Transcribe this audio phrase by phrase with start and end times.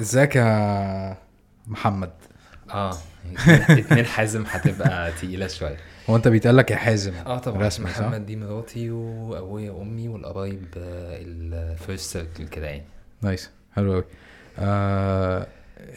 [0.00, 1.16] ازيك يا
[1.66, 2.10] محمد؟
[2.70, 2.96] آه
[3.48, 5.76] اتنين حازم هتبقى تقيلة شوية.
[6.10, 7.62] هو انت بيتقال لك يا حازم آه طبعا.
[7.66, 12.84] رسمي؟ محمد دي مراتي وأبويا وأمي والقرايب ال first circle كده يعني.
[13.22, 13.50] nice.
[13.76, 14.04] حلو قوي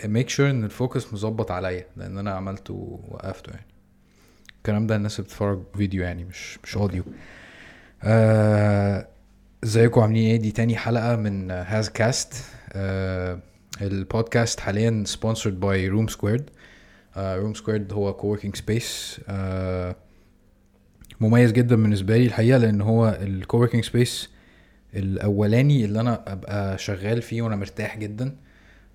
[0.06, 3.66] make sure إن ال focus مظبط عليا لأن أنا عملته ووقفته يعني.
[4.58, 7.04] الكلام ده الناس بتتفرج فيديو يعني مش مش audio
[8.04, 9.08] آه،
[9.64, 12.34] ازيكم؟ عاملين إيه؟ دي تاني حلقة من هاز كاست.
[13.82, 16.50] البودكاست حاليا sponsored by Room Squared
[17.18, 19.22] Room Squared هو coworking space
[21.22, 24.30] مميز جدا بالنسبة لي الحقيقة لأن هو ال coworking space
[24.96, 28.36] الأولاني اللي أنا أبقى شغال فيه وأنا مرتاح جدا.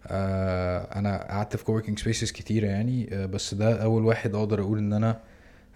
[0.06, 3.08] آه أنا قعدت في coworking spaces كتيرة يعني.
[3.12, 5.20] آه بس ده أول واحد أقدر أقول إن أنا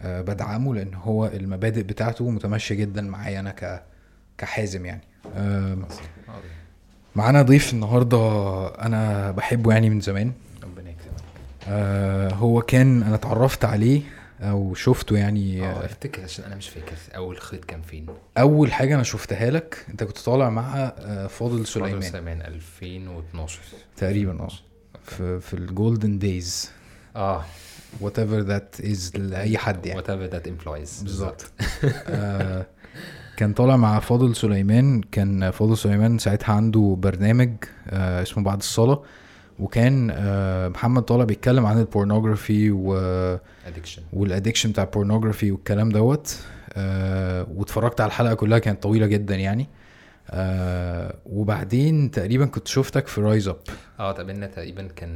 [0.01, 3.83] آه بدعمه لأن هو المبادئ بتاعته متماشية جدا معايا أنا ك
[4.39, 5.03] كحازم يعني.
[7.17, 8.19] معانا ضيف النهارده
[8.69, 10.33] أنا بحبه يعني من زمان.
[10.63, 11.23] ربنا يكرمك.
[11.69, 14.03] آه هو كان أنا اتعرفت عليه
[14.41, 15.63] أو شفته يعني.
[15.67, 18.07] آه افتكر عشان أنا مش فاكر أول خيط كان فين.
[18.39, 21.91] أول حاجة أنا شفتها لك أنت كنت طالع مع آه فاضل سليمان.
[22.01, 23.59] سليمان سليمان 2012
[23.97, 24.49] تقريبا آه.
[25.05, 26.71] في في ال golden days
[27.17, 27.45] آه.
[28.01, 30.03] whatever that is لأي حد يعني.
[30.03, 31.03] Whatever that implies.
[31.03, 31.51] بالظبط.
[32.09, 32.67] آه
[33.39, 37.51] كان طالع مع فاضل سليمان كان فاضل سليمان ساعتها عنده برنامج
[37.89, 39.03] آه اسمه بعد الصلاة
[39.59, 42.97] وكان آه محمد طالع بيتكلم عن ال pornography و
[43.67, 46.37] addiction وال addiction بتاع ال pornography والكلام دوت.
[46.73, 49.67] آه واتفرجت على الحلقة كلها كانت طويلة جدا يعني.
[50.31, 53.57] آه وبعدين تقريبا كنت شفتك في Rise Up
[54.01, 55.11] آه تقابلنا تقريبا كان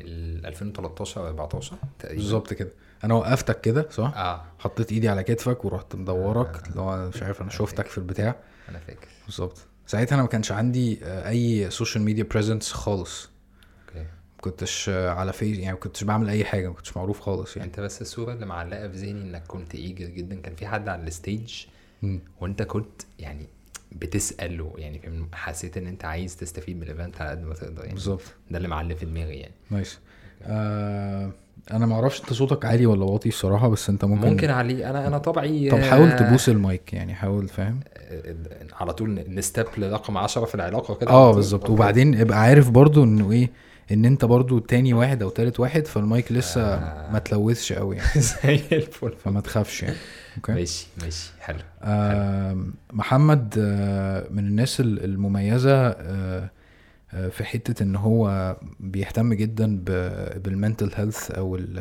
[0.00, 2.20] ال 2013 أو 14 تقريبا.
[2.22, 2.70] بالظبط كده.
[3.04, 4.44] أنا وقفتك كده صح؟ آه.
[4.58, 6.68] حطيت ايدي على كتفك ورحت مدورك آه.
[6.68, 8.36] اللي هو مش عارف أنا شفتك في البتاع.
[8.68, 9.08] أنا فاكر.
[9.26, 9.58] بالظبط.
[9.86, 13.30] ساعتها أنا ما كانش عندي آه، أي social media presence خالص.
[13.88, 14.00] okay.
[14.00, 17.56] ما كنتش آه، على فيس يعني ما كنتش بعمل أي حاجة ما كنتش معروف خالص
[17.56, 17.68] يعني.
[17.68, 20.40] أنت بس الصورة اللي معلقة في ذهني إنك كنت eager جدا.
[20.40, 21.64] كان في حد على ال stage.
[22.40, 23.46] وأنت كنت يعني
[23.92, 27.94] بتسأله يعني حسيت إن أنت عايز تستفيد من ال event على قد ما تقدر يعني.
[27.94, 28.22] بالظبط.
[28.50, 29.54] ده اللي معلق في دماغي يعني.
[29.70, 29.98] nice
[30.42, 31.32] آه
[31.70, 35.06] أنا ما أعرفش انت صوتك عالي ولا واطي الصراحة بس انت ممكن ممكن علي أنا
[35.06, 38.34] أنا طبعي طب حاول آه، تبوس المايك يعني حاول فاهم؟ آه،
[38.80, 41.10] على طول نستب لرقم 10 في العلاقة كده.
[41.10, 41.70] آه بالظبط.
[41.70, 43.50] وبعدين ابقى عارف برضو انه إيه
[43.92, 47.12] ان انت برضو تاني واحد أو تالت واحد فالمايك لسه آه.
[47.12, 48.20] ما تلوثش قوي يعني.
[48.44, 49.12] زي الفل.
[49.24, 49.96] فما تخافش يعني.
[50.36, 51.30] okay؟ ماشي ماشي.
[51.40, 56.50] حلو آم، محمد آه، من الناس ال- المميزة آه، آه،
[57.30, 59.76] في حتة إن هو بيهتم جدا
[60.36, 61.78] بال mental health أو ال-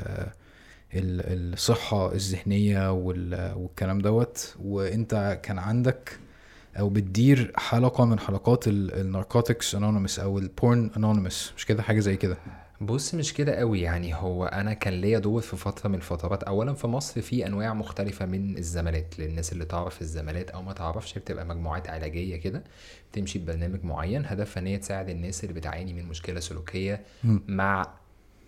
[0.93, 4.55] ال- الصحة الذهنية وال- والكلام دوت.
[4.61, 6.19] وإنت كان عندك
[6.79, 11.99] أو بتدير حلقة من حلقات ال Narcotics Anonymous أو ال Porn Anonymous مش كده؟ حاجة
[11.99, 12.37] زي كده.
[12.81, 16.43] بص مش كده قوي يعني هو أنا كان ليا دور في فترة من الفترات.
[16.43, 21.17] اولا في مصر في أنواع مختلفة من الزمالات للناس اللي تعرف الزمالات أو ما تعرفش
[21.17, 22.63] بتبقى مجموعات علاجية كده
[23.11, 24.25] بتمشي ببرنامج معين.
[24.25, 27.43] هدفها إن هي تساعد الناس اللي بتعاني من مشكلة سلوكية مم.
[27.47, 27.85] مع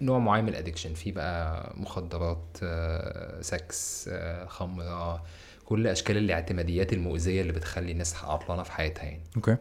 [0.01, 5.23] نوع معين من ال addiction في بقى مخدرات آه، سكس آه، خمرة
[5.65, 9.21] كل أشكال الاعتماديات المؤذية اللي بتخلي الناس عطلانة في حياتها يعني.
[9.35, 9.57] okay.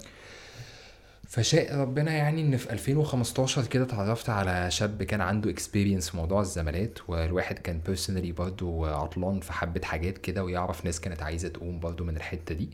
[1.30, 6.40] فشاء ربنا يعني إن في 2015 كده اتعرفت على شاب كان عنده experience في موضوع
[6.40, 11.80] الزمالات والواحد كان personally برضو عطلان في حبة حاجات كده ويعرف ناس كانت عايزة تقوم
[11.80, 12.68] برضو من الحتة دي.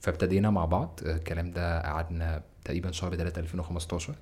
[0.00, 4.14] فابتدينا مع بعض الكلام ده قعدنا تقريبا شهر 3 2015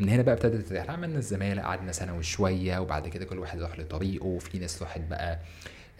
[0.00, 3.78] من هنا بقى ابتدت الرحله عملنا الزمالة قعدنا سنه وشويه وبعد كده كل واحد راح
[3.78, 5.38] لطريقه وفي ناس راحت بقى آه،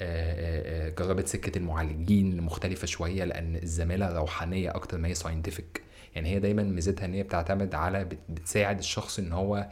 [0.00, 6.28] آه، آه، جربت سكة المعالجين مختلفه شوية لأن الزمالة روحانية أكتر ما هي ساينتفك يعني
[6.28, 9.68] هي دايما ميزتها إن هي بتعتمد على بت- بتساعد الشخص إن هو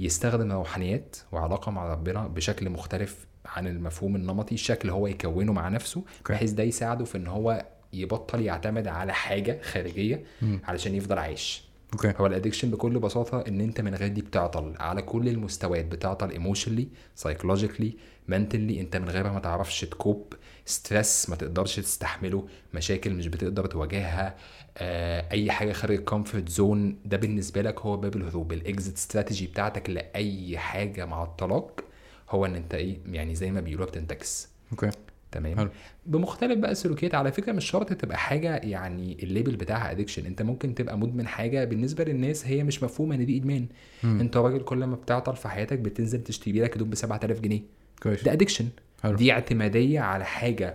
[0.00, 6.04] يستخدم روحانيات وعلاقة مع ربنا بشكل مختلف عن المفهوم النمطي الشكل هو يكونه مع نفسه.
[6.30, 10.60] بحيث ده يساعده في إن هو يبطل يعتمد على حاجة خارجية مم.
[10.64, 14.74] علشان يفضل عايش okay هو ال addiction بكل بساطة إن أنت من غير دي بتعطل
[14.78, 17.92] على كل المستويات بتعطل emotionally psychologically
[18.28, 20.34] mentally أنت من غيرها ما تعرفش ت cope
[20.66, 24.36] stress ما تقدرش تستحمله مشاكل مش بتقدر تواجهها
[24.78, 28.52] آه، أي حاجة خارج ال comfort zone ده بالنسبة لك هو باب الهروب.
[28.52, 31.84] ال exit strategy بتاعتك لأي حاجة معطلاك
[32.30, 34.48] هو إن أنت إيه يعني زي ما بيقولوا بتنتكس.
[34.72, 34.90] okay.
[35.32, 35.68] تمام؟ حلو.
[36.06, 37.14] بمختلف بقى السلوكيات.
[37.14, 41.26] على فكرة مش شرط تبقى حاجة يعني ال label بتاعها addiction أنت ممكن تبقى مدمن
[41.26, 43.66] حاجة بالنسبة للناس هي مش مفهومة إن دي إدمان.
[44.02, 44.20] مم.
[44.20, 47.60] أنت راجل كل ما بتعطل في حياتك بتنزل تشتري لك هدوم ب 7000 جنيه.
[48.02, 48.24] كويس.
[48.24, 48.68] ده addiction
[49.06, 49.16] حلو.
[49.16, 50.74] دي اعتمادية على حاجة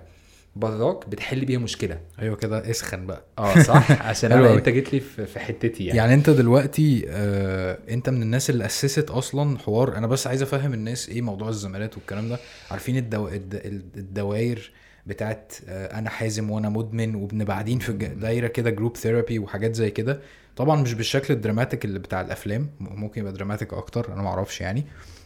[0.55, 1.99] براك بتحل بيها مشكلة.
[2.21, 3.23] أيوه كده اسخن بقى.
[3.39, 3.91] آه صح.
[4.09, 4.53] عشان أنا.
[4.53, 9.09] أنت جيت لي في حتتي يعني, يعني أنت دلوقتي آه أنت من الناس اللي أسست
[9.09, 12.39] أصلا حوار أنا بس عايز أفهم الناس إيه موضوع الزمالات والكلام ده.
[12.71, 13.27] عارفين الدو...
[13.27, 13.55] الد...
[13.97, 14.71] الدواير
[15.05, 19.91] بتاعت آه أنا حازم وأنا مدمن وبنبقى قاعدين في دايرة كده group therapy وحاجات زي
[19.91, 20.21] كده.
[20.55, 24.61] طبعا مش بالشكل ال dramatic اللي بتاع الأفلام ممكن يبقى dramatic أكتر أنا ما أعرفش
[24.61, 24.79] يعني.
[24.79, 25.20] آه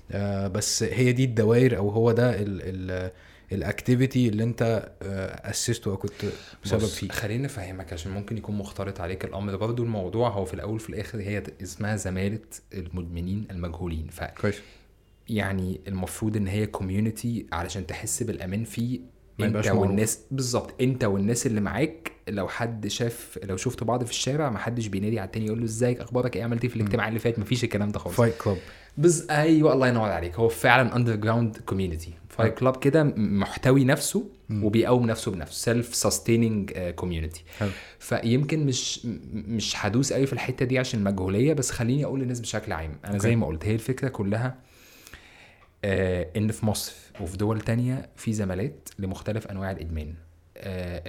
[0.48, 2.62] بس هي دي الدواير أو هو ده ال...
[2.62, 3.12] ال...
[3.52, 6.26] activity اللي أنت آه اسسته أو كنت
[6.64, 7.10] سبب فيه.
[7.10, 9.56] خليني أفهمك عشان ممكن يكون مختلط عليك الأمر.
[9.56, 12.40] برضو الموضوع هو في الأول في الآخر هي اسمها زمالة
[12.74, 14.08] المدمنين المجهولين.
[14.12, 14.56] ف كويس.
[15.30, 19.00] يعني المفروض إن هي community علشان تحس بالأمان فيه
[19.40, 19.68] أنت.
[19.68, 24.60] والناس بالظبط أنت والناس اللي معاك لو حد شاف لو شفتوا بعض في الشارع ما
[24.60, 27.40] حدش بينادي على التاني يقول له إزيك أخبارك إيه؟ عملت إيه في الاجتماع اللي فات؟
[27.40, 28.16] مفيش الكلام ده خالص.
[28.16, 28.58] fight club
[28.98, 30.36] بز أيوه الله ينور عليك.
[30.36, 35.54] هو فعلا underground community fight club كده محتوي نفسه وبيقوم نفسه بنفسه.
[35.54, 37.44] self sustaining community.
[38.00, 42.72] فيمكن مش مش هدوس قوي في الحتة دي عشان المجهوليه بس خليني أقول للناس بشكل
[42.72, 43.00] عام.
[43.06, 43.36] أنا زي.
[43.36, 44.56] ما قلت هي الفكرة كلها
[45.84, 50.14] آه إن في مصر وفي دول تانية في زمالات لمختلف أنواع الإدمان.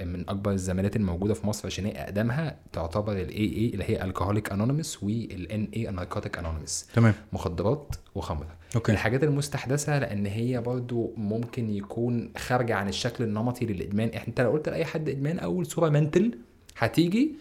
[0.05, 4.51] من أكبر الزمالات الموجودة في مصر عشان هي أقدمها تعتبر ال AA اللي هي Alcoholic
[4.51, 7.13] Anonymous وال NA ال Narcotic Anonymous تمام.
[7.33, 8.55] مخدرات وخمرة.
[8.75, 8.91] okay.
[8.91, 14.07] الحاجات المستحدثة لأن هي برضو ممكن يكون خارجة عن الشكل النمطي للإدمان.
[14.09, 16.37] أنت لو قلت لأي حد إدمان أول صورة mental
[16.77, 17.31] هتيجي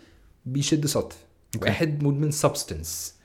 [0.47, 1.17] بيشد سطر
[1.55, 1.69] okay.
[1.69, 3.16] واحد مدمن substance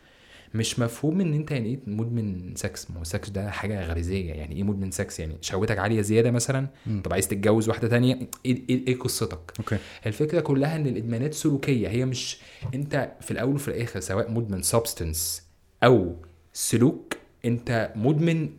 [0.54, 4.34] مش مفهوم إن أنت يعني إيه مدمن سكس ما هو السكس ده حاجة غريزية.
[4.34, 6.68] يعني إيه مدمن سكس يعني شهوتك عالية زيادة مثلا.
[6.86, 7.02] مم.
[7.02, 9.78] طب عايز تتجوز واحدة تانية؟ إيه إيه, إيه قصتك؟ okay.
[10.06, 11.88] الفكرة كلها إن الإدمانات سلوكية.
[11.88, 12.38] هي مش
[12.74, 15.44] أنت في الأول وفي الآخر سواء مدمن substance
[15.84, 16.16] أو
[16.54, 17.14] سلوك
[17.46, 18.50] أنت مدمن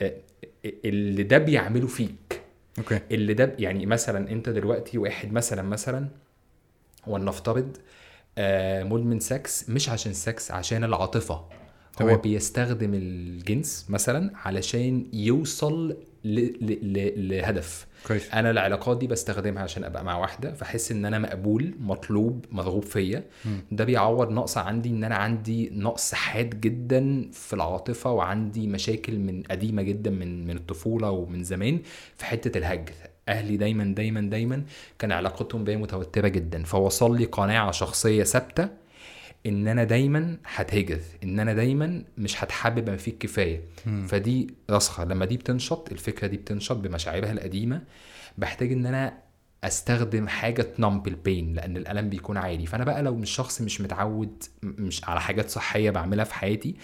[0.00, 0.14] آه،
[0.84, 2.40] اللي ده بيعمله فيك.
[2.78, 3.00] okay.
[3.10, 6.08] اللي ده يعني مثلا أنت دلوقتي واحد مثلا مثلا
[7.06, 7.80] ولنفترض آه،
[8.84, 11.44] مدمن سكس مش عشان سكس عشان العاطفة.
[12.02, 12.16] هو.
[12.16, 16.38] بيستخدم الجنس مثلا علشان يوصل ل...
[16.40, 16.92] ل...
[16.92, 17.28] ل...
[17.28, 17.86] لهدف.
[18.06, 18.30] كويس.
[18.30, 23.24] أنا العلاقات دي بستخدمها عشان أبقى مع واحدة فاحس إن أنا مقبول مطلوب مرغوب فيا.
[23.72, 29.42] ده بيعوض نقص عندي إن أنا عندي نقص حاد جدا في العاطفة وعندي مشاكل من
[29.42, 31.78] قديمة جدا من من الطفولة ومن زمان
[32.16, 32.92] في حتة الهجر
[33.30, 34.62] أهلي دايما دايما دايما
[34.98, 36.62] كان علاقتهم بيا متوترة جدا.
[36.64, 38.68] فوصل لي قناعة شخصية ثابتة
[39.46, 43.60] إن أنا دايما هتهجر إن أنا دايما مش هتحبب ما فيك كفاية.
[43.86, 44.06] مم.
[44.06, 45.04] فدي راسخة.
[45.04, 47.82] لما دي بتنشط الفكرة دي بتنشط بمشاعرها القديمة
[48.38, 49.12] بحتاج إن أنا
[49.64, 52.66] أستخدم حاجة تنمب البين لأن الألم بيكون عالي.
[52.66, 56.74] فأنا بقى لو مش شخص مش متعود م- مش على حاجات صحية بعملها في حياتي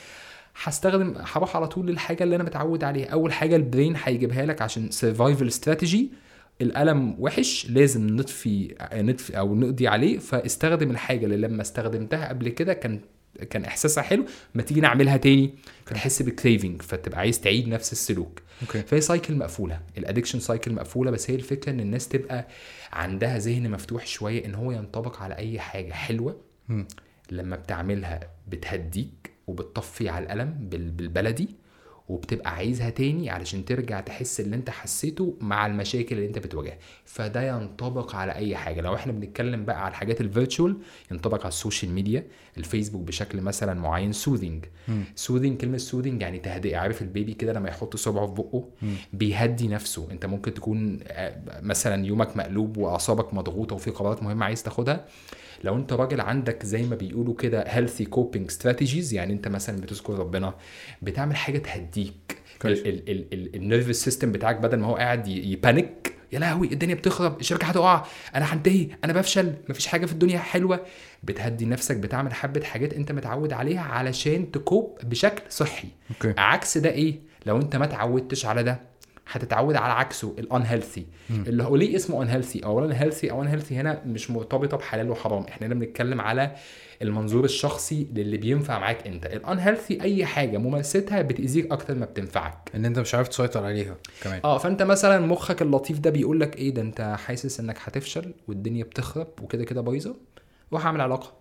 [0.63, 3.09] هستخدم هروح على طول للحاجة اللي أنا متعود عليها.
[3.09, 6.11] أول حاجة ال brain هيجيبها لك عشان survival strategy
[6.61, 12.73] الألم وحش لازم نطفي نطفي أو نقضي عليه فاستخدم الحاجة اللي لما استخدمتها قبل كده
[12.75, 13.01] كان
[13.51, 14.25] كان إحساسها حلو
[14.55, 15.55] ما تيجي نعملها تاني.
[15.87, 18.43] فتحس ب craving فتبقى عايز تعيد نفس السلوك.
[18.63, 18.83] okay.
[18.83, 19.81] فهي cycle مقفولة.
[19.99, 22.49] ال addiction cycle مقفولة بس هي الفكرة إن الناس تبقى
[22.93, 26.41] عندها ذهن مفتوح شوية إن هو ينطبق على أي حاجة حلوة.
[27.31, 31.49] لما بتعملها بتهديك وبتطفي على الألم بال- بالبلدي.
[32.09, 36.79] وبتبقى عايزها تاني علشان ترجع تحس اللي انت حسيته مع المشاكل اللي انت بتواجهها.
[37.05, 38.81] فده ينطبق على أي حاجة.
[38.81, 40.77] لو إحنا بنتكلم بقى على الحاجات ال virtual
[41.11, 42.27] ينطبق على ال social media
[42.59, 44.65] الفيسبوك بشكل مثلا معين soothing.
[45.15, 46.77] soothing كلمة soothing يعني تهدئة.
[46.77, 48.69] عارف ال baby كده لما يحط صبعه في بقه.
[49.13, 50.09] بيهدي نفسه.
[50.11, 55.05] انت ممكن تكون آه، مثلا يومك مقلوب وأعصابك مضغوطة وفي قرارات مهمة عايز تاخدها.
[55.65, 60.19] لو انت راجل عندك زي ما بيقولوا كده healthy coping strategies يعني انت مثلا بتذكر
[60.19, 60.55] ربنا
[61.03, 62.37] بتعمل حاجة تهديك.
[62.65, 67.41] ال nervous system بتاعك بدل ما هو قاعد ي- ي panic يا لهوي الدنيا بتخرب
[67.41, 70.81] الشركة هتقع أنا هنتهي أنا بفشل مفيش حاجة في الدنيا حلوة.
[71.23, 75.89] بتهدي نفسك بتعمل حبة حاجات انت متعود عليها علشان ت cope بشكل صحي.
[76.11, 76.35] okay.
[76.41, 78.81] عكس ده إيه؟ لو انت ما اتعودتش على ده.
[79.31, 84.03] هتتعود على عكسه ال unhealthy اللي هو ليه اسمه unhealthy اولا healthy أو unhealthy هنا
[84.07, 85.43] مش مرتبطة بحلال وحرام.
[85.43, 86.55] إحنا هنا بنتكلم على
[87.03, 89.27] المنظور الشخصي للي بينفع معاك أنت.
[89.27, 92.71] الان هيلثي أي حاجة ممارستها بتأذيك أكتر ما بتنفعك.
[92.75, 94.41] إن أنت مش عارف تسيطر عليها كمان.
[94.45, 98.85] آه فأنت مثلا مخك اللطيف ده بيقول لك إيه؟ ده أنت حاسس إنك هتفشل والدنيا
[98.85, 100.17] بتخرب وكده كده بايظة
[100.73, 101.33] روح اعمل علاقة.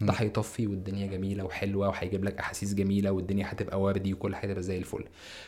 [0.00, 4.78] ده هيطفي والدنيا جميلة وحلوة وهيجيب لك أحاسيس جميلة والدنيا هتبقى وردي وكل حاجة زي
[4.78, 5.04] الفل.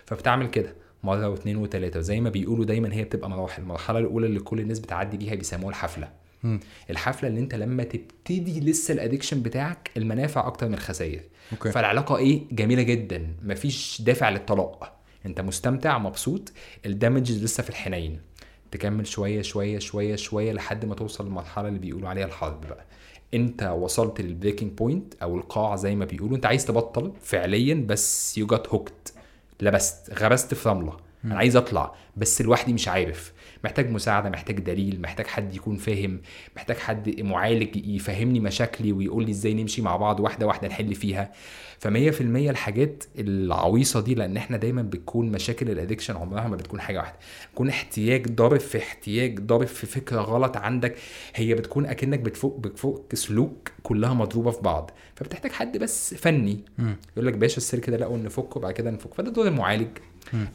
[0.07, 0.75] فبتعمل كده.
[1.02, 3.62] مرة واثنين وثلاثه زي ما بيقولوا دايما هي بتبقى مراحل.
[3.62, 6.09] المرحلة الأولى اللي كل الناس بتعدي بيها بيسموها الحفلة.
[6.43, 6.61] مم.
[6.90, 11.21] الحفلة اللي انت لما تبتدي لسه ال addiction بتاعك المنافع أكتر من الخسائر.
[11.73, 13.26] فالعلاقة إيه؟ جميلة جدا.
[13.43, 14.93] مفيش دافع للطلاق.
[15.26, 16.52] انت مستمتع مبسوط
[16.87, 18.21] ال damage لسه في الحنين.
[18.71, 22.85] تكمل شوية شوية شوية شوية لحد ما توصل للمرحلة اللي بيقولوا عليها الحرب بقى.
[23.35, 26.37] انت وصلت لل breaking point أو القاع زي ما بيقولوا.
[26.37, 29.12] انت عايز تبطل فعليا بس you got hooked
[29.61, 30.97] لبست غرست في رملة.
[31.25, 33.33] أنا عايز أطلع بس لوحدي مش عارف.
[33.65, 36.21] محتاج مساعدة محتاج دليل محتاج حد يكون فاهم
[36.57, 41.33] محتاج حد معالج يفهمني مشاكلي ويقول لي إزاي نمشي مع بعض واحدة واحدة نحل فيها.
[41.79, 46.81] فمية في المية الحاجات العويصة دي لأن إحنا دايما بتكون مشاكل الادكشن عمرها ما بتكون
[46.81, 47.19] حاجة واحدة.
[47.50, 50.97] بتكون احتياج ضارب في احتياج ضارب في فكرة غلط عندك.
[51.35, 54.91] هي بتكون أكنك بتفك بتفك سلوك كلها مضروبة في بعض.
[55.15, 56.61] فبتحتاج حد بس فني.
[57.17, 59.15] يقول لك باشا السلك ده لا نفكه وبعد كده نفك.
[59.15, 59.88] فده دور المعالج.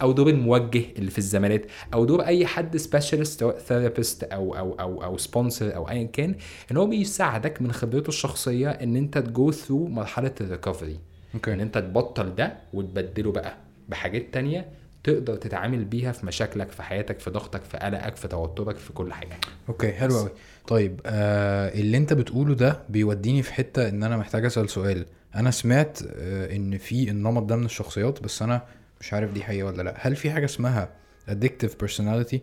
[0.02, 4.74] أو دور الموجه اللي في الزمالات أو دور أي حد specialist سواء therapist أو أو
[4.80, 6.36] أو أو sponsor أو ايا كان
[6.72, 11.00] إن هو بيساعدك من خبرته الشخصية إن أنت ت go through مرحلة ال recovery
[11.48, 13.58] إن أنت تبطل ده وتبدله بقى
[13.90, 14.66] بحاجات تانية
[15.04, 19.14] تقدر تتعامل بيها في مشاكلك في حياتك في ضغطك في قلقك في توترك في كل
[19.14, 19.30] حاجة.
[19.70, 20.30] okay حلو قوي
[20.68, 25.06] طيب آه اللي أنت بتقوله ده بيوديني في حتة إن أنا محتاج أسأل سؤال.
[25.36, 28.62] أنا سمعت آه إن في النمط ده من الشخصيات بس أنا
[29.04, 29.94] مش عارف دي حقيقة ولا لأ.
[29.98, 30.90] هل في حاجة اسمها
[31.30, 32.38] addictive personality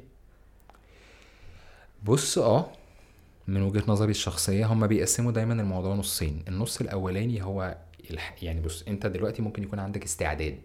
[2.05, 2.73] بص آه.
[3.49, 6.43] من وجهة نظري الشخصية هم بيقسموا دايما الموضوع نصين.
[6.49, 7.77] النص الأولاني هو
[8.11, 8.43] الح...
[8.43, 10.61] يعني بص أنت دلوقتي ممكن يكون عندك استعداد.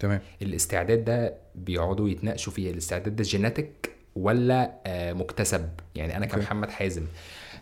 [0.00, 0.20] تمام.
[0.42, 2.70] الاستعداد ده بيقعدوا يتناقشوا فيه.
[2.70, 6.26] الاستعداد ده جيناتيك ولا آه مكتسب؟ يعني أنا.
[6.26, 7.06] كمحمد حازم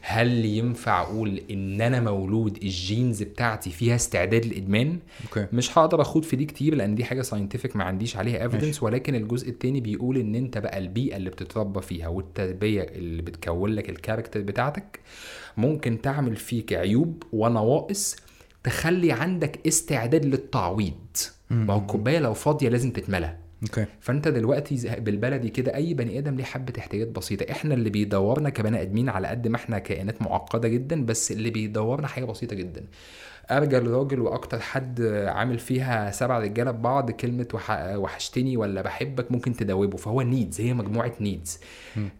[0.08, 5.46] هل ينفع أقول إن أنا مولود ال genes بتاعتي فيها استعداد للإدمان؟ okay.
[5.52, 8.82] مش هقدر أخوض في دي كتير لأن دي حاجة scientific ما عنديش عليها evidence.
[8.82, 13.90] ولكن الجزء التاني بيقول إن أنت بقى البيئة اللي بتتربى فيها والتربية اللي بتكون لك
[13.90, 15.00] ال character بتاعتك
[15.56, 18.16] ممكن تعمل فيك عيوب ونواقص
[18.64, 20.94] تخلي عندك استعداد للتعويض.
[21.50, 23.36] ما هو الكوباية لو فاضية لازم تتملى.
[23.62, 23.86] okay.
[24.00, 27.52] فأنت دلوقتي بالبلدي كده أي بني آدم ليه حبة احتياجات بسيطة.
[27.52, 32.06] إحنا اللي بيدورنا كبني آدمين على قد ما إحنا كائنات معقدة جدا بس اللي بيدورنا
[32.06, 32.84] حاجة بسيطة جدا.
[33.50, 37.70] ارجل راجل وأكتر حد عامل فيها سبع رجالة ببعض كلمة وح...
[37.96, 41.58] وحشتني ولا بحبك ممكن تداوبه فهو نيدز هي مجموعة نيدز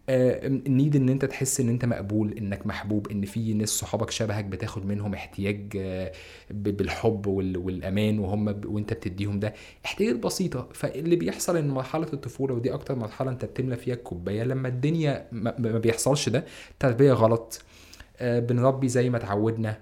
[0.09, 4.87] النيد إن أنت تحس إن أنت مقبول إنك محبوب إن في ناس صحابك شبهك بتاخد
[4.87, 6.13] منهم احتياج آه،
[6.51, 7.57] ب- بالحب وال...
[7.57, 8.67] والأمان وهم ب...
[8.67, 9.55] وأنت بتديهم ده.
[9.85, 10.69] احتياجات بسيطة.
[10.73, 15.55] فاللي بيحصل إن مرحلة الطفولة ودي أكتر مرحلة أنت بتملى فيها الكوباية لما الدنيا ما,
[15.59, 16.45] ما بيحصلش ده
[16.79, 17.63] تربية غلط.
[18.19, 19.71] آه، بنربي زي ما اتعودنا.
[19.71, 19.77] آه،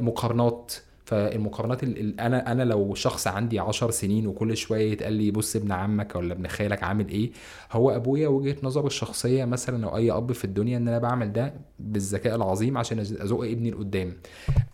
[0.00, 0.72] مقارنات.
[1.04, 5.56] فالمقارنات ال- ال- أنا أنا لو شخص عندي عشر سنين وكل شوية يتقال لي بص
[5.56, 7.30] ابن عمك ولا ابن خالك عامل إيه؟
[7.72, 11.52] هو أبويا وجهة نظره الشخصية مثلا أو أي أب في الدنيا إن أنا بعمل ده
[11.78, 14.12] بالذكاء العظيم عشان أزق ابني لقدام.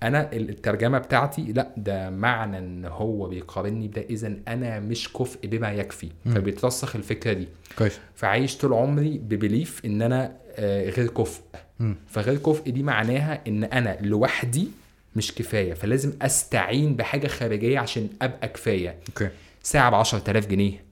[0.03, 4.03] أنا ال- الترجمة بتاعتي لا ده معنى إن هو بيقارني بده.
[4.03, 6.09] اذا أنا مش كفء بما يكفي.
[6.25, 7.49] فبيترسخ الفكرة دي.
[7.79, 7.99] كويس.
[8.15, 11.41] فعايش طول عمري ب believe إن أنا آه، غير كفء.
[12.09, 14.69] فغير كفء دي معناها إن أنا لوحدي
[15.17, 18.97] مش كفاية فلازم أستعين بحاجة خارجية عشان أبقى كفاية.
[19.09, 19.29] okay.
[19.63, 20.85] ساعة ب 10000 جنيه.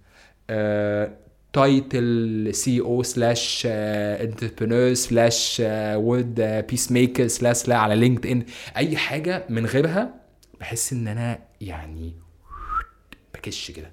[1.53, 6.41] title CEO slash entrepreneur slash world
[6.71, 8.45] peace maker slash لا على LinkedIn
[8.77, 10.15] أي حاجة من غيرها
[10.61, 12.13] بحس إن أنا يعني
[13.35, 13.91] بكش كده.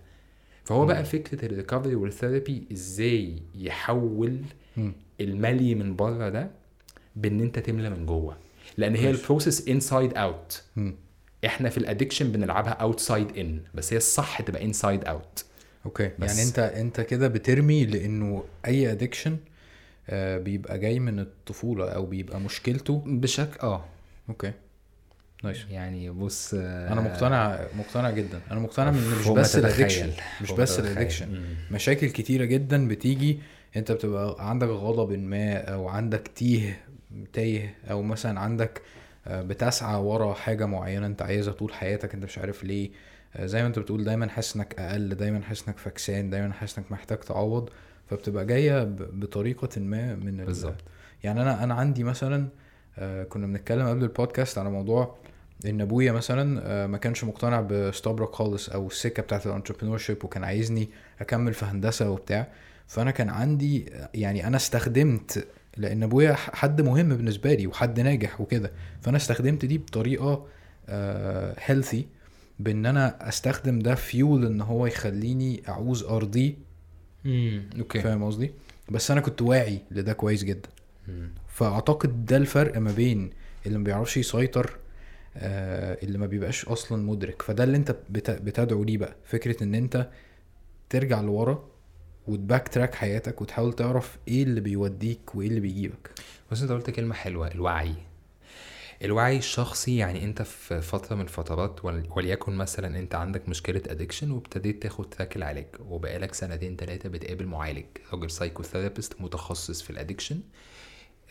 [0.64, 4.38] فهو بقى فكرة ال recovery وال therapy إزاي يحول
[4.78, 4.94] مم.
[5.22, 6.52] الملي من بره ده
[7.16, 8.38] بإن أنت تملى من جوه
[8.78, 9.10] لأن هي.
[9.10, 10.64] ال process inside out.
[11.46, 15.46] إحنا في ال addiction بنلعبها outside in بس هي الصح تبقى inside out
[15.86, 16.38] okay بس.
[16.38, 19.38] يعني أنت أنت كده بترمي لأنه أي addiction
[20.10, 23.86] آه بيبقى جاي من الطفولة أو بيبقى مشكلته بشكل آه
[24.30, 24.52] okay
[25.44, 29.56] nice يعني بص أنا مقتنع مقتنع جدا أنا مقتنع إن مش بس.
[29.56, 30.80] ال addiction مش بس.
[30.80, 31.44] ال addiction.
[31.72, 33.40] مشاكل كتيرة جدا بتيجي
[33.76, 36.80] أنت بتبقى عندك غضب ما أو عندك تيه
[37.34, 38.82] تايه أو مثلا عندك
[39.28, 42.90] آه، بتسعى ورا حاجة معينة أنت عايزها طول حياتك أنت مش عارف ليه.
[43.36, 46.78] آه، زي ما أنت بتقول دايما حاسس إنك أقل دايما حاسس إنك فكسان دايما حاسس
[46.78, 47.70] إنك محتاج تعوض.
[48.10, 50.76] فبتبقى جاية بطريقة ما من ال- بالظبط.
[51.24, 52.48] يعني أنا أنا عندي مثلا
[52.98, 55.18] آه، كنا بنتكلم قبل البودكاست على موضوع
[55.66, 60.90] إن أبويا مثلا ما كانش مقتنع بستوبرك خالص أو السكة بتاعت ال entrepreneurship وكان عايزني
[61.22, 62.48] أكمل في هندسة وبتاع.
[62.88, 65.48] فأنا كان عندي يعني أنا استخدمت
[65.78, 68.72] لأن أبويا حد مهم بالنسبة لي وحد ناجح وكده.
[69.02, 70.46] فأنا استخدمت دي بطريقة
[71.60, 72.06] healthy
[72.60, 76.54] بإن أنا أستخدم ده فيول إن هو يخليني أعوز ارضيه
[77.80, 78.02] okay.
[78.02, 78.52] فاهم قصدي؟
[78.90, 80.70] بس أنا كنت واعي لده كويس جدا.
[81.08, 81.30] مم.
[81.48, 83.30] فأعتقد ده الفرق ما بين
[83.66, 84.78] اللي ما بيعرفش يسيطر
[85.38, 87.42] آه اللي ما بيبقاش أصلا مدرك.
[87.42, 89.16] فده اللي أنت بت- بتدعو ليه بقى.
[89.26, 90.10] فكرة إن أنت
[90.90, 91.64] ترجع لورا
[92.32, 96.12] وت backtrack حياتك وتحاول تعرف إيه اللي بيوديك وإيه اللي بيجيبك.
[96.52, 97.94] بص أنت قلت كلمة حلوة الوعي.
[99.04, 104.32] الوعي الشخصي يعني أنت في فترة من الفترات ول- وليكن مثلا أنت عندك مشكلة addiction
[104.32, 110.40] وابتديت تاخد track العلاج وبقالك سنتين تلاتة بتقابل معالج راجل psychotherapist متخصص في ال addiction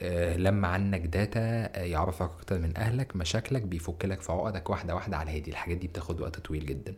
[0.02, 4.95] آه، لما عنك data آه، يعرفك أكتر من أهلك مشاكلك بيفك لك في عقدك واحدة
[4.95, 5.50] واحدة على الهادي.
[5.50, 6.95] الحاجات دي بتاخد وقت طويل جدا.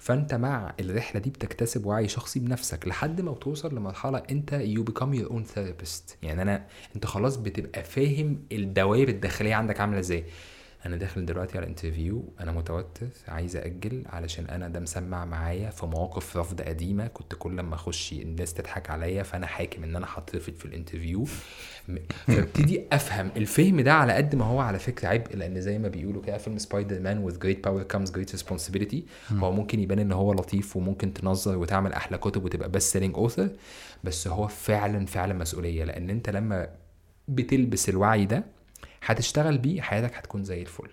[0.00, 5.14] فانت مع الرحلة دي بتكتسب وعي شخصي بنفسك لحد ما بتوصل لمرحلة انت you become
[5.14, 6.66] your own therapist يعني أنا
[6.96, 10.24] أنت خلاص بتبقى فاهم الدوائر الداخلية عندك عاملة إزاي.
[10.86, 15.86] أنا داخل دلوقتي على interview أنا متوتر عايز أجل علشان أنا ده مسمع معايا في
[15.86, 17.06] مواقف رفض قديمة.
[17.06, 21.24] كنت كل لما أخش الناس تضحك عليا فأنا حاكم إن أنا هترفض في ال interview
[22.26, 26.22] فابتدي أفهم الفهم ده على قد ما هو على فكرة عبء لأن زي ما بيقولوا
[26.22, 28.96] كده فيلم سبايدر مان with great power comes great responsibility.
[29.32, 33.50] هو ممكن يبان إن هو لطيف وممكن تنظر وتعمل أحلى كتب وتبقى بس selling author
[34.04, 35.84] بس هو فعلا فعلا مسؤولية.
[35.84, 36.68] لأن أنت لما
[37.28, 38.44] بتلبس الوعي ده
[39.04, 40.88] هتشتغل بيه حياتك هتكون زي الفل.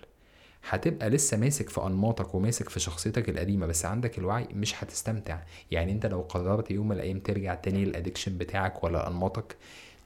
[0.70, 5.38] هتبقى لسه ماسك في أنماطك وماسك في شخصيتك القديمة بس عندك الوعي مش هتستمتع.
[5.70, 9.56] يعني أنت لو قررت يوم من الأيام ترجع تاني لل addiction بتاعك ولا أنماطك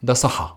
[0.03, 0.55] ده صحى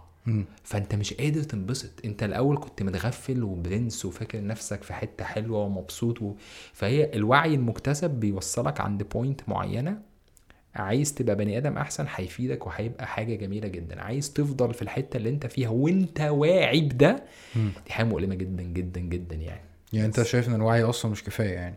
[0.64, 1.90] فأنت مش قادر تنبسط.
[2.04, 6.34] أنت الأول كنت متغفل وبرنس وفاكر نفسك في حتة حلوة ومبسوط و...
[6.72, 10.02] فهي الوعي المكتسب بيوصلك عند point معينة
[10.76, 14.02] عايز تبقى بني آدم أحسن هيفيدك وهيبقى حاجة جميلة جدا.
[14.02, 17.22] عايز تفضل في الحتة اللي أنت فيها وأنت واعي بده
[17.56, 19.60] دي حاجة مؤلمة جدا جدا جدا يعني.
[19.92, 21.76] يعني أنت شايف إن الوعي أصلا مش كفاية يعني؟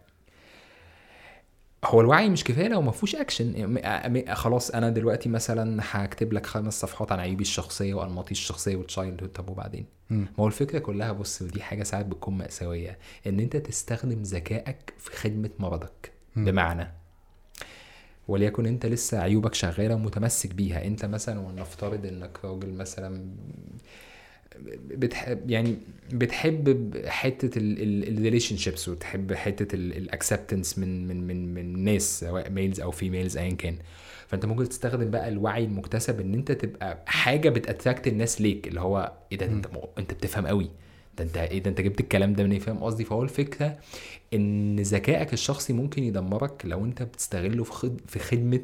[1.85, 6.79] هو الوعي مش كفاية لو ما فيهوش اكشن خلاص أنا دلوقتي مثلا هكتب لك خمس
[6.81, 9.85] صفحات عن عيوبي الشخصية وأنماطي الشخصية وال child طب وبعدين.
[10.09, 15.11] ما هو الفكرة كلها بص ودي حاجة ساعات بتكون مأساوية إن أنت تستخدم ذكائك في
[15.17, 16.11] خدمة مرضك.
[16.35, 16.87] بمعنى
[18.29, 20.85] وليكن انت لسه عيوبك شغالة ومتمسك بيها.
[20.85, 23.25] انت مثلا ولنفترض انك راجل مثلا
[24.87, 25.75] بتحب يعني
[26.13, 32.79] بتحب حتة ال relationships وتحب حتة ال acceptance من من من من ناس سواء males
[32.81, 33.75] أو females ايا كان.
[34.27, 38.81] فأنت ممكن تستخدم بقى الوعي المكتسب إن أنت تبقى حاجة بت attract الناس ليك اللي
[38.81, 40.69] هو إيه ده؟ أنت أنت بتفهم قوي.
[41.19, 43.77] ده انت إيه ده انت جبت الكلام ده منين؟ فاهم قصدي؟ فهو الفكرة
[44.33, 48.01] إن ذكائك الشخصي ممكن يدمرك لو انت بتستغله في خد...
[48.07, 48.61] في خدمة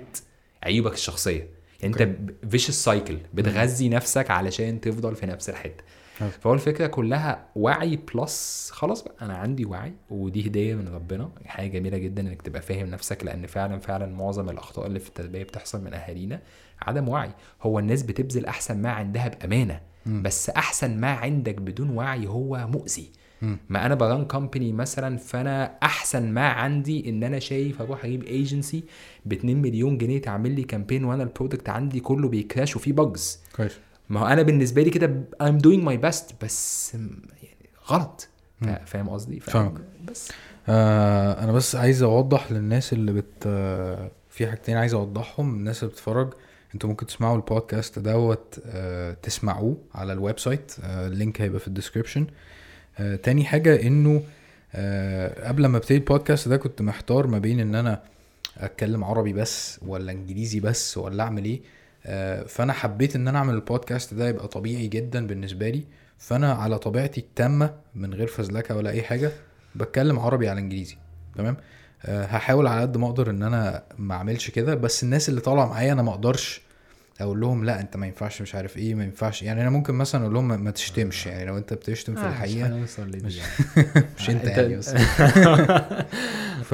[0.63, 1.47] عيوبك الشخصية.
[1.81, 2.17] يعني انت
[2.51, 5.83] vicious cycle بتغذي نفسك علشان تفضل في نفس الحتة.
[6.41, 11.29] فهو الفكرة كلها وعي plus خلاص بقى أنا عندي وعي ودي هدية من ربنا.
[11.45, 15.43] حاجة جميلة جدا إنك تبقى فاهم نفسك لأن فعلا فعلا معظم الأخطاء اللي في التربية
[15.43, 16.41] بتحصل من أهالينا
[16.81, 17.31] عدم وعي.
[17.61, 19.81] هو الناس بتبذل أحسن ما عندها بأمانة.
[20.05, 20.21] مم.
[20.23, 23.09] بس أحسن ما عندك بدون وعي هو مؤذي.
[23.69, 28.23] ما أنا ب run company مثلا فأنا أحسن ما عندي إن أنا شايف أروح أجيب
[28.23, 28.83] ايجنسي
[29.25, 32.93] ب 2 مليون جنيه تعمل لي campaign وأنا ال product عندي كله بي crash وفيه
[32.93, 33.71] bugs كويس.
[34.09, 36.99] ما هو أنا بالنسبة لي كده I'm doing my best بس م-
[37.43, 38.29] يعني غلط.
[38.61, 39.81] فا- فاهم قصدي؟ ف- فاهمك.
[40.11, 40.31] بس.
[40.67, 45.91] آه أنا بس عايز أوضح للناس اللي بت آه في حاجتين عايز أوضحهم الناس اللي
[45.91, 46.33] بتتفرج.
[46.75, 51.67] أنتوا ممكن تسمعوا البودكاست دوت آه تسمعوه على ال website آه ال link هيبقى في
[51.67, 52.27] ال description.
[52.99, 54.21] آه تاني حاجة انه
[55.47, 58.01] قبل ما ابتدي البودكاست ده كنت محتار ما بين ان أنا
[58.57, 61.61] اتكلم عربي بس ولا انجليزي بس ولا اعمل إيه.
[62.43, 65.83] فانا حبيت ان أنا اعمل البودكاست ده يبقى طبيعي جدا بالنسبة لي.
[66.17, 69.31] فانا على طبيعتي التامة من غير فزلكة ولا اي حاجة
[69.75, 70.97] بتكلم عربي على انجليزي.
[71.35, 71.57] تمام؟
[72.05, 75.93] هحاول على قد ما أقدر ان أنا ما اعملش كده بس الناس اللي طالعة معايا
[75.93, 76.61] أنا ما أقدرش
[77.21, 79.43] أقول لهم لا أنت ما ينفعش مش عارف إيه ما ينفعش.
[79.43, 81.25] يعني أنا ممكن مثلا أقول لهم ما- ما تشتمش.
[81.25, 82.99] يعني لو أنت بتشتم في الحقيقة مش-
[84.19, 84.89] مش أنت يعني بس
[86.63, 86.73] ف...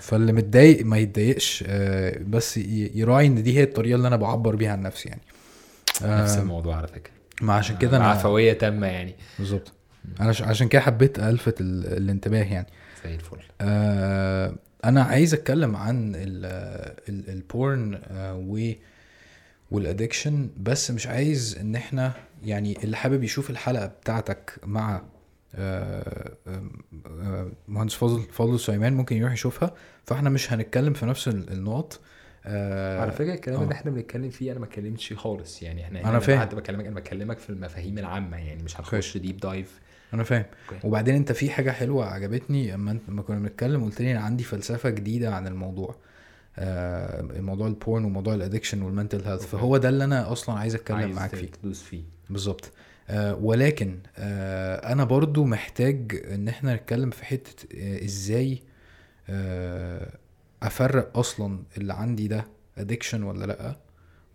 [0.00, 4.54] فاللي متضايق ما يتضايقش آه، بس ي- يراعي إن دي هي الطريقة اللي أنا بعبر
[4.56, 5.20] بيها عن نفسي يعني.
[6.02, 7.12] نفس آه، الموضوع على فكرة.
[7.40, 9.14] ما عشان كده أنا عفوية تامة يعني.
[9.38, 9.72] بالظبط.
[10.20, 11.86] أنا ش- عشان كده حبيت ألفت ال...
[11.96, 12.66] الانتباه يعني.
[13.04, 13.36] زي الفل.
[13.60, 14.54] آه
[14.84, 16.44] أنا عايز أتكلم عن ال
[17.08, 18.58] ال ال porn آه و
[19.70, 22.12] وال addiction بس مش عايز إن إحنا
[22.44, 25.02] يعني اللي حابب يشوف الحلقة بتاعتك مع
[25.54, 31.52] آه، آه، مهندس فاضل فاضل سليمان ممكن يروح يشوفها فإحنا مش هنتكلم في نفس ال-
[31.52, 32.00] النقط
[32.46, 33.62] آه، على فكرة الكلام آه.
[33.62, 36.40] اللي إحنا بنتكلم فيه أنا ما اتكلمتش فيه خالص يعني إحنا أنا فاهم.
[36.40, 39.80] حتى بكلمك أنا بكلمك في المفاهيم العامة يعني مش هنخش deep dive
[40.14, 40.86] أنا فاهم okay.
[40.86, 44.90] وبعدين أنت في حاجة حلوة عجبتني اما أنت كنا بنتكلم قلت لي أنا عندي فلسفة
[44.90, 45.94] جديدة عن الموضوع آه
[47.40, 49.46] موضوع ال porn وموضوع ال addiction وال mental health.
[49.46, 51.46] فهو ده اللي أنا أصلا عايز أتكلم عايز معاك فيه.
[51.46, 52.02] تدوس فيه.
[52.30, 52.72] بالظبط.
[53.08, 58.62] آه ولكن آه أنا برضو محتاج إن إحنا نتكلم في حتة آه إزاي
[59.28, 60.12] آه
[60.62, 62.44] أفرق أصلا اللي عندي ده
[62.78, 63.76] addiction ولا لأ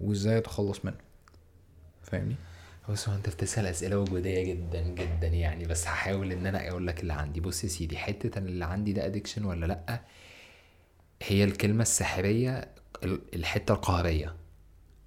[0.02, 0.98] وإزاي أتخلص منه.
[2.04, 2.36] فاهمني؟
[2.90, 7.02] بص هو أنت بتسأل أسئلة وجودية جدا جدا يعني بس هحاول إن أنا أقول لك
[7.02, 7.40] اللي عندي.
[7.40, 10.02] بص يا سيدي حتة اللي عندي ده addiction ولا لأ
[11.28, 12.68] هي الكلمة السحرية
[13.04, 14.36] ال- الحتة القهرية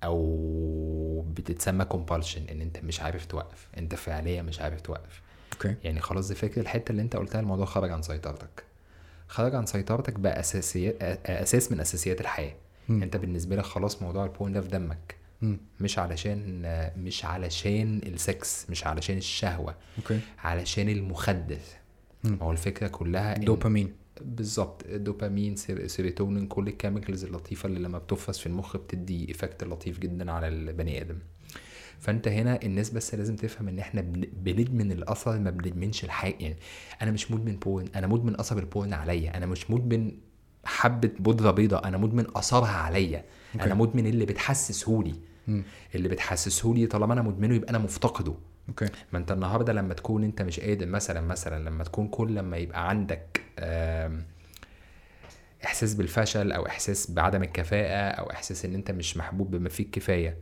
[0.05, 5.23] أو بتتسمى compulsion إن أنت مش عارف توقف أنت فعليا مش عارف توقف.
[5.53, 5.75] okay.
[5.85, 8.65] يعني خلاص دي فكرة الحتة اللي أنت قلتها الموضوع خرج عن سيطرتك.
[9.29, 12.55] خرج عن سيطرتك بقى اساسيات أساس من أساسيات الحياة.
[12.89, 13.03] مم.
[13.03, 15.15] أنت بالنسبة لك خلاص موضوع ال porn ده في دمك.
[15.43, 15.59] مم.
[15.81, 16.63] مش علشان
[16.97, 19.75] مش علشان السكس مش علشان الشهوة.
[19.99, 20.21] okay.
[20.39, 21.59] علشان المخدر.
[22.43, 27.99] هو الفكرة كلها إن- دوبامين بالظبط الدوبامين سير- سيروتونين كل ال chemicals اللطيفة اللي لما
[27.99, 31.19] بتفرز في المخ بتدي effect لطيف جدا على البني آدم
[32.01, 36.57] فأنت هنا الناس بس لازم تفهم إن إحنا بن- بندمن الأثر ما بندمنش الحاجة يعني
[37.03, 40.13] أنا مش مدمن porn أنا مدمن أثر ال porn عليا أنا مش مدمن
[40.65, 43.25] حبة بودرة بيضاء أنا مدمن أثرها عليا.
[43.61, 45.15] أنا مدمن اللي بتحسسهولي
[45.49, 45.63] مم.
[45.95, 48.35] اللي بتحسسهولي طالما أنا مدمنه يبقى أنا مفتقده
[48.69, 52.57] أوكي ما أنت النهارده لما تكون أنت مش قادر مثلا مثلا لما تكون كل لما
[52.57, 53.36] يبقى عندك
[55.65, 60.37] إحساس بالفشل أو إحساس بعدم الكفاءة أو إحساس إن أنت مش محبوب بما فيه الكفايه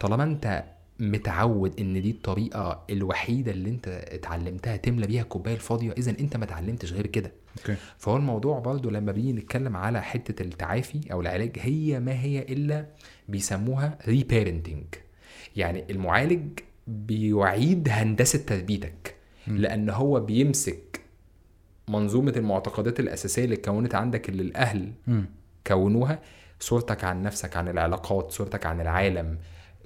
[0.00, 0.64] طالما أنت
[1.00, 6.44] متعود إن دي الطريقة الوحيدة اللي أنت اتعلمتها تملى بيها الكوباية الفاضية اذا أنت ما
[6.44, 7.32] اتعلمتش غير كده.
[7.58, 7.76] Okay.
[7.98, 12.86] فهو الموضوع برضو لما بنيجي نتكلم على حتة التعافي أو العلاج هي ما هي إلا
[13.28, 14.84] بيسموها reparenting
[15.56, 19.14] يعني المعالج بيعيد هندسة تربيتك
[19.46, 20.97] لأن هو بيمسك
[21.90, 25.26] منظومة المعتقدات الأساسية اللي اتكونت عندك اللي الأهل مم.
[25.66, 26.18] كونوها
[26.60, 29.38] صورتك عن نفسك عن العلاقات صورتك عن العالم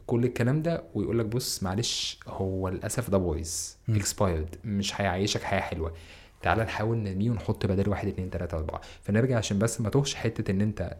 [0.06, 3.76] كل الكلام ده ويقول لك بص معلش هو للأسف ده بايظ.
[3.90, 5.92] expired مش هيعيشك حياة حلوة
[6.42, 10.50] تعال نحاول نرميه ونحط بدل واحد اتنين تلاتة أربعة فنرجع عشان بس ما توهش حتة
[10.50, 10.96] إن أنت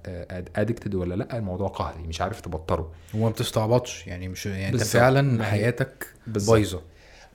[0.56, 4.82] addicted ولا لأ الموضوع قهري مش عارف تبطله وما بتستعبطش يعني مش يعني أنت.
[4.82, 6.06] فعلا هي- حياتك.
[6.26, 6.82] بايظة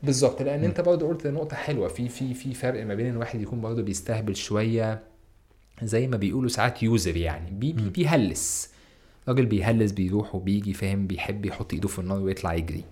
[0.03, 0.41] بالظبط.
[0.41, 1.87] لأن أنت برضه قلت نقطة حلوة.
[1.87, 5.03] في في في فرق ما بين الواحد يكون برضه بيستهبل شوية
[5.83, 7.51] زي ما بيقولوا ساعات user يعني.
[7.51, 8.69] بي بي بيهلس.
[9.27, 12.83] راجل بيهلس بيروح وبيجي فاهم؟ بيحب يحط إيده في النار ويطلع يجري.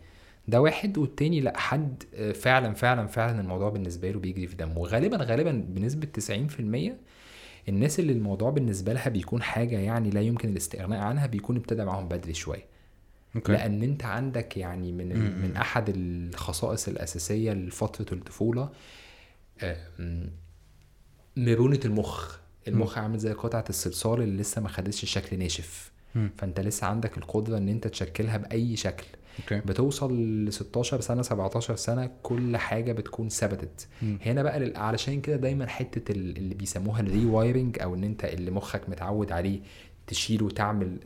[0.47, 0.97] ده واحد.
[0.97, 4.77] والتاني لأ حد آه، فعلا فعلا فعلا الموضوع بالنسبة له بيجري في دمه.
[4.79, 6.97] وغالبا غالبا بنسبة 90%
[7.69, 12.07] الناس اللي الموضوع بالنسبة لها بيكون حاجة يعني لا يمكن الاستغناء عنها بيكون ابتدى معاهم
[12.07, 12.74] بدري شوية.
[13.35, 13.51] أوكي.
[13.51, 15.39] لأن أنت عندك يعني من ال-.
[15.41, 18.69] من أحد الخصائص الأساسية لفترة الطفولة
[21.37, 22.37] مرونة المخ.
[22.67, 25.91] المخ عامل زي قطعة الصلصال اللي لسه ما خدتش شكل ناشف.
[26.37, 29.05] فأنت لسه عندك القدرة إن أنت تشكلها بأي شكل.
[29.39, 29.59] okay.
[29.59, 33.87] بتوصل ل 16 سنة 17 سنة كل حاجة بتكون ثبتت.
[34.01, 38.51] هنا بقى علشان كده دايما حتة ال- اللي بيسموها ال rewiring أو إن أنت اللي
[38.51, 39.59] مخك متعود عليه
[40.07, 40.97] تشيله وتعمل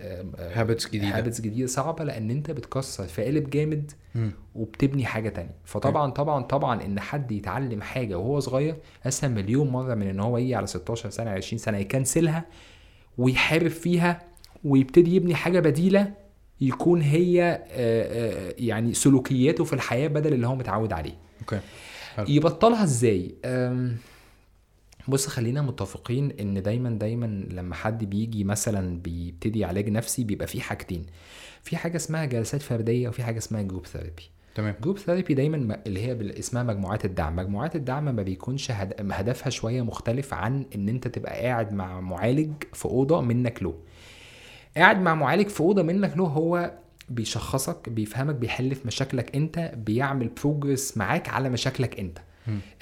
[0.55, 1.17] habits جديدة.
[1.17, 4.31] habits جديدة صعبة لأن أنت بتكسر في قالب جامد مم.
[4.55, 9.93] وبتبني حاجة تانية فطبعا طبعا طبعا إن حد يتعلم حاجة وهو صغير أسهل مليون مرة
[9.95, 12.45] من إن هو يجي على 16 سنة 20 سنة يكنسلها
[13.17, 14.21] ويحارب فيها
[14.63, 16.13] ويبتدي يبني حاجة بديلة
[16.61, 21.59] يكون هي آه، آه، يعني سلوكياته في الحياة بدل اللي هو متعود عليه okay
[22.15, 22.25] حلو.
[22.29, 23.35] يبطلها إزاي
[25.09, 30.61] بص خلينا متفقين إن دايما دايما لما حد بيجي مثلا بيبتدي علاج نفسي بيبقى فيه
[30.61, 31.05] حاجتين.
[31.63, 34.23] في حاجة اسمها جلسات فردية وفي حاجة اسمها group therapy
[34.55, 34.75] تمام.
[34.81, 37.35] group therapy دايما اللي هي اسمها مجموعات الدعم.
[37.35, 42.51] مجموعات الدعم ما بيكونش هد- هدفها شوية مختلف عن إن أنت تبقى قاعد مع معالج
[42.73, 43.73] في أوضة منك له.
[44.77, 46.71] قاعد مع معالج في أوضة منك له هو
[47.09, 52.17] بيشخصك بيفهمك بيحل في مشاكلك أنت بيعمل progress معاك على مشاكلك أنت.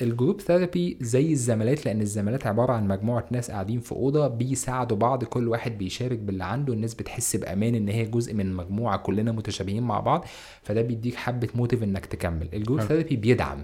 [0.02, 4.98] ال group therapy زي الزمالات لأن الزمالات عبارة عن مجموعة ناس قاعدين في أوضة بيساعدوا
[4.98, 9.32] بعض كل واحد بيشارك باللي عنده الناس بتحس بأمان إن هي جزء من مجموعة كلنا
[9.32, 10.26] متشابهين مع بعض
[10.64, 12.82] فده بيديك حبة motive إنك تكمل ال group.
[12.82, 13.60] therapy بيدعم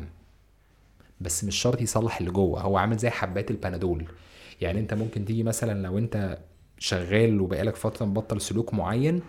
[1.21, 4.05] بس مش شرط يصلح اللي جوه هو عامل زي حبات البنادول
[4.61, 6.37] يعني أنت ممكن تيجي مثلا لو أنت
[6.79, 9.21] شغال وبقالك فترة مبطل سلوك معين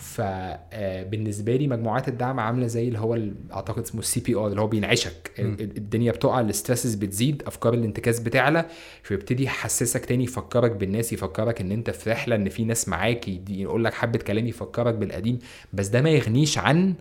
[0.00, 3.18] فبالنسبه لي مجموعات الدعم عاملة زي اللي هو
[3.52, 5.32] أعتقد اسمه ال CPR اللي هو بينعشك.
[5.38, 8.66] الدنيا بتقع ال stresses بتزيد أفكار الانتكاس بتعلى
[9.02, 13.84] فيبتدي يحسسك تاني يفكرك بالناس يفكرك إن أنت في رحلة إن في ناس معاك يقول
[13.84, 15.38] لك حبة كلام يفكرك بالقديم.
[15.72, 16.94] بس ده ما يغنيش عن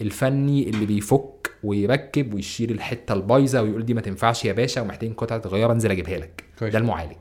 [0.00, 5.38] الفني اللي بيفك ويركب ويشيل الحتة البايظة ويقول دي ما تنفعش يا باشا ومحتاجين قطعة
[5.38, 6.44] تغير أنزل أجيبها لك.
[6.60, 7.16] ده المعالج.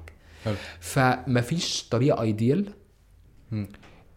[0.46, 0.56] حلو.
[0.80, 2.66] فمفيش طريقة ideal.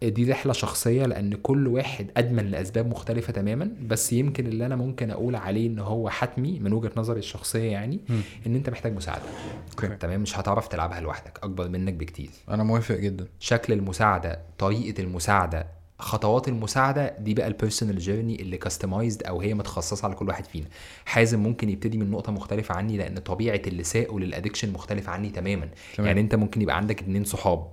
[0.09, 3.71] دي رحلة شخصية لأن كل واحد أدمن لأسباب مختلفة تماما.
[3.87, 7.99] بس يمكن اللي أنا ممكن أقول عليه إن هو حتمي من وجهة نظري الشخصية يعني
[8.09, 8.21] مم.
[8.47, 9.23] إن أنت محتاج مساعدة.
[9.71, 9.95] okay.
[9.95, 12.29] تمام؟ مش هتعرف تلعبها لوحدك أكبر منك بكتير.
[12.49, 13.27] أنا موافق جدا.
[13.39, 15.67] شكل المساعدة طريقة المساعدة
[15.99, 20.45] خطوات المساعدة دي بقى ال personal journey اللي customized أو هي متخصصة على كل واحد
[20.45, 20.65] فينا.
[21.05, 25.29] حازم ممكن يبتدي من نقطة مختلفة عني لأن طبيعة اللي ساقه لل addiction مختلفة عني
[25.29, 25.69] تماما.
[25.95, 26.07] تمام.
[26.07, 27.67] يعني أنت ممكن يبقى عندك اتنين صحاب.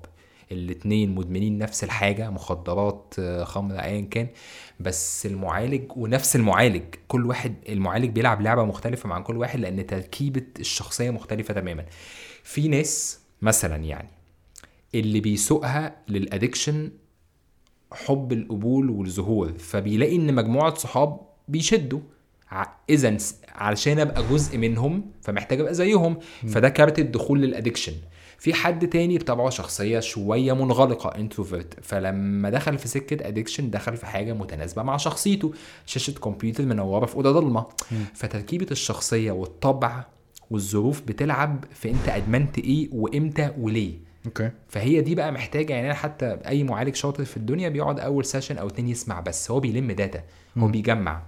[0.53, 4.29] الاتنين مدمنين نفس الحاجة مخدرات آه، خمر ايا كان
[4.81, 6.83] بس المعالج ونفس المعالج.
[7.09, 11.85] كل واحد المعالج بيلعب لعبة مختلفة مع كل واحد لأن تركيبة الشخصية مختلفة تماما.
[12.43, 14.09] في ناس مثلا يعني
[14.95, 16.91] اللي بيسوقها للادكشن
[17.93, 22.01] حب القبول والظهور فبيلاقي إن مجموعة صحاب بيشدوا.
[22.91, 23.17] اذا
[23.49, 26.19] علشان أبقى جزء منهم فمحتاج أبقى زيهم.
[26.49, 27.93] فده كارت الدخول لل addiction
[28.41, 34.07] في حد تاني بطبعه شخصية شوية منغلقة introvert فلما دخل في سكة addiction دخل في
[34.07, 35.53] حاجة متناسبة مع شخصيته.
[35.87, 37.67] شاشة كمبيوتر منورة في أوضة ضلمه
[38.15, 40.05] فتركيبة الشخصية والطبع
[40.51, 43.95] والظروف بتلعب في أنت أدمنت إيه وإمتى وليه.
[44.27, 44.51] okay.
[44.69, 48.59] فهي دي بقى محتاجة يعني أنا حتى أي معالج شاطر في الدنيا بيقعد أول session
[48.59, 49.51] أو اتنين يسمع بس.
[49.51, 50.23] هو بيلم data
[50.59, 50.69] هو.
[50.69, 51.23] بيجمع.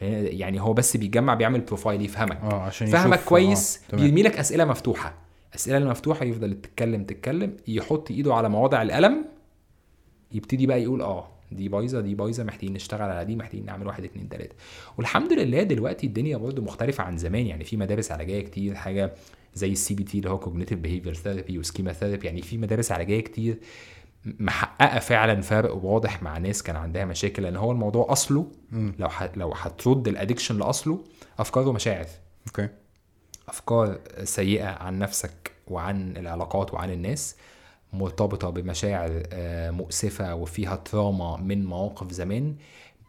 [0.00, 2.40] يعني هو بس بيجمع بيعمل profile يفهمك.
[2.42, 3.90] آه عشان فهمك كويس آه.
[3.90, 4.04] تمام.
[4.04, 5.27] بيرمي لك أسئلة مفتوحة.
[5.50, 9.24] الأسئلة المفتوحه يفضل تتكلم تتكلم يحط إيده على مواضع الألم
[10.32, 14.04] يبتدي بقى يقول آه دي بايظة دي بايظة محتاجين نشتغل على دي محتاجين نعمل واحد
[14.04, 14.54] اتنين تلاتة.
[14.98, 17.46] والحمد لله دلوقتي الدنيا برضه مختلفة عن زمان.
[17.46, 19.12] يعني في مدارس علاجية كتير حاجة
[19.54, 23.20] زي ال CBT اللي هو cognitive behavior therapy و schema therapy يعني في مدارس علاجية
[23.20, 23.58] كتير
[24.24, 28.46] محققة فعلا فرق واضح مع ناس كان عندها مشاكل لأن هو الموضوع أصله.
[28.98, 29.22] لو ح...
[29.36, 31.04] لو هترد ال addiction لأصله
[31.38, 32.06] افكار ومشاعر
[32.46, 32.68] okay.
[33.48, 37.36] أفكار سيئة عن نفسك وعن العلاقات وعن الناس
[37.92, 42.54] مرتبطة بمشاعر آه، مؤسفة وفيها trauma من مواقف زمان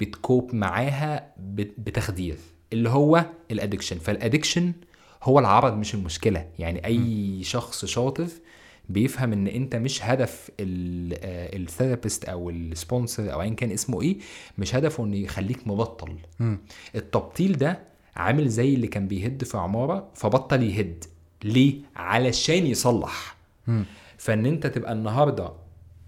[0.02, 2.38] بتكوب معاها بت- بتخدير
[2.74, 4.74] اللي هو ال addiction فال addiction
[5.24, 6.46] هو العرض مش المشكلة.
[6.60, 8.28] يعني أي شخص شاطر
[8.90, 14.18] بيفهم إن أنت مش هدف ال therapist أو ال sponsor أو ايا كان اسمه إيه
[14.58, 16.16] مش هدفه إنه يخليك مبطل.
[16.40, 16.60] مم.
[16.96, 17.80] التبطيل ده
[18.20, 21.04] عامل زي اللي كان بيهد في عمارة فبطل يهد.
[21.44, 23.36] ليه؟ علشان يصلح.
[23.68, 23.86] مم.
[24.18, 25.52] فإن أنت تبقى النهارده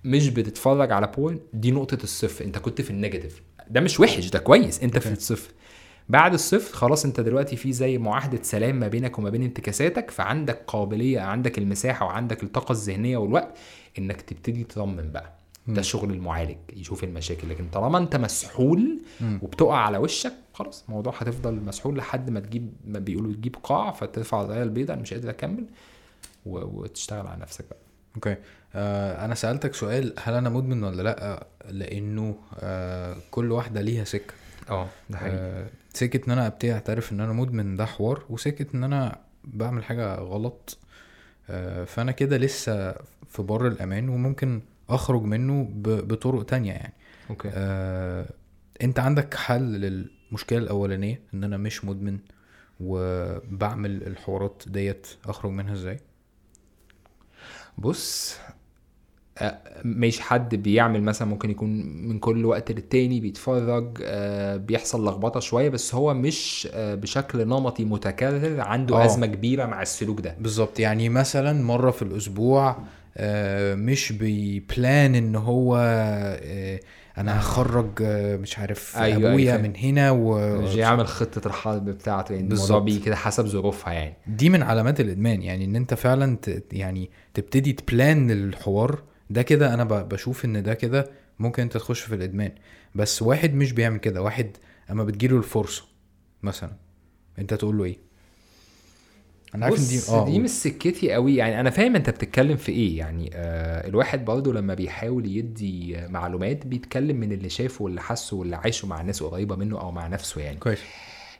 [0.03, 2.45] مش بتتفرج على porn دي نقطة الصفر.
[2.45, 3.41] أنت كنت في ال negative.
[3.69, 4.83] ده مش وحش ده كويس.
[4.83, 5.17] أنت في okay.
[5.17, 5.51] الصفر.
[6.09, 10.63] بعد الصفر خلاص أنت دلوقتي في زي معاهدة سلام ما بينك وما بين انتكاساتك فعندك
[10.67, 13.57] قابلية عندك المساحة وعندك الطاقة الذهنية والوقت
[13.99, 15.33] إنك تبتدي ترمم بقى.
[15.67, 15.81] ده.
[15.81, 18.99] شغل المعالج يشوف المشاكل لكن طالما انت مسحول.
[19.41, 24.41] وبتقع على وشك خلاص الموضوع هتفضل مسحول لحد ما تجيب ما بيقولوا تجيب قاع فترفع
[24.41, 25.65] الرايه البيضاء أنا مش قادر أكمل.
[26.45, 27.79] وتشتغل على نفسك بقى
[28.15, 28.35] أوكي
[28.75, 34.33] آه أنا سألتك سؤال هل أنا مدمن ولا لأ لأنه آه كل واحدة ليها سكة
[34.69, 38.83] آه ده آه سكة إن أنا ابتدي اعترف إن أنا مدمن ده حوار وسكة إن
[38.83, 40.77] أنا بعمل حاجة غلط
[41.49, 42.91] آه فأنا كده لسه
[43.29, 44.61] في بر الأمان وممكن
[44.95, 46.93] أخرج منه بطرق تانية يعني.
[47.29, 47.49] أوكي.
[47.53, 48.25] آه
[48.83, 52.19] أنت عندك حل للمشكلة الأولانية إن أنا مش مدمن
[52.79, 55.99] وبعمل الحوارات ديت أخرج منها إزاي؟
[57.77, 58.37] بص
[59.37, 61.69] آه، مش حد بيعمل مثلا ممكن يكون
[62.07, 67.85] من كل وقت للتاني بيتفرج آه، بيحصل لخبطة شوية بس هو مش آه، بشكل نمطي
[67.85, 69.05] متكرر عنده آه.
[69.05, 70.35] أزمة كبيرة مع السلوك ده.
[70.39, 70.79] بالظبط.
[70.79, 72.77] يعني مثلا مرة في الأسبوع
[73.75, 76.79] مش بيبلان إن هو آه،
[77.17, 79.63] أنا هخرج آه، مش عارف أيوة، أيوة، أبويا فاهم.
[79.63, 82.81] من هنا و مش يعمل خطة الحرب بتاعته يعني الموضوع بالظبط.
[82.81, 86.73] بيجي كده حسب ظروفها يعني دي من علامات الإدمان يعني إن أنت فعلا ت...
[86.73, 90.09] يعني تبتدي تبلان الحوار ده كده أنا ب...
[90.09, 92.51] بشوف إن ده كده ممكن أنت تخش في الإدمان
[92.95, 94.57] بس واحد مش بيعمل كده واحد
[94.91, 95.83] أما بتجيله الفرصة
[96.43, 96.71] مثلا
[97.39, 97.97] أنت تقول له إيه
[99.55, 100.39] أنا عارف دي آه دي.
[100.39, 101.35] مش سكتي قوي.
[101.35, 102.97] يعني أنا فاهم أنت بتتكلم في إيه.
[102.97, 108.55] يعني آه الواحد برضه لما بيحاول يدي معلومات بيتكلم من اللي شافه واللي حسه واللي
[108.55, 110.57] عايشه مع ناس قريبة منه أو مع نفسه يعني.
[110.57, 110.79] كويس.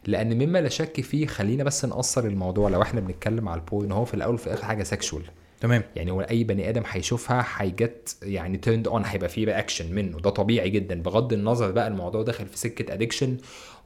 [0.08, 2.70] لأن مما لا شك فيه خلينا بس نقصر الموضوع.
[2.70, 5.24] لو إحنا بنتكلم على ال porn هو في الأول وفي الآخر حاجة sexual
[5.62, 5.84] تمام.
[5.96, 10.20] يعني هو أي بني آدم هيشوفها هي get يعني turned on هيبقى فيه رياكشن منه.
[10.20, 11.02] ده طبيعي جدا.
[11.02, 13.38] بغض النظر بقى الموضوع داخل في سكة addiction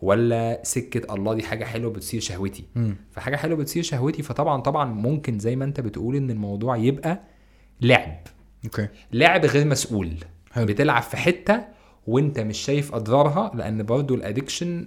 [0.01, 2.63] ولا سكة الله دي حاجة حلوة بتثير شهوتي.
[2.75, 2.95] مم.
[3.11, 7.21] فحاجة حلوة بتثير شهوتي فطبعا طبعا ممكن زي ما انت بتقول إن الموضوع يبقى
[7.81, 8.19] لعب.
[8.65, 8.87] okay.
[9.13, 10.13] لعب غير مسؤول.
[10.51, 10.65] حلو.
[10.65, 11.61] بتلعب في حتة
[12.07, 14.85] وانت مش شايف أضرارها لأن برضو ال addiction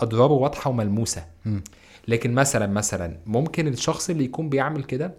[0.00, 1.24] أضراره واضحة وملموسة.
[1.44, 1.64] مم.
[2.08, 5.14] لكن مثلا مثلا ممكن الشخص اللي يكون بيعمل كده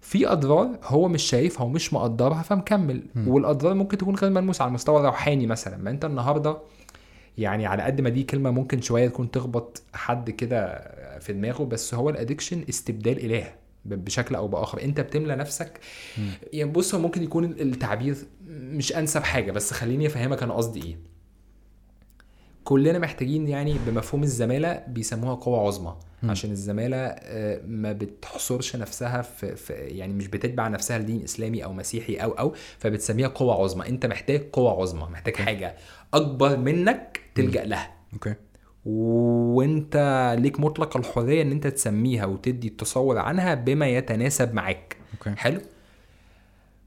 [0.00, 3.02] في أضرار هو مش شايفها ومش مقدرها فمكمل.
[3.26, 5.76] والأضرار ممكن تكون غير ملموسة على المستوى الروحاني مثلا.
[5.76, 6.56] ما أنت النهارده
[7.38, 10.78] يعني على قد ما دي كلمة ممكن شوية تكون تخبط حد كده
[11.20, 14.82] في دماغه بس هو الادكشن استبدال إله بشكل أو بآخر.
[14.82, 15.80] أنت بتملى نفسك.
[16.52, 18.16] يعني بص هو ممكن يكون التعبير
[18.48, 20.96] مش أنسب حاجة بس خليني أفهمك أنا قصدي إيه.
[22.64, 25.96] كلنا محتاجين يعني بمفهوم الزمالة بيسموها قوة عظمى.
[26.22, 31.72] عشان الزمالة آه، ما بتحصرش نفسها في, في يعني مش بتتبع نفسها لدين إسلامي أو
[31.72, 33.88] مسيحي أو أو فبتسميها قوة عظمى.
[33.88, 35.76] أنت محتاج قوة عظمى محتاج حاجة
[36.14, 37.94] أكبر منك تلجأ لها.
[38.12, 38.34] okay.
[38.84, 39.96] وانت
[40.38, 44.96] ليك مطلق الحرية إن أنت تسميها وتدي التصور عنها بما يتناسب معاك.
[45.14, 45.36] okay.
[45.40, 45.60] حلو؟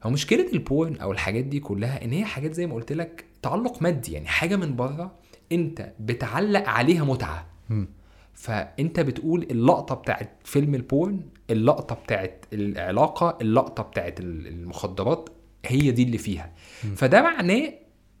[0.02, 3.24] هو مشكلة ال porn أو الحاجات دي كلها إن هي حاجات زي ما قلت لك
[3.42, 5.14] تعلق مادي يعني حاجة من بره
[5.52, 7.46] أنت بتعلق عليها متعة.
[7.68, 7.88] مم.
[8.34, 15.28] فأنت بتقول اللقطة بتاعت فيلم ال porn اللقطة بتاعت العلاقة اللقطة بتاعت المخدرات
[15.66, 16.52] هي دي اللي فيها.
[16.96, 17.72] فده معناه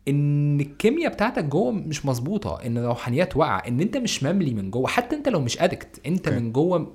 [0.08, 4.86] إن الكيمياء بتاعتك جوه مش مظبوطة إن الروحانيات واقعة إن أنت مش مملي من جوه
[4.88, 6.40] حتى أنت لو مش addict أنت okay.
[6.40, 6.94] من جوه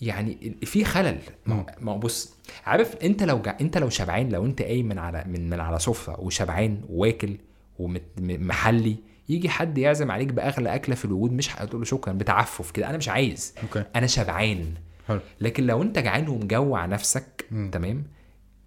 [0.00, 1.18] يعني في خلل.
[1.46, 2.34] ما هو- بص
[2.66, 3.56] عارف أنت لو جع...
[3.60, 7.36] أنت لو شبعان لو أنت قايم من على من, من على سفره وشبعان واكل
[7.78, 8.96] ومحلي
[9.28, 12.96] يجي حد يعزم عليك بأغلى أكلة في الوجود مش هتقول له شكرا بتعفف كده أنا
[12.98, 13.54] مش عايز.
[13.62, 13.84] okay.
[13.96, 14.64] أنا شبعان.
[15.08, 15.20] حلو.
[15.40, 17.70] لكن لو أنت جعان ومجوع نفسك مم.
[17.70, 18.04] تمام؟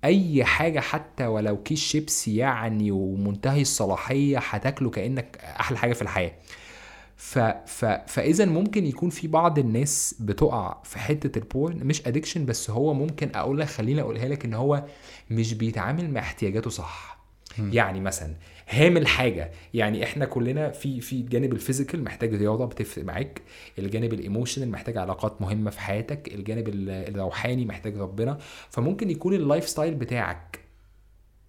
[0.05, 6.31] أي حاجة حتى ولو كيس شيبسي يعني ومنتهي الصلاحية هتاكله كأنك أحلى حاجة في الحياة.
[7.17, 12.45] ف ف فاذا ممكن يكون في بعض الناس بتقع في حتة ال porn مش addiction
[12.45, 14.83] بس هو ممكن أقول لك خليني أقولها لك إن هو
[15.29, 17.17] مش بيتعامل مع احتياجاته صح.
[17.73, 18.33] يعني مثلا
[18.71, 23.41] هامل حاجة يعني إحنا كلنا في في الجانب ال physical محتاج رياضة بتفرق معاك
[23.79, 28.37] الجانب ال emotional محتاج علاقات مهمة في حياتك الجانب ال- الروحاني محتاج ربنا
[28.69, 30.59] فممكن يكون ال lifestyle بتاعك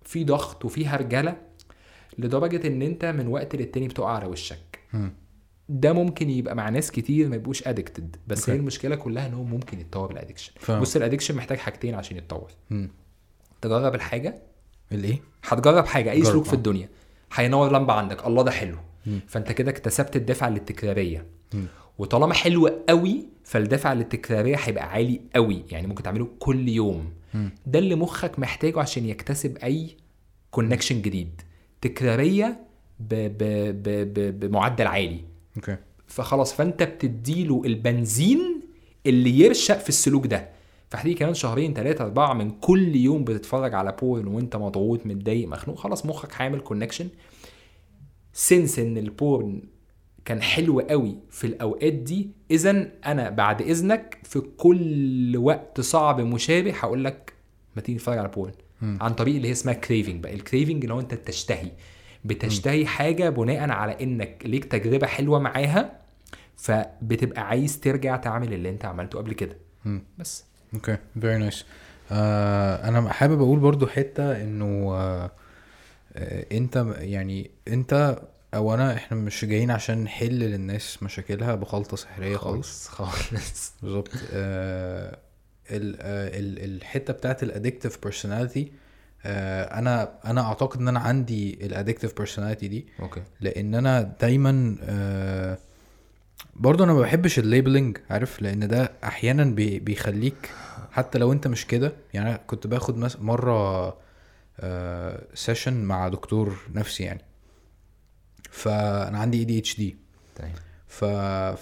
[0.04, 1.37] في ضغط وفي هرجلة
[2.18, 4.78] لدرجة إن أنت من وقت للتاني بتقع على وشك.
[5.68, 8.52] ده ممكن يبقى مع ناس كتير ما يبقوش addicted بس okay.
[8.52, 10.52] هي المشكلة كلها إن هو ممكن يتطور ال addiction.
[10.80, 12.50] بص ال addiction محتاج حاجتين عشان يتطور.
[13.62, 14.42] تجرب الحاجة
[14.92, 16.54] الإيه هتجرب حاجة أي سلوك في آه.
[16.54, 16.88] الدنيا
[17.34, 18.26] هينور لمبة عندك.
[18.26, 18.76] الله ده حلو.
[19.06, 19.20] مم.
[19.28, 21.26] فأنت كده اكتسبت الدفعه للتكرارية.
[21.54, 21.66] مم.
[21.98, 25.64] وطالما حلو قوي فالدفعه للتكرارية هيبقى عالي قوي.
[25.70, 27.12] يعني ممكن تعمله كل يوم.
[27.34, 27.50] مم.
[27.66, 29.96] ده اللي مخك محتاجه عشان يكتسب أي
[30.50, 31.40] connection جديد.
[31.80, 32.60] تكرارية
[33.00, 33.38] ب ب
[33.82, 35.20] ب ب بمعدل عالي.
[35.56, 35.76] okay.
[36.06, 38.60] فخلاص فأنت بتديله البنزين
[39.06, 40.48] اللي يرشق في السلوك ده.
[40.92, 45.78] فهتيجي كمان شهرين ثلاثة أربعة من كل يوم بتتفرج على porn وأنت مضغوط متضايق مخنوق
[45.78, 47.08] خلاص مخك هيعمل connection
[48.32, 49.62] sense إن ال porn
[50.24, 56.72] كان حلو قوي في الأوقات دي إذا أنا بعد إذنك في كل وقت صعب مشابه
[56.72, 57.33] هقول لك
[57.76, 58.52] ما تيجي نتفرج على porn.
[59.00, 60.35] عن طريق اللي هي اسمها craving بقى.
[60.35, 61.72] ال craving اللي هو أنت تشتهي
[62.24, 66.00] بتشتهي حاجة بناء على إنك ليك تجربة حلوة معاها
[66.57, 69.57] فبتبقى عايز ترجع تعمل اللي أنت عملته قبل كده.
[69.85, 70.02] مم.
[70.18, 70.51] بس.
[70.74, 71.64] okay very nice
[72.11, 75.30] أنا حابب أقول برضو حتة إنه آه
[76.16, 78.18] آه، انت يعني أنت
[78.54, 82.88] أو أنا إحنا مش جايين عشان نحل للناس مشاكلها بخلطة سحرية خالص.
[82.88, 84.11] خالص بالظبط.
[84.35, 85.18] آه
[85.70, 88.72] ال- آه، ال- الحتة بتاعت ال addictive personality
[89.24, 92.87] أنا أنا أعتقد إن أنا عندي ال addictive personality دي.
[93.00, 95.58] okay لأن أنا دايما آه
[96.54, 100.50] برضه أنا ما بحبش ال labeling عارف؟ لأن ده أحيانا بي بيخليك
[100.92, 101.92] حتى لو أنت مش كده.
[102.14, 103.86] يعني أنا كنت باخد مس- مرة
[104.60, 107.20] آه session مع دكتور نفسي يعني.
[108.50, 109.96] فأنا عندي ADHD
[110.86, 111.04] ف...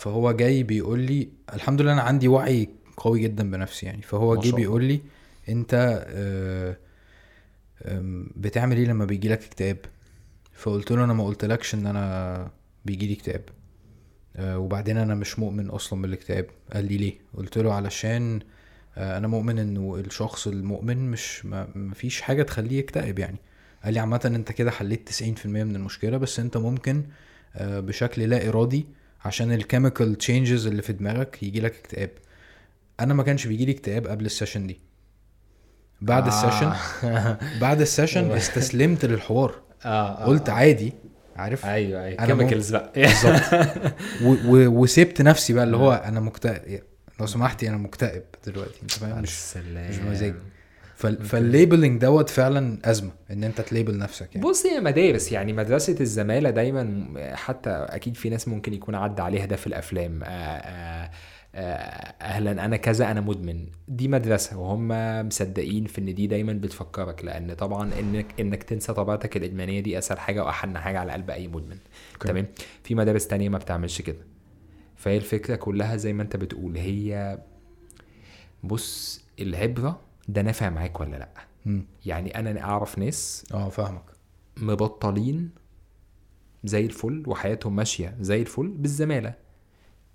[0.01, 4.03] فهو جاي بيقول لي الحمد لله أنا عندي وعي قوي جدا بنفسي يعني.
[4.03, 4.55] فهو جه.
[4.55, 5.01] بيقول لي
[5.49, 6.77] أنت آه،
[8.37, 9.79] بتعمل إيه لما بيجي لك اكتئاب؟
[10.53, 12.51] فقلت له أنا ما قلتلكش إن أنا
[12.85, 13.41] بيجي لي اكتئاب.
[13.49, 13.60] آه،
[14.39, 16.47] وبعدين أنا مش مؤمن أصلا بالاكتئاب.
[16.73, 18.41] قال لي ليه؟ قلت له علشان
[18.97, 23.39] آه، أنا مؤمن إنه الشخص المؤمن مش ما مفيش حاجة تخليه يكتئب يعني.
[23.85, 27.05] قال لي عامة أنت كده حليت 90% من المشكلة بس أنت ممكن
[27.57, 28.87] آه، بشكل لا إرادي
[29.25, 32.11] عشان ال chemical changes اللي في دماغك يجي لك اكتئاب.
[33.01, 34.81] أنا ما كانش بيجي لي اكتئاب قبل ال session دي.
[36.01, 36.29] بعد آه.
[36.29, 36.73] السيشن
[37.61, 39.55] بعد ال session استسلمت للحوار.
[39.85, 40.93] آه قلت عادي.
[41.37, 42.19] عارف؟ أيوه أيوه.
[42.19, 42.93] أنا chemicals بقى.
[42.97, 43.43] بالظبط.
[44.25, 46.83] و- و- وسبت نفسي بقى اللي هو أنا مكتئب
[47.21, 49.89] لو سمحتي أنا مكتئب دلوقتي أنت فاهم؟ مش السلام.
[49.91, 50.35] مش بمزاجي
[50.97, 54.47] فال- فال labeling دوت فعلا أزمة إن أنت ت label نفسك يعني.
[54.49, 57.05] بص هي مدارس يعني مدرسة الزمالة دايما
[57.35, 60.23] حتى أكيد في ناس ممكن يكون عدى عليها ده في الأفلام.
[60.23, 61.11] آآ آآ آه،
[61.55, 62.65] أهلا.
[62.65, 63.67] أنا كذا أنا مدمن.
[63.89, 64.89] دي مدرسة وهم
[65.27, 70.19] مصدقين في إن دي دايما بتفكرك لأن طبعا إنك إنك تنسى طبيعتك الإدمانية دي أسهل
[70.19, 71.79] حاجة وأحن حاجة على قلب أي مدمن.
[72.15, 72.29] okay.
[72.29, 72.47] تمام؟
[72.85, 74.19] في مدارس تانية ما بتعملش كده.
[74.97, 77.39] فهي الفكرة كلها زي ما أنت بتقول هي
[78.65, 81.29] بص العبرة ده نافع معاك ولا لأ؟
[81.67, 81.85] مم.
[82.07, 84.03] يعني أنا أعرف ناس آه فاهمك.
[84.57, 85.51] مبطلين
[86.65, 89.35] زي الفل وحياتهم ماشية زي الفل بالزمالة.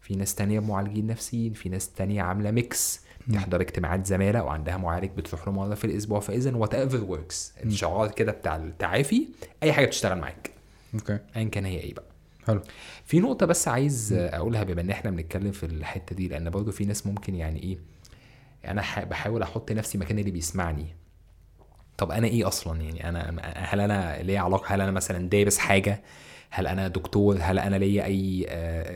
[0.06, 3.02] في ناس تانية معالجين نفسيين في ناس تانية عاملة mix
[3.34, 8.32] تحضر اجتماعات زمالة وعندها معالج بتروح له مرة في الأسبوع فاذا whatever works الشعار كده
[8.32, 9.28] بتاع التعافي
[9.64, 10.49] أي حاجة بتشتغل معاك.
[10.93, 11.20] okay.
[11.36, 12.06] ايا كان هي إيه بقى.
[12.47, 12.62] حلو.
[13.06, 16.86] في نقطة بس عايز أقولها بما إن إحنا بنتكلم في الحتة دي لأن برضه في
[16.86, 17.78] ناس ممكن يعني إيه
[18.72, 20.86] أنا ح- بحاول أحط نفسي مكان اللي بيسمعني.
[21.97, 26.01] طب أنا إيه أصلا يعني؟ أنا هل أنا ليا علاقة هل أنا مثلا دارس حاجة؟
[26.56, 28.45] هل أنا دكتور؟ هل أنا ليا أي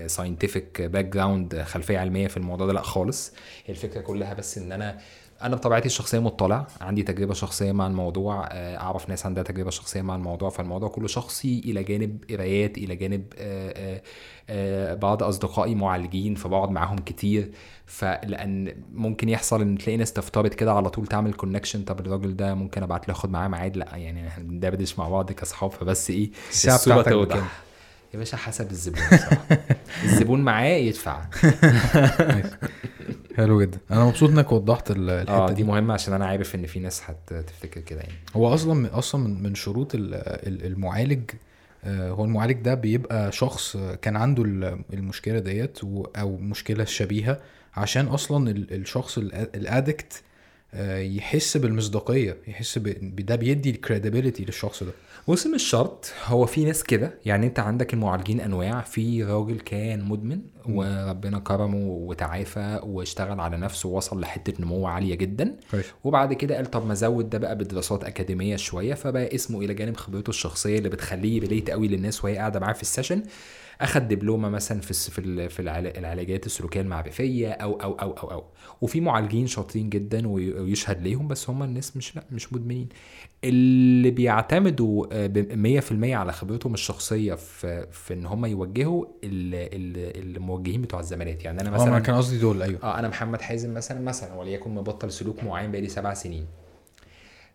[0.07, 3.33] scientific background خلفية علمية في الموضوع ده؟ لا خالص.
[3.65, 4.97] هي الفكرة كلها بس إن أنا
[5.41, 10.01] أنا بطبيعتي الشخصيه مطلع عندي تجربة شخصية مع الموضوع آه، أعرف ناس عندها تجربة شخصية
[10.01, 14.01] مع الموضوع فالموضوع كله شخصي إلى جانب قرايات إلى جانب آه،
[14.49, 17.51] آه، بعض أصدقائي معالجين فبقعد معاهم كتير.
[17.89, 22.53] فلأن ممكن يحصل إن تلاقي ناس تفترض كده على طول تعمل كونكشن طب الراجل ده
[22.55, 26.31] ممكن أبعت له أخد معاه ميعاد لأ يعني إحنا بندردش مع بعض كأصحاب فبس إيه
[27.09, 27.35] توضح.
[27.35, 27.47] بكام؟
[28.13, 29.01] يا باشا حسب الزبون.
[30.03, 31.21] الزبون معاه يدفع
[33.37, 36.65] حلو جدا أنا مبسوط إنك وضحت آه الحتة دي دي مهمة عشان أنا عارف إن
[36.65, 41.31] في ناس هتفتكر كده يعني هو أصلا أصلا من شروط ال- ال- المعالج
[41.83, 45.79] آه، هو المعالج ده بيبقى شخص آه، كان عنده ال- المشكلة ديت
[46.17, 47.39] أو مشكلة شبيهة
[47.75, 50.23] عشان أصلا ال- الشخص ال addict
[50.73, 54.91] آه، يحس بالمصداقية يحس بده بيدي ال credibility للشخص ده.
[55.27, 56.13] بص مش شرط.
[56.25, 58.81] هو في ناس كده يعني أنت عندك المعالجين أنواع.
[58.81, 65.55] في راجل كان مدمن وربنا كرمه وتعافى واشتغل على نفسه ووصل لحتة نمو عالية جدا.
[66.03, 68.93] وبعد كده قال طب ما ازود ده بقى بدراسات أكاديمية شوية.
[68.93, 72.81] فبقى اسمه إلى جانب خبرته الشخصية اللي بتخليه relate قوي للناس وهي قاعدة معاه في
[72.81, 73.23] ال session
[73.81, 78.43] أخد دبلومة مثلا في في في العلا- العلاجات السلوكية المعرفية أو أو أو أو أو.
[78.81, 82.89] وفي معالجين شاطرين جدا وي- ويشهد ليهم بس هم الناس مش لا مش مدمنين.
[83.43, 90.35] اللي بيعتمدوا آه، ب 100% على خبرتهم الشخصية في في إن هم يوجهوا ال- ال-
[90.37, 91.45] الموجهين بتوع الزمالات.
[91.45, 92.79] يعني أنا آه مثلا كان قصدي دول أيوه.
[92.83, 96.45] آه أنا محمد حازم مثلا مثلا وليكن مبطل سلوك معين بقالي سبع سنين.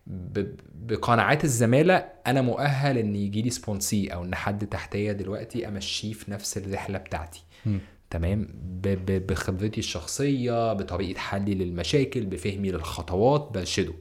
[0.06, 1.94] بقناعات الزمالة
[2.26, 6.98] أنا مؤهل إن يجي لي sponsee أو إن حد تحتيا دلوقتي أمشيه في نفس الرحلة
[6.98, 7.42] بتاعتي.
[7.66, 7.78] مم.
[8.10, 8.48] تمام؟
[8.82, 13.94] ب- ب- بخبرتي الشخصية بطريقة حلي للمشاكل بفهمي للخطوات برشده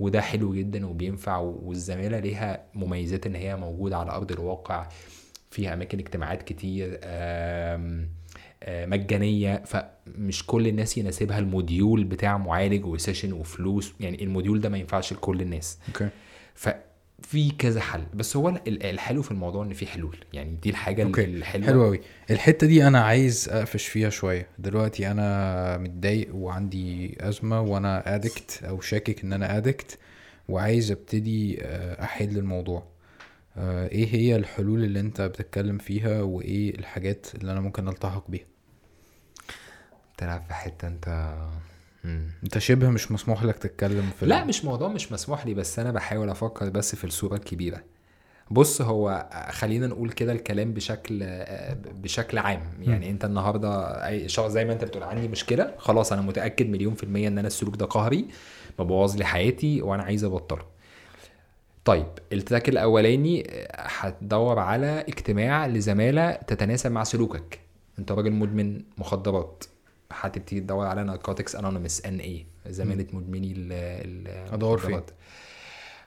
[0.00, 4.88] وده حلو جدا وبينفع والزمالة ليها مميزات إن هي موجودة على أرض الواقع.
[5.50, 8.08] فيها أماكن اجتماعات كتير آم،
[8.68, 13.92] مجانية فمش كل الناس يناسبها الموديول بتاع معالج و session وفلوس.
[14.00, 15.78] يعني الموديول ده ما ينفعش لكل الناس.
[15.88, 16.08] okay.
[16.54, 18.02] ففي كذا حل.
[18.14, 20.16] بس هو ال- الحلو في الموضوع إن في حلول.
[20.32, 21.24] يعني دي الحاجة أوكي.
[21.24, 21.66] الحلوة.
[21.66, 22.00] حلو قوي
[22.30, 24.46] الحتة دي أنا عايز أقفش فيها شوية.
[24.58, 29.98] دلوقتي أنا متضايق وعندي أزمة وأنا ادكت أو شاكك إن أنا ادكت
[30.48, 32.92] وعايز أبتدي آه، أحل الموضوع.
[33.56, 38.44] آه، إيه هي الحلول اللي أنت بتتكلم فيها وإيه الحاجات اللي أنا ممكن ألتحق بيها؟
[40.22, 41.34] تلعب في حتة انت
[42.04, 42.30] مم.
[42.44, 45.90] انت شبه مش مسموح لك تتكلم في لا مش موضوع مش مسموح لي بس أنا
[45.90, 47.80] بحاول أفكر بس في الصورة الكبيرة.
[48.50, 51.24] بص هو خلينا نقول كده الكلام بشكل
[51.94, 52.62] بشكل عام.
[52.80, 56.94] يعني انت النهارده أي شخص زي ما انت بتقول عندي مشكلة خلاص أنا متأكد مليون
[56.94, 58.26] في المية ان أنا السلوك ده قهري
[58.78, 60.64] مبوظ لي حياتي وأنا عايز ابطله.
[61.84, 67.60] طيب التراك الاولاني هتدور على اجتماع لزمالة تتناسب مع سلوكك.
[67.98, 69.64] انت راجل مدمن مخدرات.
[70.12, 73.54] هتبتدي تدور على Narcotics Anonymous ان اي زمالة مدمني
[74.52, 75.00] أدور فين؟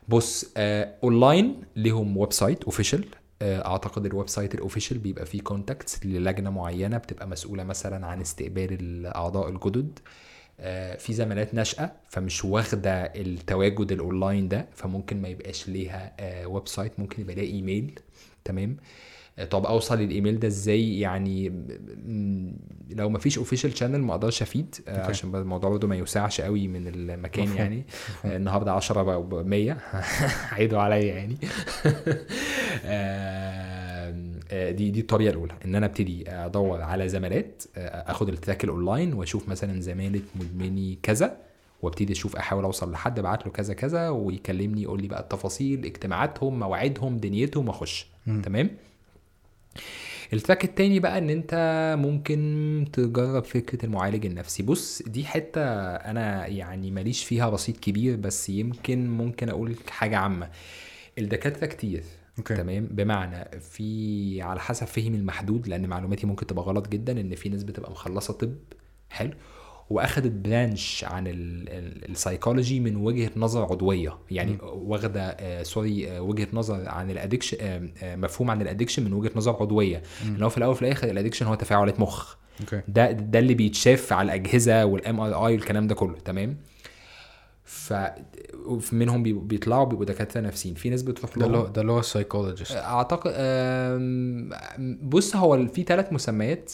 [0.08, 3.06] بص آه اونلاين ليهم website official
[3.42, 8.74] أعتقد ال website ال official بيبقى فيه contacts للجنة معينة بتبقى مسؤولة مثلا عن استقبال
[8.74, 10.00] الأعضاء الجدد.
[10.60, 17.00] آه، في زمالات ناشئة فمش واخدة التواجد الاونلاين ده فممكن ما يبقاش ليها آه، website
[17.00, 18.00] ممكن يبقى ليها ايميل
[18.44, 18.80] تمام؟ آه،
[19.50, 21.50] طب أوصل للايميل ده إزاي يعني
[22.90, 25.02] لو ما فيش official channel ما أقدرش افيد okay.
[25.02, 27.58] عشان الموضوع برضه ما يوسعش قوي من المكان مفهوم.
[27.58, 27.86] يعني
[28.26, 29.78] آه، النهارده 10 بقى 100
[30.52, 31.38] عيدوا عليا يعني
[34.72, 39.14] دي دي الطريقة الاولى ان أنا ابتدي ادور على زمالات اخد ال track ال online
[39.14, 41.38] واشوف مثلا زماله مدمني كذا
[41.82, 46.60] وابتدي أشوف احاول اوصل لحد ابعت له كذا كذا ويكلمني يقول لي بقى التفاصيل اجتماعاتهم
[46.60, 48.08] مواعيدهم دنيتهم واخش.
[48.44, 48.70] تمام
[50.34, 51.56] ال track التاني بقى إن أنت
[52.00, 54.64] ممكن تجرب فكرة المعالج النفسي.
[54.64, 55.62] بص دي حتة
[55.96, 60.50] أنا يعني ماليش فيها رصيد كبير بس يمكن ممكن أقول حاجة عامة.
[61.18, 62.04] الدكاترة كتير
[62.38, 62.56] okay.
[62.56, 67.50] تمام؟ بمعنى في على حسب فهمي المحدود لأن معلوماتي ممكن تبقى غلط جدا إن في
[67.50, 68.56] ناس بتبقى مخلصة طب
[69.10, 69.32] حلو.
[69.90, 74.18] وأخدت branch عن ال- ال- السايكولوجي من وجهة نظر عضوية.
[74.32, 78.66] يعني واخدة آه sorry آه وجهة نظر عن ال addiction آه آه مفهوم عن ال
[78.66, 80.04] addiction من وجهة نظر عضوية.
[80.26, 82.36] إن هو في الأول وفي الآخر ال addiction هو تفاعلات مخ.
[82.62, 82.82] okay.
[82.88, 86.58] ده ده اللي بيتشاف على الأجهزة وال MRI والكلام ده كله تمام؟
[87.64, 87.94] ف
[88.92, 90.76] منهم بي- بيطلعوا بيبقوا دكاترة نفسيين.
[90.76, 93.32] في ناس بتروح ده اللي لهم هو ده اللي هو ال psychologist أعتقد
[95.02, 96.74] بص هو في ثلاث مسميات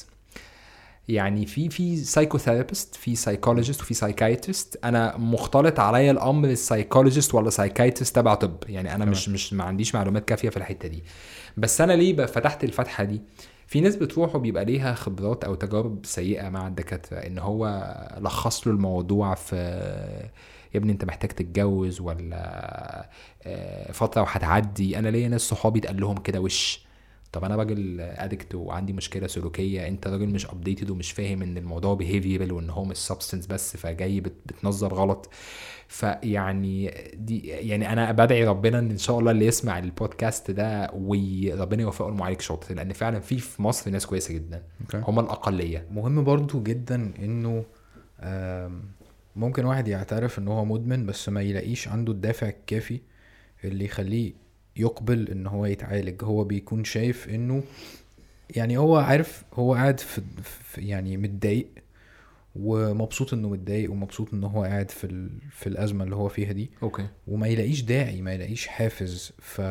[1.13, 7.49] يعني في في psychotherapist في psychologist وفي psychiatrist أنا مختلط عليا الأمر ال psychologist ولا
[7.49, 8.55] psychiatrist تبع طب.
[8.69, 11.03] يعني أنا مش مش ما عنديش معلومات كافية في الحتة دي.
[11.57, 13.21] بس أنا ليه فتحت الفتحة دي؟
[13.67, 17.17] في ناس بتروح وبيبقى ليها خبرات أو تجارب سيئة مع الدكاترة.
[17.17, 17.83] إن هو
[18.17, 19.55] لخص له الموضوع في
[20.73, 23.09] يا ابني أنت محتاج تتجوز ولا
[23.43, 24.99] آه، فترة وهتعدي.
[24.99, 26.90] أنا ليا ناس صحابي اتقال لهم كده وش.
[27.31, 31.93] طب أنا راجل addict وعندي مشكلة سلوكية أنت راجل مش updated ومش فاهم إن الموضوع
[31.93, 35.29] behavioral وإن هو مش substance بس فجاي بت- بتنظر غلط.
[35.87, 41.81] فيعني دي يعني أنا بدعي ربنا إن إن شاء الله اللي يسمع البودكاست ده وربنا
[41.81, 44.63] يوفقه المعالج شاطر لأن فعلا في في مصر ناس كويسة جدا.
[44.81, 45.01] okay.
[45.07, 45.87] هم الأقلية.
[45.91, 47.63] مهم برضو جدا إنه
[49.35, 52.99] ممكن واحد يعترف إن هو مدمن بس ما يلاقيش عنده الدافع الكافي
[53.63, 54.33] اللي يخليه
[54.77, 56.23] يقبل إن هو يتعالج.
[56.23, 57.63] هو بيكون شايف إنه
[58.55, 61.67] يعني هو عارف هو قاعد في, في يعني متضايق
[62.55, 65.29] ومبسوط إنه متضايق ومبسوط إن هو قاعد في ال...
[65.51, 66.69] في الأزمة اللي هو فيها دي.
[66.83, 67.07] okay.
[67.27, 69.33] وما يلاقيش داعي ما يلاقيش حافز.
[69.39, 69.61] ف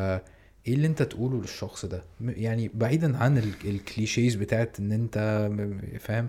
[0.67, 5.49] إيه اللي أنت تقوله للشخص ده؟ يعني بعيدا عن ال- الـ clichés بتاعت إن أنت
[5.99, 6.27] فاهم؟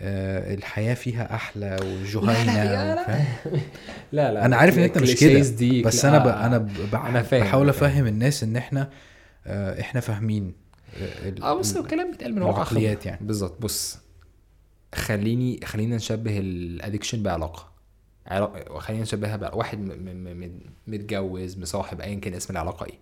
[0.00, 3.24] الحياة فيها أحلى وجهينة لا، لا.
[4.12, 5.38] لا لا أنا عارف إن أنت مش كده
[5.82, 6.28] بس لا، أنا ب...
[6.28, 7.22] أنا ب...
[7.22, 7.68] فاهم، بحاول.
[7.68, 8.90] أفهم الناس إن إحنا
[9.46, 10.52] آه إحنا فاهمين
[10.96, 12.78] آه، آه بص ال- الكلام بيتقال من واقع.
[13.06, 13.18] يعني.
[13.26, 13.98] بالظبط بص
[14.94, 17.68] خليني خلينا نشبه الادكشن بعلاقة
[18.26, 19.78] علاقة خلينا نشبهها بقى واحد
[20.86, 22.98] متجوز مصاحب ايا كان اسم العلاقة إيه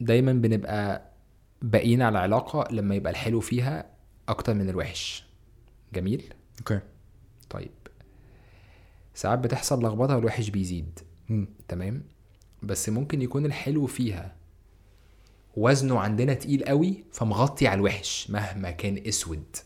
[0.00, 1.02] دايما بنبقى
[1.62, 3.86] باقيين على العلاقه لما يبقى الحلو فيها
[4.28, 5.24] أكتر من الوحش.
[5.94, 6.80] جميل؟ okay.
[7.50, 7.70] طيب.
[9.14, 10.98] ساعات بتحصل لخبطة والوحش بيزيد.
[11.28, 11.48] مم.
[11.68, 12.02] تمام؟
[12.62, 14.36] بس ممكن يكون الحلو فيها
[15.56, 19.56] وزنه عندنا تقيل قوي فمغطي على الوحش مهما كان أسود.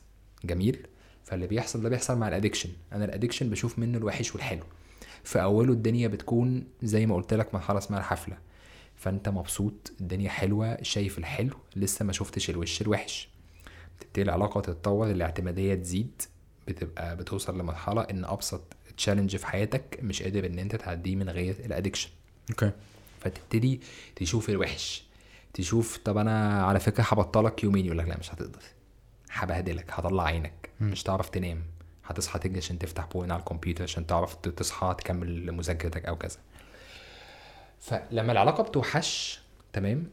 [0.44, 0.86] جميل؟
[1.24, 4.62] فاللي بيحصل ده بيحصل مع ال addiction أنا ال addiction بشوف منه الوحش والحلو.
[5.24, 8.38] في أوله الدنيا بتكون زي ما قلت لك مرحلة اسمها الحفلة.
[9.02, 13.28] فانت مبسوط الدنيا حلوة شايف الحلو لسه ما شفتش الوش الوحش.
[14.00, 16.22] تبتدي العلاقة تتطور الاعتمادية تزيد
[16.68, 18.62] بتبقى بتوصل لمرحلة إن أبسط
[18.96, 22.10] challenge في حياتك مش قادر إن أنت تعديه من غير ال addiction
[22.50, 22.70] okay.
[23.20, 23.80] فتبتدي
[24.16, 25.04] تشوف الوحش
[25.54, 28.62] تشوف طب أنا على فكرة هبطلك يومين يقول لك لا مش هتقدر.
[29.32, 30.70] هبهدلك هطلع عينك.
[30.80, 31.62] مش تعرف تنام.
[32.04, 36.38] هتصحى تجري عشان تفتح porn على الكمبيوتر عشان تعرف تصحى تكمل مذاكرتك أو كذا.
[37.82, 39.40] فلما العلاقة بتوحش
[39.72, 40.04] تمام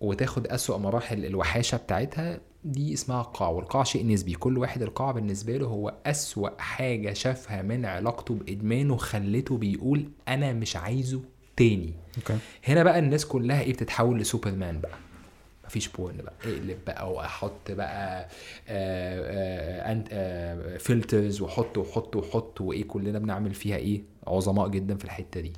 [0.00, 4.32] وتاخد أسوأ مراحل الوحاشة بتاعتها دي اسمها قاع والقاع شيء نسبي.
[4.32, 10.52] كل واحد القاع بالنسبة له هو أسوأ حاجة شافها من علاقته بإدمانه خلته بيقول أنا
[10.52, 11.20] مش عايزه
[11.56, 11.92] تاني.
[12.16, 12.38] okay.
[12.64, 14.98] هنا بقى الناس كلها إيه بتتحول لسوبرمان بقى.
[15.64, 16.32] مفيش porn بقى.
[16.44, 18.28] اقلب بقى وأحط بقى
[20.78, 25.52] filters واحط واحط واحط وإيه كلنا بنعمل فيها إيه؟ عظماء جدا في الحتة دي.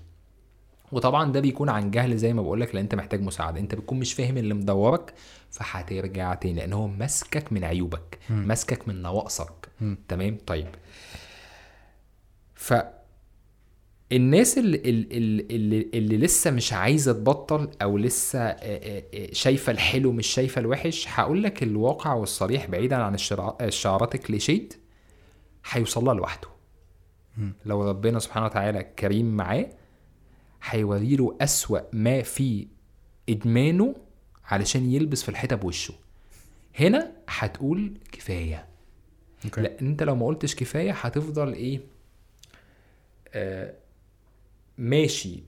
[0.92, 3.60] وطبعا ده بيكون عن جهل زي ما بقول لك لأن أنت محتاج مساعدة.
[3.60, 5.14] أنت بتكون مش فاهم اللي مدورك
[5.50, 9.68] فهترجع تاني لأن هو ماسكك من عيوبك ماسكك من نواقصك.
[10.08, 10.68] تمام؟ طيب.
[12.54, 12.74] ف
[14.12, 18.56] الناس اللي, اللي, اللي, اللي لسه مش عايزة تبطل أو لسه
[19.32, 23.16] شايفة الحلو مش شايفة الوحش هقول لك الواقع والصريح بعيدا عن
[23.60, 24.74] الشعارات الكليشيد
[25.70, 26.48] هيوصل لها لوحده.
[27.66, 29.66] لو ربنا سبحانه وتعالى كريم معاه
[30.62, 32.66] هيوري له أسوأ ما في
[33.28, 33.94] إدمانه
[34.44, 35.94] علشان يلبس في الحيطة بوشه.
[36.78, 38.66] هنا هتقول كفاية.
[39.44, 39.60] okay.
[39.60, 41.80] لا أنت لو ما قلتش كفاية هتفضل إيه؟
[43.34, 43.72] آه
[44.78, 45.42] ماشي.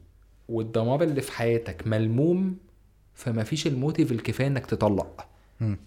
[0.48, 2.56] والدمار اللي في حياتك ملموم
[3.14, 5.26] فما فيش ال motive الكفاية إنك تطلق.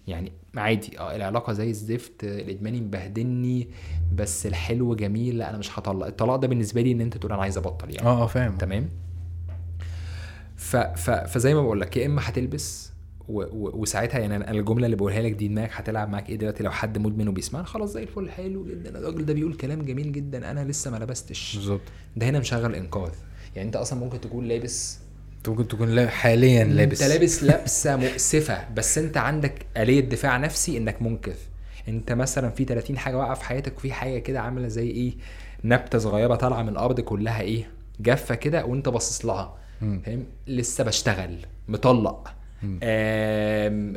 [0.06, 0.98] يعني عادي.
[0.98, 3.68] آه العلاقة زي الزفت الادماني مبهدلني
[4.14, 6.06] بس الحلو جميل لأ أنا مش هطلق.
[6.06, 8.08] الطلاق ده بالنسبة لي إن أنت تقول أنا عايز أبطل يعني.
[8.08, 8.56] آه آه فاهم.
[8.56, 8.88] تمام؟
[10.56, 10.76] ف...
[10.76, 11.10] ف...
[11.10, 12.92] فزي ما بقول لك يا إما هتلبس
[13.28, 13.42] و...
[13.42, 13.70] و...
[13.80, 16.98] وساعتها يعني أنا الجملة اللي بقولها لك دي دماغك هتلعب معاك إيه دلوقتي؟ لو حد
[16.98, 18.98] مدمن وبيسمعنا خلاص زي الفل حلو جدا.
[18.98, 20.50] الراجل ده بيقول كلام جميل جدا.
[20.50, 21.56] أنا لسه ما لبستش.
[21.56, 21.80] بالظبط.
[22.16, 23.12] ده هنا مشغل انكار
[23.56, 24.98] يعني أنت أصلا ممكن تكون لابس
[25.36, 27.42] أنت ممكن تكون حاليا لابس أنت لابس.
[27.44, 31.34] لبسة مؤسفة بس أنت عندك آلية دفاع نفسي إنك منكر
[31.88, 35.12] أنت مثلا في 30 حاجة واقعه في حياتك وفي حاجة كده عاملة زي إيه؟
[35.64, 39.56] نبتة صغيرة طالعة من الأرض كلها إيه؟ جافة كده وأنت باصص لها.
[39.80, 41.36] فاهم؟ لسه بشتغل
[41.68, 42.34] مطلق.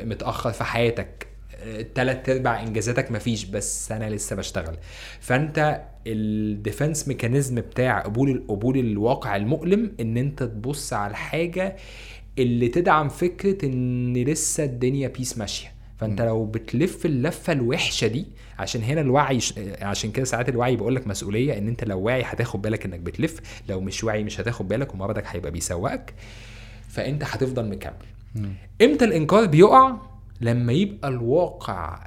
[0.06, 1.26] متأخر في حياتك.
[1.62, 4.76] آه، تلات ارباع إنجازاتك مفيش بس أنا لسه بشتغل.
[5.20, 11.76] فأنت ال defense mechanism بتاع قبول قبول الواقع المؤلم إن أنت تبص على الحاجة
[12.38, 15.68] اللي تدعم فكرة إن لسه الدنيا peace ماشية.
[16.00, 18.26] فانت لو بتلف اللفة الوحشة دي
[18.58, 19.54] عشان هنا الوعي ش...
[19.82, 23.40] عشان كده ساعات الوعي بيقول لك مسؤولية إن أنت لو واعي هتاخد بالك إنك بتلف
[23.68, 26.14] لو مش واعي مش هتاخد بالك ومرضك هيبقى بيسوقك
[26.88, 27.92] فأنت هتفضل مكمل.
[28.82, 29.96] إمتى الانكار بيقع؟
[30.40, 32.06] لما يبقى الواقع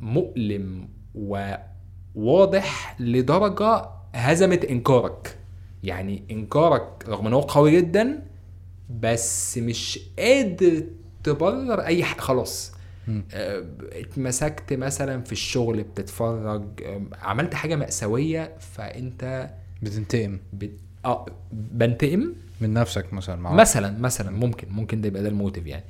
[0.00, 5.36] مؤلم وواضح لدرجة هزمت إنكارك.
[5.82, 8.22] يعني إنكارك رغم إن هو قوي جدا
[9.00, 10.82] بس مش قادر
[11.24, 12.71] تبرر أي حاجة خلاص.
[13.92, 19.50] اتمسكت مثلا في الشغل بتتفرج آه، عملت حاجة مأساوية فأنت
[19.82, 20.38] بتنتقم.
[20.52, 20.70] بت...
[21.04, 25.84] آه بنتقم؟ من نفسك مثلا مع مثلا مثلا ممكن ممكن ده يبقى ده الموتيف يعني.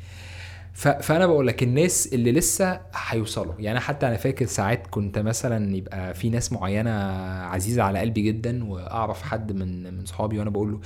[0.75, 0.89] ف...
[0.89, 3.55] فأنا بقول لك الناس اللي لسه هيوصلوا.
[3.59, 6.91] يعني حتى أنا فاكر ساعات كنت مثلا يبقى في ناس معينة
[7.47, 10.81] عزيزة على قلبي جدا وأعرف حد من من صحابي وأنا بقول له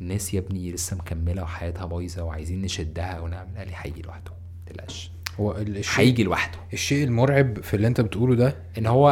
[0.00, 4.30] الناس يا ابني لسه مكملة وحياتها بايظة وعايزين نشدها ونعمل قال لي هيجي لوحده.
[4.30, 5.11] ما تقلقش.
[5.40, 6.58] هو ال- الشيء هيجي لوحده.
[6.72, 9.10] الشيء المرعب في اللي انت بتقوله ده ان هو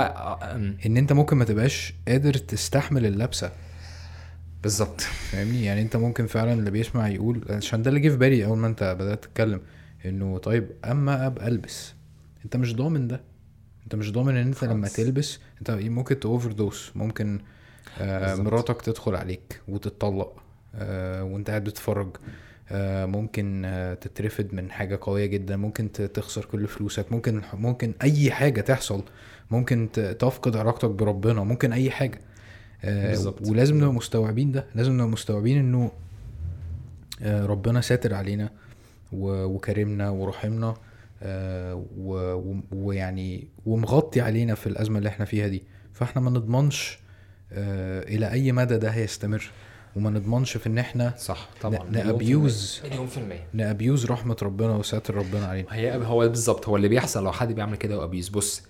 [0.86, 3.52] ان انت ممكن ما تبقاش قادر تستحمل اللبسة.
[4.62, 5.00] بالظبط.
[5.00, 8.58] فاهمني؟ يعني انت ممكن فعلا اللي بيسمع يقول عشان ده اللي جه في بالي أول
[8.58, 9.60] ما انت بدأت تتكلم
[10.06, 11.94] إنه طيب أما أبقى ألبس.
[12.44, 13.20] انت مش ضامن ده.
[13.84, 14.96] انت مش ضامن إن انت لما خالص.
[14.96, 17.40] تلبس انت ممكن تاوفر دوس ممكن
[18.00, 18.34] آه.
[18.34, 20.42] مراتك تدخل عليك وتتطلق
[20.74, 22.16] آه وانت قاعد بتتفرج.
[23.06, 28.60] ممكن آه تترفد من حاجة قوية جدا ممكن تخسر كل فلوسك ممكن ممكن أي حاجة
[28.60, 29.02] تحصل
[29.50, 32.20] ممكن تفقد علاقتك بربنا ممكن أي حاجة.
[32.84, 33.48] آه بالظبط.
[33.48, 35.92] ولازم نبقى مستوعبين ده لازم نبقى مستوعبين إنه
[37.22, 38.50] آه، ربنا ساتر علينا
[39.12, 40.74] وكرمنا ورحمنا
[41.22, 41.84] آه،
[42.72, 45.62] ويعني ومغطي علينا في الأزمة اللي إحنا فيها دي.
[45.92, 46.98] فإحنا ما نضمنش
[47.52, 49.50] آه، إلى أي مدى ده هيستمر.
[49.96, 51.84] وما نضمنش في إن إحنا صح طبعا.
[51.84, 52.24] ن- مليون في
[52.88, 53.46] ن abuse- المية.
[53.52, 55.68] ن abuse رحمة ربنا وساتر ربنا علينا.
[55.70, 58.62] هي هو بالظبط هو اللي بيحصل لو حد بيعمل كده و abuse بص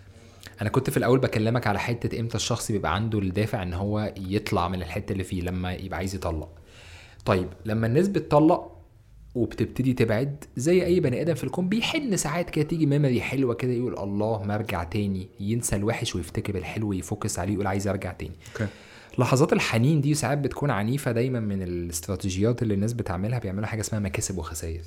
[0.62, 4.68] أنا كنت في الأول بكلمك على حتة إمتى الشخص بيبقى عنده الدافع إن هو يطلع
[4.68, 6.48] من الحتة اللي فيه لما يبقى عايز يطلق.
[7.24, 8.76] طيب لما الناس بتطلق
[9.34, 13.72] وبتبتدي تبعد زي أي بني آدم في الكون بيحن ساعات كده تيجي memory حلوة كده
[13.72, 18.12] يقول الله ما أرجع تاني ينسى الوحش ويفتكر الحلو ي focus عليه يقول عايز أرجع
[18.12, 18.32] تاني.
[18.52, 18.66] okay.
[19.18, 24.00] لحظات الحنين دي ساعات بتكون عنيفة دايما من الاستراتيجيات اللي الناس بتعملها بيعملوا حاجة اسمها
[24.00, 24.82] مكاسب وخسائر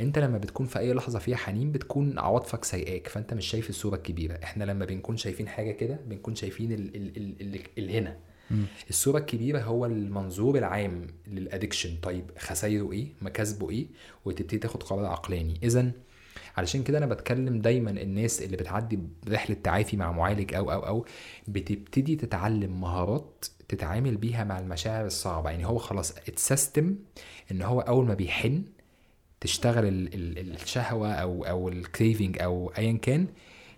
[0.00, 3.96] انت لما بتكون في أي لحظة فيها حنين بتكون عواطفك سايقاك فانت مش شايف الصورة
[3.96, 4.34] الكبيرة.
[4.42, 8.16] إحنا لما بنكون شايفين حاجة كده بنكون شايفين ال ال ال ال الهنا
[8.90, 13.86] الصورة الكبيرة هو المنظور العام للادكشن طيب خسايره إيه؟ مكاسبه إيه؟
[14.24, 15.54] وتبتدي تاخد قرار عقلاني.
[15.62, 15.90] اذا
[16.56, 21.06] علشان كده أنا بتكلم دايما الناس اللي بتعدي برحله تعافي مع معالج أو أو أو
[21.48, 25.50] بتبتدي تتعلم مهارات تتعامل بيها مع المشاعر الصعبة.
[25.50, 26.94] يعني هو خلاص ات system
[27.52, 28.62] إن هو أول ما بيحن
[29.40, 33.26] تشتغل ال ال الشهوة أو أو ال craving أو ايا كان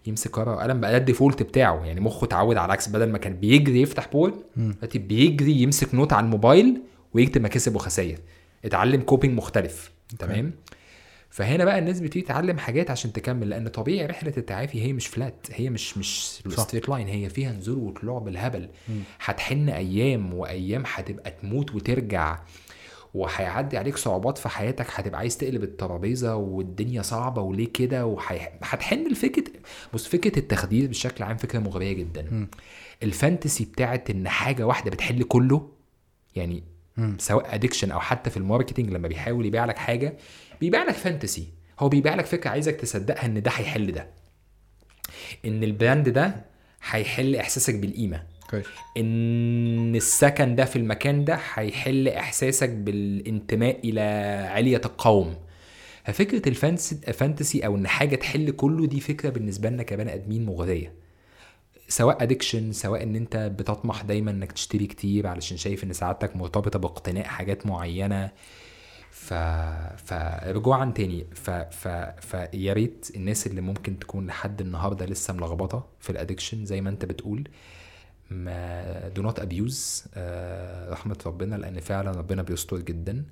[0.07, 0.81] يمسك ورقة وقلم.
[0.81, 1.85] بقى ده ال default بتاعه.
[1.85, 2.89] يعني مخه اتعود على العكس.
[2.89, 6.83] بدل ما كان بيجري يفتح porn دلوقتي بيجري يمسك note على الموبايل
[7.15, 8.19] ويكتب مكاسب وخسائر.
[8.65, 9.91] اتعلم coping مختلف.
[10.19, 10.53] تمام؟
[11.37, 15.47] فهنا بقى الناس بتبتدي تتعلم حاجات عشان تكمل لأن طبيعي رحلة التعافي هي مش flat
[15.53, 16.41] هي مش مش.
[16.63, 18.69] straight line هي فيها نزول وطلوع بالهبل
[19.25, 22.39] هتحن أيام وأيام هتبقى تموت وترجع
[23.15, 29.45] وهيعدي عليك صعوبات في حياتك هتبقى عايز تقلب الترابيزة والدنيا صعبة وليه كده وهتحن لفكره
[29.95, 32.49] بص فكرة التخدير بشكل عام فكرة مغرية جدا
[33.03, 35.69] ال fantasy بتاعت إن حاجة واحدة بتحل كله
[36.37, 36.63] يعني
[36.97, 37.17] مم.
[37.21, 40.17] سواء addiction أو حتى في ال marketing لما بيحاول يبيع لك حاجة
[40.61, 41.49] بيبيع لك fantasy.
[41.81, 44.09] هو بيبيع لك فكرة عايزك تصدقها إن ده هيحل ده.
[45.45, 46.45] إن ال brand ده
[46.91, 48.23] هيحل إحساسك بالقيمة.
[48.51, 48.67] كويس.
[48.97, 54.01] إن السكن ده في المكان ده هيحل إحساسك بالانتماء إلى
[54.51, 55.37] علية القوم.
[56.05, 56.49] ففكرة
[57.09, 60.93] ال fantasy أو إن حاجة تحل كله دي فكرة بالنسبة لنا كبني آدمين مغرية.
[61.89, 66.79] سواء addiction سواء إن أنت بتطمح دايما إنك تشتري كتير علشان شايف إن سعادتك مرتبطة
[66.79, 68.31] باقتناء حاجات معينة.
[69.17, 69.35] ف
[70.05, 71.27] فرجوعا تاني.
[71.35, 71.51] ف...
[71.51, 71.89] ف...
[72.21, 76.91] فيا ريت الناس اللي ممكن تكون لحد النهارده لسه ملخبطة في ال addiction زي ما
[76.91, 77.49] انت بتقول
[78.31, 80.05] ما do not abuse
[80.89, 83.25] رحمة ربنا لأن فعلا ربنا بيستر جدا.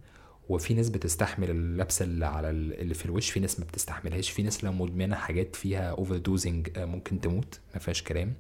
[0.49, 4.31] وفي ناس بتستحمل اللبسه اللي على ال- اللي في الوش في ناس ما بتستحملهاش.
[4.31, 8.35] في ناس لو مدمنة حاجات فيها overdosing ممكن تموت ما فيهاش كلام.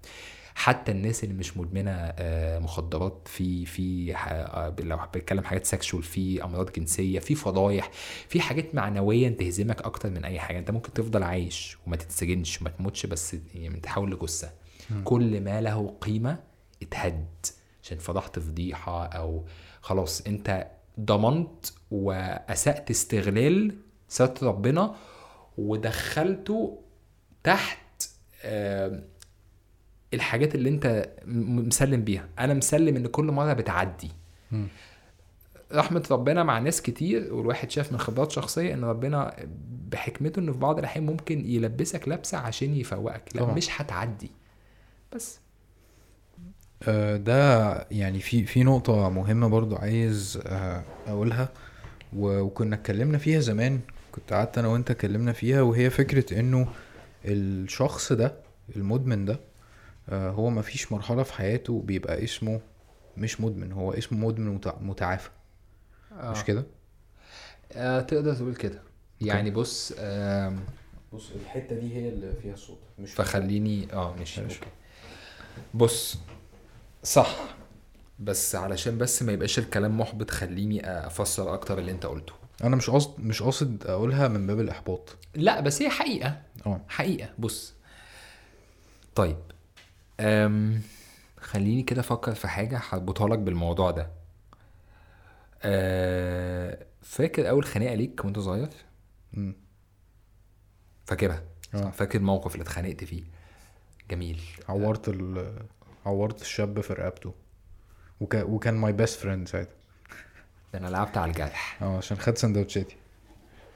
[0.54, 6.44] حتى الناس اللي مش مدمنة آه، مخدرات في في آه، لو بتكلم حاجات sexual في
[6.44, 7.90] أمراض جنسية في فضايح
[8.28, 10.58] في حاجات معنويا تهزمك أكتر من أي حاجة.
[10.58, 14.50] أنت ممكن تفضل عايش وما تتسجنش وما تموتش بس يعني تحول لجثة.
[15.04, 16.38] كل ما له قيمة
[16.82, 17.26] اتهد.
[17.82, 19.44] عشان فضحت فضيحه أو
[19.80, 20.20] خلاص.
[20.20, 20.66] أنت
[21.00, 23.74] ضمنت وأسأت استغلال
[24.08, 24.94] ستر ربنا
[25.58, 26.80] ودخلته
[27.44, 27.78] تحت
[28.44, 29.02] آه،
[30.14, 32.28] الحاجات اللي انت مسلم بيها.
[32.38, 34.10] أنا مسلم ان كل مرة بتعدي.
[34.52, 34.68] مم.
[35.72, 39.36] رحمة ربنا مع ناس كتير والواحد شاف من خبرات شخصية ان ربنا
[39.90, 43.22] بحكمته انه في بعض الأحيان ممكن يلبسك لبسة عشان يفوقك.
[43.34, 43.54] لا طبعا.
[43.54, 44.30] مش هتعدي.
[45.14, 45.40] بس.
[46.88, 51.48] آه، ده يعني في في نقطة مهمة برضو عايز آه، أقولها.
[52.16, 53.80] وكنا اتكلمنا فيها زمان.
[54.12, 56.68] كنت قعدت أنا وأنت اتكلمنا فيها وهي فكرة إنه
[57.24, 58.34] الشخص ده
[58.76, 59.40] المدمن ده
[60.08, 62.60] هو مفيش مرحلة في حياته بيبقى اسمه
[63.16, 65.30] مش مدمن هو اسمه مدمن متع- متعافى.
[66.12, 66.64] مش كده؟
[67.72, 68.82] آه تقدر تقول كده.
[69.20, 70.60] يعني بص آم،
[71.12, 74.42] بص الحتة دي هي اللي فيها الصوت مش فخليني آه ماشي.
[74.42, 74.56] أوكي.
[75.74, 76.18] بص
[77.02, 77.36] صح
[78.18, 82.32] بس علشان بس ما يبقاش الكلام محبط خليني أفسر أكتر اللي أنت قلته.
[82.64, 85.16] أنا مش قصد مش قاصد أقولها من باب الإحباط.
[85.34, 86.42] لا بس هي حقيقة.
[86.66, 86.80] آه.
[86.88, 87.28] حقيقة.
[87.38, 87.74] بص
[89.14, 89.36] طيب
[90.20, 90.82] أم
[91.40, 94.10] خليني كده أفكر في حاجة هربطها لك بالموضوع ده.
[95.62, 98.68] أه فاكر أول خناقة ليك وأنت صغير؟
[99.32, 99.56] مم.
[101.06, 101.42] فاكرها؟
[101.74, 101.90] آه.
[101.90, 103.22] فاكر الموقف اللي اتخانقت فيه؟
[104.10, 104.40] جميل.
[104.68, 105.52] عورت ال
[106.06, 107.34] عورت الشاب في رقبته.
[108.20, 108.34] وك...
[108.34, 109.74] وكان my best friend ساعتها.
[110.72, 111.82] ده أنا لعبت على الجرح.
[111.82, 112.96] آه عشان خد سندوتشاتي.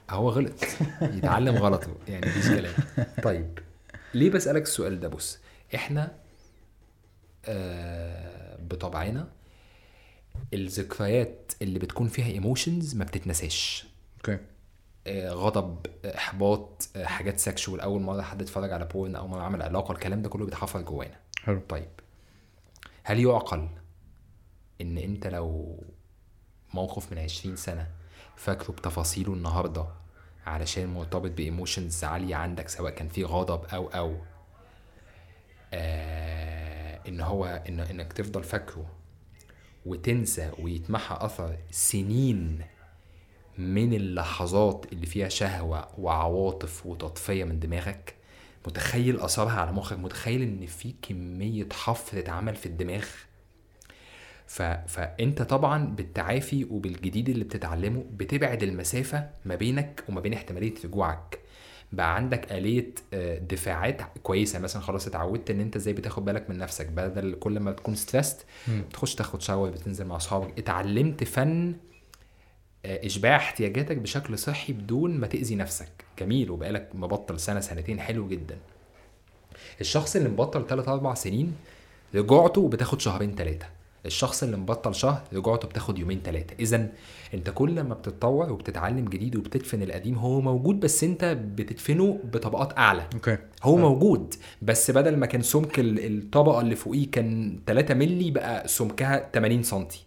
[0.09, 0.65] هو غلط.
[1.01, 1.95] يتعلم غلطه.
[2.07, 2.73] يعني مفيش كلام.
[3.23, 3.59] طيب
[4.13, 5.39] ليه بسألك السؤال ده؟ بص
[5.75, 6.11] إحنا آه
[8.59, 9.27] بطبعنا.
[10.53, 13.87] الذكريات اللي بتكون فيها emotions ما بتتنساش.
[14.17, 14.37] okay.
[15.07, 19.41] آه غضب آه، إحباط آه حاجات sexual أول مرة حد اتفرج على porn اول مرة
[19.41, 21.19] عمل علاقة الكلام ده كله بيتحفر جوانا.
[21.43, 21.61] حلو.
[21.69, 21.89] طيب.
[23.03, 23.67] هل يعقل
[24.81, 25.77] إن أنت لو
[26.73, 27.87] موقف من عشرين سنة
[28.35, 29.85] فاكره بتفاصيله النهاردة
[30.45, 34.15] علشان مرتبط بإيموشنز عالية عندك سواء كان في غضب أو أو
[35.73, 38.85] آه إن هو إن إنك تفضل فاكره
[39.85, 42.61] وتنسى ويتمحى أثر سنين
[43.57, 48.15] من اللحظات اللي فيها شهوة وعواطف وتطفية من دماغك.
[48.67, 53.05] متخيل أثرها على مخك؟ متخيل إن في كمية حفر اتعمل في الدماغ؟
[54.47, 54.61] ف...
[54.61, 61.39] فانت طبعا بالتعافي وبالجديد اللي بتتعلمه بتبعد المسافة ما بينك وما بين احتمالية رجوعك.
[61.91, 64.59] بقى عندك آلية آه، دفاعات كويسة.
[64.59, 68.37] مثلا خلاص اتعودت إن أنت إزاي بتاخد بالك من نفسك بدل كل ما تكون ستريسد
[68.67, 68.83] مم.
[68.93, 70.59] تخش تاخد شاور بتنزل مع أصحابك.
[70.59, 71.75] اتعلمت فن
[72.85, 75.89] آه، إشباع احتياجاتك بشكل صحي بدون ما تأذي نفسك.
[76.19, 76.51] جميل.
[76.51, 77.99] وبقالك مبطل سنة سنتين.
[77.99, 78.57] حلو جدا.
[79.81, 81.55] الشخص اللي مبطل 3 4 سنين
[82.15, 83.65] رجوعته بتاخد شهرين ثلاثة
[84.05, 86.87] الشخص اللي مبطل شهر رجوعته بتاخد يومين ثلاثة إذا
[87.33, 91.25] أنت كل ما بتتطور وبتتعلم جديد وبتدفن القديم هو موجود بس أنت
[91.55, 93.05] بتدفنه بطبقات أعلى.
[93.13, 93.37] okay.
[93.63, 98.67] هو موجود بس بدل ما كان سمك ال- الطبقة اللي فوقيه كان 3 ملي بقى
[98.67, 100.03] سمكها 80 سنتي.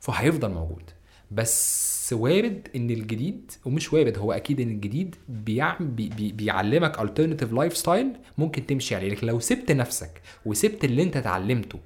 [0.00, 0.82] فهيفضل موجود.
[1.30, 7.52] بس وارد إن الجديد ومش وارد هو أكيد إن الجديد بيعم بي بي بيعلمك alternative
[7.54, 8.08] lifestyle
[8.38, 9.10] ممكن تمشي عليه.
[9.10, 11.78] لكن لو سبت نفسك وسبت اللي أنت اتعلمته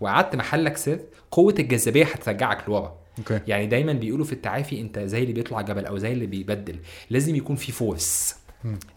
[0.00, 2.98] وقعدت محلك سر قوة الجاذبية هترجعك لورا.
[3.18, 3.40] okay.
[3.46, 6.78] يعني دايما بيقولوا في التعافي أنت زي اللي بيطلع جبل أو زي اللي بيبدل.
[7.10, 8.36] لازم يكون في force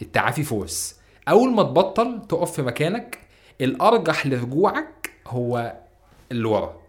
[0.02, 3.20] التعافي force أول ما تبطل تقف في مكانك
[3.62, 5.76] الأرجح لرجوعك هو
[6.32, 6.80] اللي ورا.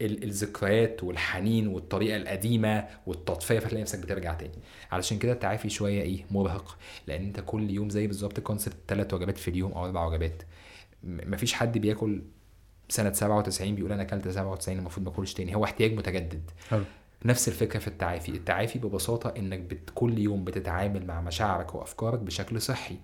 [0.00, 4.58] ال- الذكريات والحنين والطريقة القديمة والتطفية فتلاقي نفسك بترجع تاني.
[4.92, 6.78] علشان كده التعافي شوية إيه مرهق.
[7.06, 10.42] لأن أنت كل يوم زي بالظبط كونسبت ثلاث وجبات في اليوم أو أربع وجبات.
[11.04, 12.22] مفيش حد بياكل
[12.88, 15.56] سنة 97 بيقول أنا أكلت 97 المفروض ما أكلش تاني.
[15.56, 16.50] هو احتياج متجدد.
[16.70, 16.84] حلو.
[17.24, 18.32] نفس الفكرة في التعافي.
[18.32, 22.96] التعافي ببساطة إنك بت كل يوم بتتعامل مع مشاعرك وأفكارك بشكل صحي.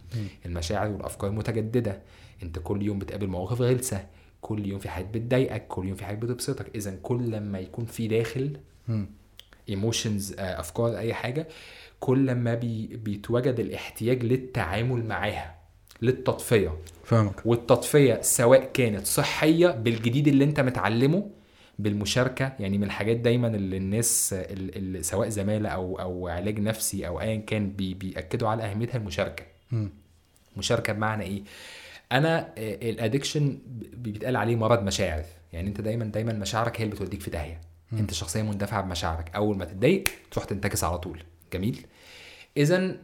[0.46, 2.02] المشاعر والأفكار متجددة.
[2.42, 4.06] أنت كل يوم بتقابل مواقف غلسة.
[4.40, 5.66] كل يوم في حاجات بتضايقك.
[5.68, 6.74] كل يوم في حاجات بتبسطك.
[6.74, 8.56] إذا كل لما يكون في داخل.
[9.68, 11.48] emotions أفكار أي حاجة
[12.00, 15.54] كل ما بي بيتوجد الاحتياج للتعامل معاها
[16.02, 16.76] للتطفية.
[17.10, 17.46] فاهمك.
[17.46, 21.30] والتطفية سواء كانت صحية بالجديد اللي انت متعلمه
[21.78, 27.20] بالمشاركة يعني من الحاجات دايما اللي الناس اللي سواء زمالة أو أو علاج نفسي أو
[27.20, 29.44] ايا كان بي بيأكدوا على أهميتها المشاركة.
[29.70, 29.90] مم.
[30.56, 31.42] مشاركة بمعنى إيه؟
[32.12, 33.58] أنا ال addiction
[33.94, 35.24] بيتقال عليه مرض مشاعر.
[35.52, 37.60] يعني أنت دايما دايما مشاعرك هي اللي بتوديك في داهية.
[37.92, 39.34] أنت شخصيه مندفعه بمشاعرك.
[39.36, 41.22] أول ما تتضايق تروح تنتكس على طول.
[41.52, 41.86] جميل؟
[42.56, 42.96] اذا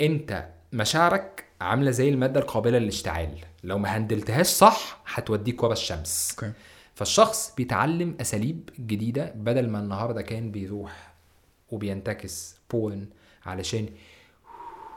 [0.00, 3.38] أنت مشاعرك عاملة زي المادة القابلة للاشتعال.
[3.64, 6.36] لو ما handle تهاش صح هتوديك ورا الشمس.
[6.38, 6.52] okay.
[6.94, 11.14] فالشخص بيتعلم أساليب جديدة بدل ما النهارده كان بيروح
[11.70, 13.06] وبينتكس بـ porn
[13.46, 13.88] علشان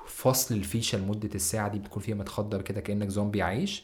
[0.08, 3.84] فصل الفيشة لمدة الساعة دي بتكون فيها متخدر كده كأنك زومبي عايش.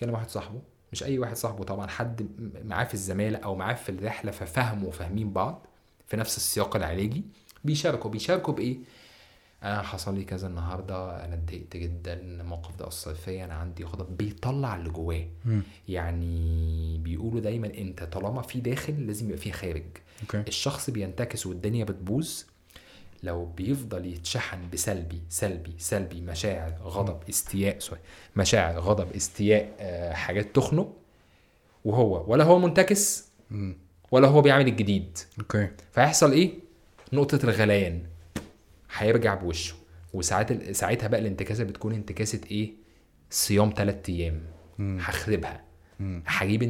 [0.00, 0.60] كلم واحد صاحبه.
[0.92, 2.28] مش أي واحد صاحبه طبعا حد
[2.64, 5.66] معاه في الزمالة أو معاه في الرحلة ففهموا وفاهمين بعض
[6.06, 7.22] في نفس السياق العلاجي.
[7.64, 8.10] بيشاركوا.
[8.10, 8.78] بيشاركوا بإيه؟
[9.62, 14.16] أنا حصل لي كذا النهارده أنا اتضايقت جدا الموقف ده أثر فيا أنا عندي غضب
[14.16, 15.26] بيطلع اللي جواه.
[15.88, 19.84] يعني بيقولوا دايما أنت طالما في داخل لازم يبقى في خارج.
[20.22, 20.38] okay.
[20.48, 22.42] الشخص بينتكس والدنيا بتبوظ.
[23.22, 28.00] لو بيفضل يتشحن بسلبي سلبي سلبي مشاعر غضب استياء sorry
[28.36, 30.92] مشاعر غضب استياء آه، حاجات تخنق
[31.84, 33.28] وهو ولا هو منتكس.
[34.10, 35.18] ولا هو بيعمل الجديد.
[35.40, 35.68] أوكي.
[35.92, 36.50] فهيحصل إيه؟
[37.12, 38.02] نقطة الغليان.
[38.96, 39.74] هيرجع بوشه
[40.14, 42.72] وساعات ساعتها بقى الانتكاسة بتكون انتكاسة إيه
[43.30, 44.40] صيام تلات أيام.
[44.80, 45.64] هخربها.
[46.26, 46.62] هجيب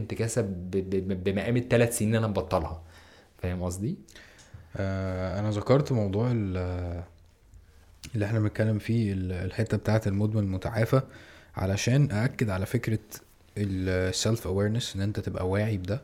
[0.71, 2.83] ب- بمقام التلات سنين أنا مبطلها
[3.39, 3.97] فاهم قصدي؟
[4.77, 7.03] آه أنا ذكرت موضوع ال-
[8.15, 11.01] اللي إحنا بنتكلم فيه ال- الحتة بتاعة المدمن المتعافى
[11.57, 12.99] علشان أأكد على فكرة
[13.59, 16.03] ال self awareness إن أنت تبقى واعي بده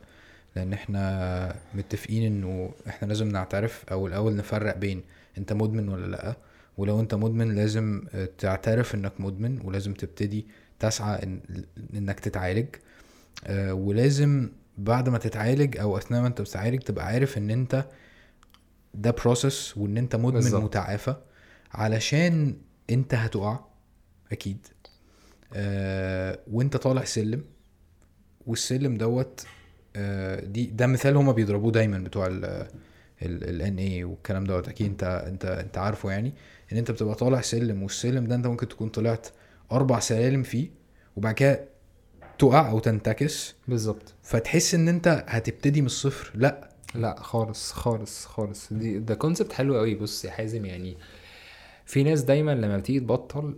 [0.55, 5.03] لأن إحنا متفقين إنه إحنا لازم نعترف أو الأول نفرق بين
[5.37, 6.35] انت مدمن ولا لأ.
[6.77, 10.47] ولو انت مدمن لازم آه، تعترف انك مدمن ولازم تبتدي
[10.79, 11.39] تسعى إن
[11.93, 12.67] إنك تتعالج.
[13.45, 17.85] آه، ولازم بعد ما تتعالج أو أثناء ما انت بتتعالج تبقى عارف إن انت
[18.93, 20.63] ده process وإن انت مدمن بالظبط.
[20.63, 21.15] متعافى
[21.71, 22.55] علشان
[22.89, 23.59] انت هتقع
[24.31, 24.67] أكيد.
[25.53, 27.43] آه وانت طالع سلم
[28.47, 29.45] والسلم دوت
[29.95, 32.27] آه دي ده مثال هما بيضربوه دايما بتوع
[33.25, 34.67] ال NA والكلام دوت.
[34.69, 36.33] أكيد أنت أنت أنت عارفه يعني
[36.71, 39.27] إن أنت بتبقى طالع سلم والسلم ده أنت ممكن تكون طلعت
[39.71, 40.69] أربع سلالم فيه
[41.15, 41.65] وبعد كده
[42.39, 43.55] تقع أو تنتكس.
[43.67, 44.13] بالظبط.
[44.23, 46.31] فتحس إن أنت هتبتدي من الصفر.
[46.35, 46.69] لأ.
[46.95, 48.73] لأ خالص خالص خالص.
[48.73, 50.97] دي ده concept حلو قوي بص يا حازم يعني
[51.85, 53.57] في ناس دايما لما بتيجي تبطل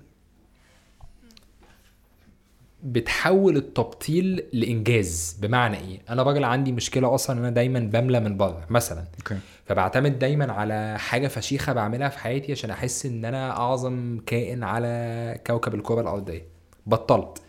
[2.87, 5.37] بتحول التبطيل لإنجاز.
[5.41, 9.05] بمعنى إيه؟ أنا راجل عندي مشكلة أصلا إن أنا دايما بملى من بره مثلا.
[9.19, 9.37] okay.
[9.65, 15.39] فبعتمد دايما على حاجة فشيخة بعملها في حياتي عشان أحس إن أنا أعظم كائن على
[15.47, 16.45] كوكب الكره الأرضية.
[16.85, 17.41] بطلت.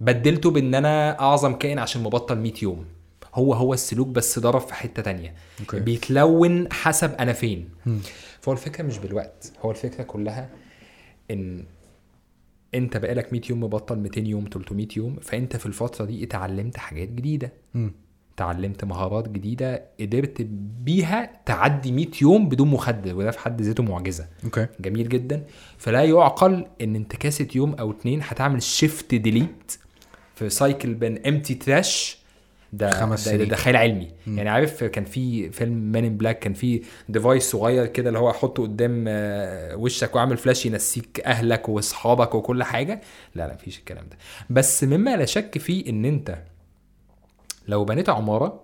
[0.00, 2.84] بدلته بإن أنا أعظم كائن عشان مبطل 100 يوم.
[3.34, 5.34] هو هو السلوك بس ضرب في حتة تانية.
[5.60, 5.80] okay.
[5.80, 7.68] بيتلون حسب أنا فين.
[7.86, 7.98] مم.
[8.40, 9.52] فهو الفكرة مش بالوقت.
[9.62, 10.48] هو الفكرة كلها
[11.30, 11.64] إن
[12.74, 17.08] انت بقالك 100 يوم مبطل 200 يوم 300 يوم فانت في الفترة دي اتعلمت حاجات
[17.08, 17.52] جديدة.
[17.74, 17.92] مم.
[18.34, 20.42] اتعلمت مهارات جديدة قدرت
[20.84, 24.26] بيها تعدي 100 يوم بدون مخدر وده في حد ذاته معجزة.
[24.44, 24.66] أوكي.
[24.80, 25.44] جميل جدا.
[25.78, 29.78] فلا يعقل إن انتكاسه يوم أو اتنين هتعمل shift delete
[30.34, 32.19] في recycle bin empty trash
[32.72, 34.08] ده خمس ده, ده, خيال علمي.
[34.26, 34.36] مم.
[34.38, 38.30] يعني عارف كان في فيلم Men in Black كان في device صغير كده اللي هو
[38.30, 43.00] احطه قدام آه، وشك واعمل فلاش ينسيك أهلك وأصحابك وكل حاجة.
[43.34, 44.16] لا لا مفيش الكلام ده.
[44.50, 46.38] بس مما لا شك فيه إن أنت
[47.68, 48.62] لو بنيت عمارة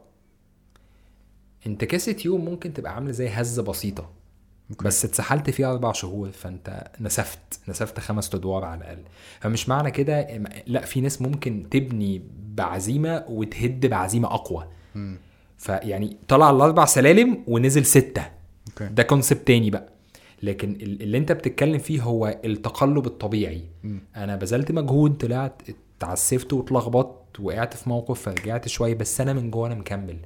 [1.66, 4.15] انتكاسه يوم ممكن تبقى عاملة زي هزة بسيطة.
[4.82, 7.38] بس اتسحلت فيها أربع شهور فأنت نسفت
[7.68, 9.02] نسفت خمس أدوار على الأقل.
[9.40, 10.26] فمش معنى كده
[10.66, 12.22] لأ في ناس ممكن تبني
[12.54, 14.66] بعزيمة وتهد بعزيمة أقوى.
[15.56, 18.26] فيعني طلع الأربع سلالم ونزل ستة.
[18.68, 18.86] okay.
[18.94, 19.88] ده concept تاني بقى.
[20.42, 23.64] لكن ال- اللي أنت بتتكلم فيه هو التقلب الطبيعي.
[23.84, 24.00] مم.
[24.16, 25.62] أنا بذلت مجهود طلعت
[25.98, 30.16] اتعسفت واتلخبطت وقعت في موقف فرجعت شوية بس أنا من جوه أنا مكمل.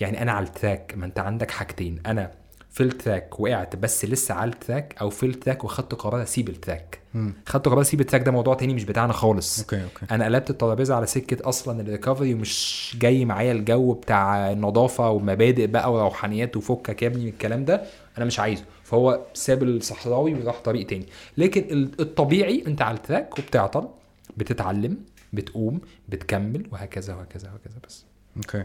[0.00, 2.00] يعني أنا على ال track ما أنت عندك حاجتين.
[2.06, 2.30] أنا
[2.76, 6.22] في ال track وقعت بس لسه على ال track أو في ال track وخدت قرار
[6.22, 7.32] أسيب ال track مم.
[7.46, 9.60] خدت قرار أسيب ال track ده موضوع تاني مش بتاعنا خالص.
[9.60, 10.14] okay okay.
[10.14, 15.66] أنا قلبت الترابيزة على سكة أصلا ال recovery ومش جاي معايا الجو بتاع النظافة ومبادئ
[15.66, 17.82] بقى وروحانيات وفكك يا ابني من الكلام ده.
[18.18, 18.64] أنا مش عايزه.
[18.84, 21.06] فهو ساب الصحراوي وراح طريق تاني.
[21.38, 23.88] لكن ال- الطبيعي أنت على ال track وبتعطل
[24.36, 24.96] بتتعلم
[25.32, 28.04] بتقوم بتكمل وهكذا وهكذا وهكذا بس.
[28.36, 28.64] أوكي.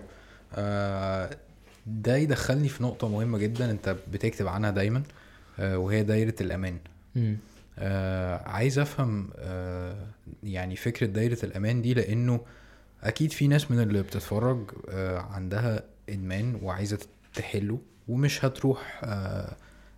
[0.56, 1.30] آه
[1.92, 5.04] ده يدخلني في نقطة مهمة جدا أنت بتكتب عنها دايما
[5.60, 6.78] آه، وهي دايرة الأمان.
[7.80, 10.08] آه عايز أفهم آه
[10.44, 12.42] يعني فكرة دايرة الأمان دي لأنه
[13.04, 17.00] أكيد في ناس من اللي بتتفرج آه عندها إدمان وعايزة
[17.34, 19.56] تحله ومش هتروح آه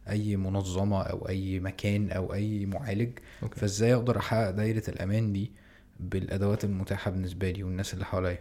[0.09, 3.09] أي منظمة أو أي مكان أو أي معالج.
[3.43, 3.59] okay.
[3.59, 5.51] فإزاي أقدر أحقق دايرة الأمان دي
[5.99, 8.39] بالأدوات المتاحة بالنسبة لي والناس اللي حواليا؟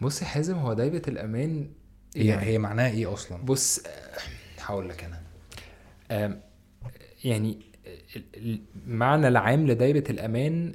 [0.00, 1.68] بص يا حازم هو دايرة الأمان
[2.16, 3.82] هي هي معناها إيه أصلا؟ بص
[4.60, 5.20] هقول لك أنا
[7.24, 7.58] يعني
[8.16, 10.72] ال- ال- المعنى العام لدايرة الأمان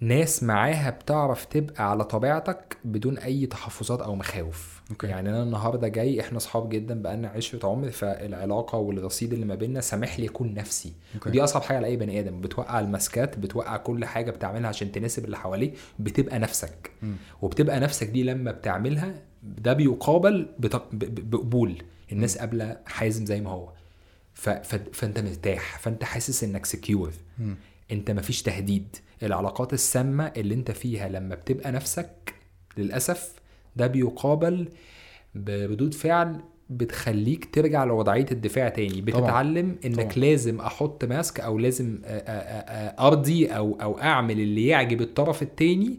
[0.00, 5.06] ناس معاها بتعرف تبقى على طبيعتك بدون أي تحفظات أو مخاوف okay.
[5.06, 9.80] يعني أنا النهاردة جاي إحنا صحاب جدا بقالنا عشرة عمر فالعلاقة والرصيد اللي ما بيننا
[9.80, 11.28] سامح لي أكون نفسي okay.
[11.28, 14.92] ودي أصعب حاجة لأي بني آدم بتوقع ال masks ات بتوقع كل حاجة بتعملها عشان
[14.92, 17.16] تناسب اللي حواليك بتبقى نفسك مم.
[17.42, 20.46] وبتبقى نفسك دي لما بتعملها ده بيقابل
[20.92, 21.82] بقبول
[22.12, 23.68] الناس قابله حازم زي ما هو.
[24.92, 27.12] فانت مرتاح فانت حاسس انك سكيور.
[27.92, 32.34] انت مفيش تهديد العلاقات السامة اللي انت فيها لما بتبقى نفسك
[32.76, 33.32] للأسف
[33.76, 34.68] ده بيقابل
[35.34, 39.20] بردود فعل بتخليك ترجع لوضعية الدفاع تاني طبعاً.
[39.20, 40.12] بتتعلم انك طبعاً.
[40.12, 45.98] لازم أحط ماسك أو لازم أرضي أو أو أعمل اللي يعجب الطرف التاني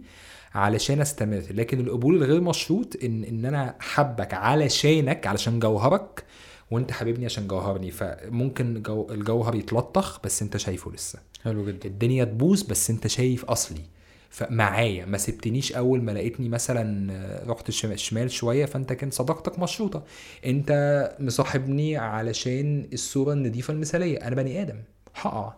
[0.55, 1.43] علشان أستمر.
[1.51, 6.23] لكن القبول الغير مشروط ان إن أنا حبك علشانك علشان جوهرك
[6.71, 7.91] وأنت حبيبني عشان جوهرني.
[7.91, 11.19] فممكن جو الجوهر يتلطخ بس أنت شايفه لسه.
[11.43, 11.89] حلو جدا.
[11.89, 13.81] الدنيا تبوظ بس أنت شايف أصلي.
[14.29, 19.59] فمعايا ما سبتنيش أول ما لقيتني مثلا آه، رحت شم- شمال شوية فأنت كان صداقتك
[19.59, 20.03] مشروطة.
[20.45, 20.71] أنت
[21.19, 24.17] مصاحبني علشان الصورة النظيفة المثالية.
[24.17, 24.75] أنا بني آدم.
[25.15, 25.53] هقع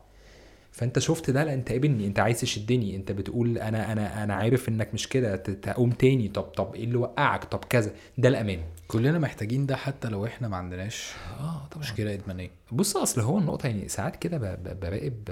[0.74, 4.70] فانت شفت ده لأ انت قابلني انت عايز تشدني انت بتقول أنا أنا أنا عارف
[4.70, 7.96] إنك مش كده تقوم تاني طب طب إيه اللي وقعك؟ طب كذا.
[8.18, 8.64] ده الأمان.
[8.88, 11.84] كلنا محتاجين ده حتى لو إحنا ما عندناش آه طبعا.
[11.84, 12.50] مشكلة إدمانية.
[12.72, 14.38] بص أصل هو النقطة يعني ساعات كده
[14.74, 15.30] براقب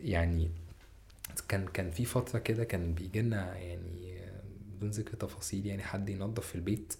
[0.00, 0.50] يعني
[1.48, 4.18] كان كان في فترة كده كان بيجي لنا يعني
[4.76, 6.94] بدون ذكر تفاصيل يعني حد ينظف في البيت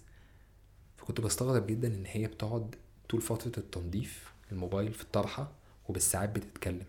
[0.97, 2.75] فكنت بستغرب جدا إن هي بتقعد
[3.09, 5.51] طول فترة التنظيف الموبايل في الطرحة
[5.89, 6.83] وبالساعات بتتكلم.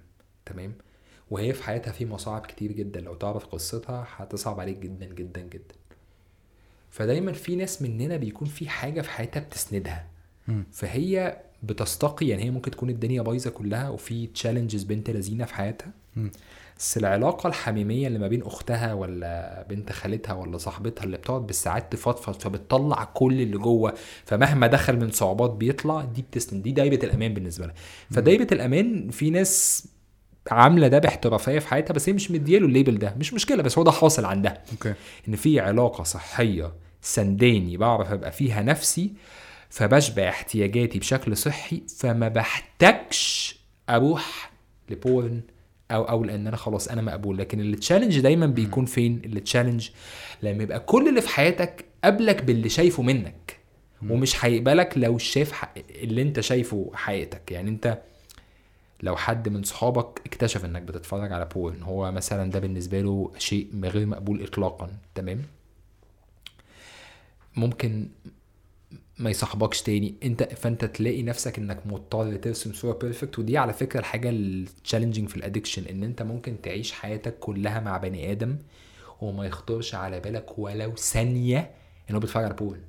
[0.53, 0.73] تمام؟
[1.31, 3.01] وهي في حياتها في مصاعب كتير جدا.
[3.01, 5.75] لو تعرف قصتها هتصعب عليك جدا جدا جدا.
[6.91, 10.07] فدايما في ناس مننا بيكون في حاجة في حياتها بتسندها.
[10.73, 15.93] فهي بتستقي يعني هي ممكن تكون الدنيا بايظة كلها وفي تشالنجز بنت لذينة في حياتها.
[16.79, 21.93] بس العلاقة الحميمية اللي ما بين أختها ولا بنت خالتها ولا صاحبتها اللي بتقعد بالساعات
[21.93, 23.95] تفضفض فبتطلع كل اللي جوه
[24.25, 26.63] فمهما دخل من صعوبات بيطلع دي بتسند.
[26.63, 27.75] دي دايره الأمان بالنسبة لها.
[28.11, 29.87] فدايره الأمان في ناس
[30.51, 33.79] عاملة ده باحترافية في حياتها بس هي مش مدياله ال label ده مش مشكلة بس
[33.79, 34.95] هو ده حاصل عندها okay.
[35.29, 36.73] إن في علاقة صحية
[37.03, 39.13] سنداني بعرف أبقى فيها نفسي
[39.71, 43.57] فبشبع احتياجاتي بشكل صحي فما بحتاجش
[43.91, 44.51] أروح
[44.91, 45.41] ل porn
[45.91, 47.39] أو أو لأن أنا خلاص أنا مقبول.
[47.39, 49.89] لكن ال challenge دايما بيكون فين؟ ال challenge
[50.43, 53.57] لما يبقى كل اللي في حياتك قبلك باللي شايفه منك
[54.11, 57.53] ومش هيقبلك لو شايف حق- اللي أنت شايفه حقيقتك.
[57.53, 57.99] يعني أنت
[59.03, 63.71] لو حد من صحابك اكتشف إنك بتتفرج على porn هو مثلا ده بالنسبة له شيء
[63.85, 65.43] غير مقبول اطلاقا تمام؟
[67.57, 68.09] ممكن
[69.19, 70.15] ما يصاحبكش تاني.
[70.23, 75.29] انت فأنت تلاقي نفسك إنك مضطر ترسم صورة perfect ودي على فكرة الحاجة ال challenging
[75.29, 78.59] في ال addiction إن أنت ممكن تعيش حياتك كلها مع بني آدم
[79.21, 81.71] وما يخطرش على بالك ولو ثانية
[82.11, 82.81] ان هو بيتفرج على porn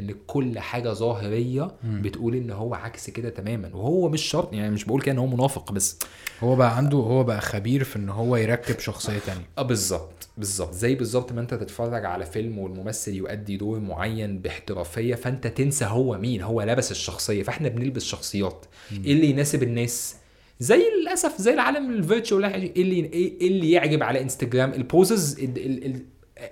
[0.00, 3.70] إن كل حاجة ظاهرية بتقول إن هو عكس كده تماما.
[3.74, 5.98] وهو مش شرط يعني مش بقول كده إن هو منافق بس.
[6.40, 9.44] هو بقى عنده هو بقى خبير في إن هو يركب شخصية تانية.
[9.58, 10.72] آه بالظبط بالظبط.
[10.74, 16.18] زي بالظبط ما أنت تتفرج على فيلم والممثل يؤدي دور معين باحترافية فأنت تنسى هو
[16.18, 16.42] مين.
[16.42, 18.66] هو لبس الشخصية فإحنا بنلبس شخصيات.
[18.92, 20.16] إيه اللي يناسب الناس؟
[20.60, 25.38] زي للأسف زي العالم ال virtual إيه اللي إيه اللي يعجب على إنستجرام؟ ال poses
[25.38, 26.02] ال- ال- ال-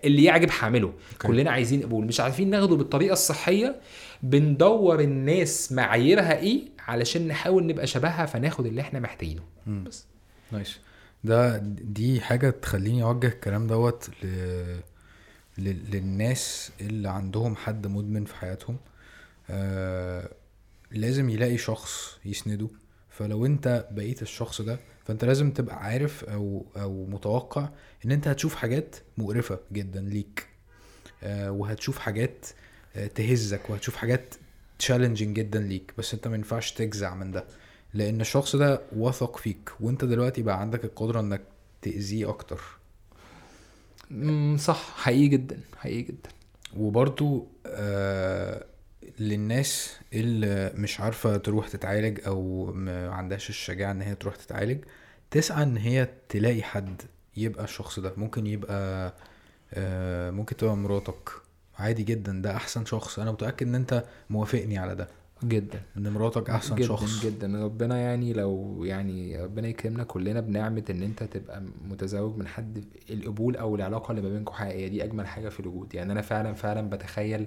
[0.05, 0.93] اللي يعجب حامله.
[1.23, 3.81] كلنا عايزين قبول مش عارفين ناخده بالطريقة الصحية
[4.23, 9.43] بندور الناس معاييرها إيه علشان نحاول نبقى شبهها فناخد اللي إحنا محتاجينه.
[9.67, 10.05] بس.
[10.53, 10.79] نايس.
[11.25, 14.27] ده دي حاجة تخليني أوجه الكلام دوت ل...
[15.59, 15.77] ل...
[15.91, 18.77] للناس اللي عندهم حد مدمن في حياتهم.
[19.51, 20.29] آه...
[20.91, 22.69] لازم يلاقي شخص يسنده.
[23.19, 27.69] فلو انت بقيت الشخص ده فانت لازم تبقى عارف أو أو متوقع
[28.05, 30.47] ان انت هتشوف حاجات مقرفة جدا ليك.
[31.23, 32.47] آه وهتشوف حاجات
[32.97, 34.35] آه تهزك وهتشوف حاجات
[34.79, 35.93] تشالنجينج جدا ليك.
[35.99, 37.45] بس انت ما ينفعش تجزع من ده.
[37.95, 41.43] لأن الشخص ده وثق فيك وانت دلوقتي بقى عندك القدرة انك
[41.83, 42.61] تأذيه أكتر.
[44.57, 44.95] صح.
[44.97, 45.61] حقيقي جدا.
[45.77, 46.31] حقيقي جدا.
[46.77, 48.65] وبرضو آه
[49.21, 54.85] للناس اللي مش عارفة تروح تتعالج أو ما عندهاش الشجاعة إن هي تروح تتعالج
[55.31, 57.03] تسعى إن هي تلاقي حد
[57.37, 58.13] يبقى الشخص ده.
[58.17, 59.15] ممكن يبقى
[59.75, 61.31] آه ممكن تبقى مراتك.
[61.79, 63.19] عادي جدا ده أحسن شخص.
[63.19, 65.09] أنا متأكد إن أنت موافقني على ده.
[65.45, 65.81] جدا.
[65.97, 67.25] إن مراتك أحسن جدا شخص.
[67.27, 67.65] جدا.
[67.65, 73.57] ربنا يعني لو يعني ربنا يكرمنا كلنا بنعمة إن أنت تبقى متزوج من حد القبول
[73.57, 75.95] أو العلاقة اللي ما بينكم حقيقية دي أجمل حاجة في الوجود.
[75.95, 77.47] يعني أنا فعلا فعلا بتخيل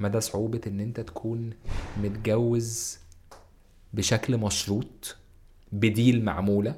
[0.00, 1.50] مدى صعوبة إن أنت تكون
[2.02, 2.98] متجوز
[3.92, 5.16] بشكل مشروط
[5.72, 6.74] بديل معمولة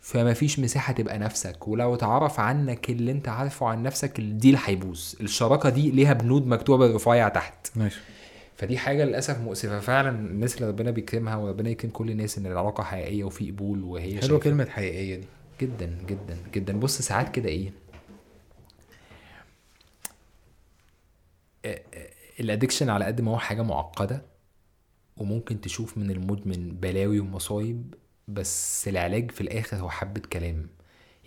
[0.00, 1.68] فما فيش مساحة تبقى نفسك.
[1.68, 5.14] ولو اتعرف عنك اللي أنت عارفه عن نفسك الديل هيبوظ.
[5.20, 7.76] الشراكة دي ليها بنود مكتوبة بالرفيع تحت.
[7.76, 8.00] ماشي.
[8.62, 9.80] فدي حاجة للأسف مؤسفة.
[9.80, 14.20] فعلا الناس اللي ربنا بيكرمها وربنا يكرم كل الناس إن العلاقة حقيقية وفي قبول وهي
[14.20, 15.26] حلوة شايفة- كلمة حقيقية دي.
[15.60, 16.80] جدا جدا جدا.
[16.80, 17.72] بص ساعات كده إيه
[22.40, 24.22] ال addiction على قد ما هو حاجة معقدة
[25.16, 27.94] وممكن تشوف من المدمن بلاوي ومصايب
[28.28, 30.68] بس العلاج في الآخر هو حبة كلام.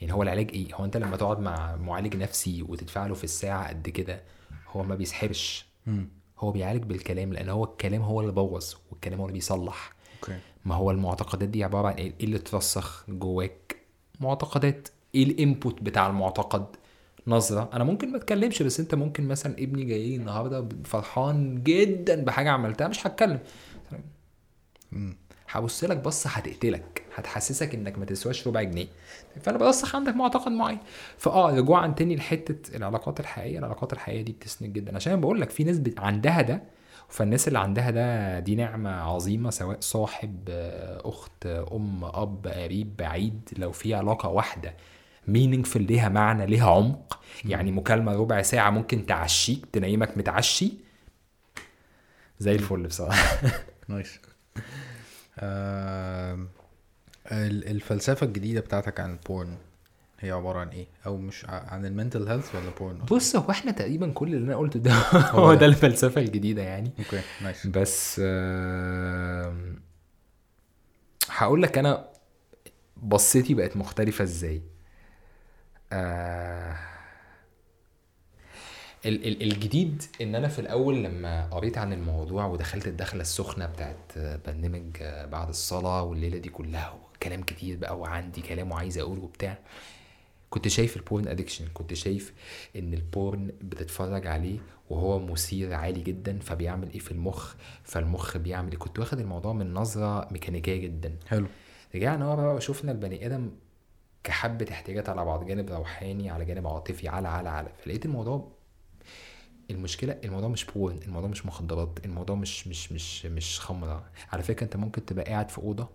[0.01, 3.67] يعني هو العلاج إيه؟ هو أنت لما تقعد مع معالج نفسي وتدفع له في الساعة
[3.69, 4.21] قد كده
[4.67, 5.65] هو ما بيسحرش.
[5.87, 6.09] مم.
[6.39, 9.93] هو بيعالج بالكلام لأن هو الكلام هو اللي بوظ والكلام هو اللي بيصلح.
[10.23, 10.37] okay.
[10.65, 13.75] ما هو المعتقدات دي عبارة عن إيه؟ إيه اللي اترسخ جواك؟
[14.19, 14.87] معتقدات.
[15.15, 16.65] إيه ال input بتاع المعتقد؟
[17.27, 17.69] نظرة.
[17.73, 22.49] أنا ممكن ما أتكلمش بس أنت ممكن مثلا ابني جاي لي النهارده فرحان جدا بحاجة
[22.49, 23.39] عملتها مش هتكلم.
[25.55, 28.87] هبص لك بصه هتقتلك هتحسسك إنك ما تسواش ربع جنيه.
[29.41, 30.79] فأنا برسخ عندك معتقد معين.
[31.17, 33.59] فآه رجوعا تاني لحتة العلاقات الحقيقية.
[33.59, 34.95] العلاقات الحقيقية دي بتسند جدا.
[34.95, 36.63] عشان بقول لك في ناس عندها ده
[37.09, 43.49] فالناس اللي عندها ده دي نعمة عظيمة سواء صاحب آه، أخت أم أب قريب بعيد.
[43.57, 44.73] لو في علاقة واحدة
[45.27, 50.73] meaningful ليها معنى ليها عمق يعني مكالمة ربع ساعة ممكن تعشيك تنيمك متعشي
[52.39, 53.37] زي الفل بصراحة.
[53.89, 54.19] nice.
[57.31, 59.57] ال- الفلسفة الجديدة بتاعتك عن ال porn
[60.19, 63.71] هي عبارة عن إيه؟ أو مش عن ال mental health ولا porn؟ بص هو إحنا
[63.71, 65.65] تقريبا كل اللي أنا قلته ده هو هو ده.
[65.65, 69.79] الفلسفة الجديدة يعني okay nice بس آم،
[71.29, 72.07] هقول لك أنا
[73.03, 74.61] بصيتي بقت مختلفة إزاي
[75.93, 76.77] آه،
[79.05, 83.97] الجديد إن أنا في الأول لما قريت عن الموضوع ودخلت الدخلة السخنة بتاعت
[84.47, 84.97] برنامج
[85.31, 89.57] بعد الصلاة والليلة دي كلها وكلام كتير بقى وعندي كلام وعايز أقوله وبتاع
[90.49, 92.33] كنت شايف ال porn addiction كنت شايف
[92.75, 98.71] إن ال porn بتتفرج عليه وهو مثير عالي جدا فبيعمل إيه في المخ فالمخ بيعمل
[98.71, 101.15] إيه؟ كنت واخد الموضوع من نظرة ميكانيكية جدا.
[101.27, 101.47] حلو.
[101.95, 103.51] رجعنا ورا بقى وشفنا البني آدم
[104.23, 108.51] كحبة احتياجات على بعض جانب روحاني على جانب عاطفي على على على فلقيت الموضوع
[109.71, 114.05] المشكلة الموضوع مش بورن الموضوع مش مخدرات الموضوع مش مش مش مش خمرة.
[114.33, 115.89] على فكرة أنت ممكن تبقى قاعد في أوضة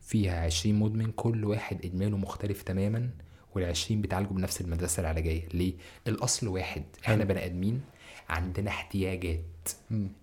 [0.00, 3.10] فيها عشرين مدمن كل واحد إدمانه مختلف تماما
[3.54, 5.74] والعشرين بيتعالجوا بنفس المدرسة العلاجية ليه؟
[6.06, 7.80] الأصل واحد إحنا بني آدمين
[8.28, 9.42] عندنا احتياجات.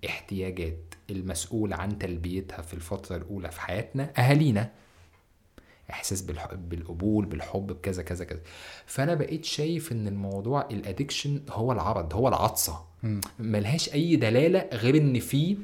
[0.06, 0.80] احتياجات.
[1.10, 4.72] المسؤول عن تلبيتها في الفترة الأولى في حياتنا أهالينا.
[5.90, 6.22] إحساس
[6.54, 8.40] بالقبول بالحب بكذا كذا كذا.
[8.86, 12.86] فأنا بقيت شايف إن الموضوع ال addiction هو العرض هو العطسة.
[13.40, 15.58] ملهاش أي دلالة غير إن في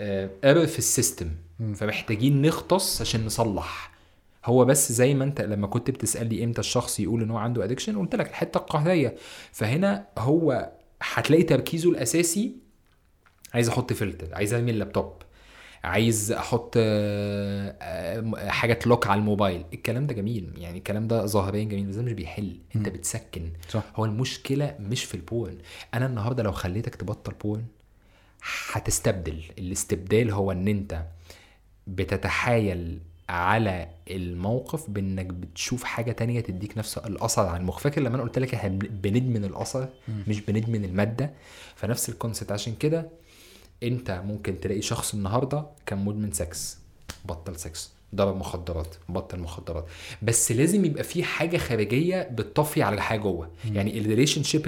[0.00, 1.30] error في ال system.
[1.74, 3.92] فمحتاجين نغطس عشان نصلح.
[4.44, 7.98] هو بس زي ما أنت لما كنت بتسالني إمتى الشخص يقول إن هو عنده addiction
[7.98, 9.16] قلت لك الحتة القهرية.
[9.52, 12.52] فهنا هو هتلاقي تركيزه الأساسي
[13.54, 15.12] عايز أحط فلتر عايز ارمي اللابتوب
[15.84, 19.64] عايز أحط آه، آه، حاجة ت lock على الموبايل.
[19.74, 22.56] الكلام ده جميل يعني الكلام ده ظاهريا جميل بس ده مش بيحل.
[22.76, 23.50] أنت بتسكن.
[23.68, 23.82] صح.
[23.96, 25.58] هو المشكلة مش في ال porn
[25.94, 27.64] أنا النهارده لو خليتك تبطل porn
[28.72, 29.42] هتستبدل.
[29.58, 31.02] الاستبدال هو إن أنت
[31.86, 32.98] بتتحايل
[33.28, 37.78] على الموقف بإنك بتشوف حاجة تانية تديك نفس الأثر على المخ.
[37.78, 39.88] فاكر لما أنا قلت لك إحنا بن- بندمن الأثر؟
[40.28, 41.30] مش بندمن المادة؟
[41.74, 42.52] فنفس ال concept.
[42.52, 43.08] عشان كده
[43.82, 46.78] انت ممكن تلاقي شخص النهارده كان مدمن سكس
[47.24, 49.86] بطل سكس ضرب مخدرات بطل مخدرات.
[50.22, 53.48] بس لازم يبقى في حاجة خارجية بتطفي على الحاجة جوه.
[53.72, 54.66] يعني ال relationship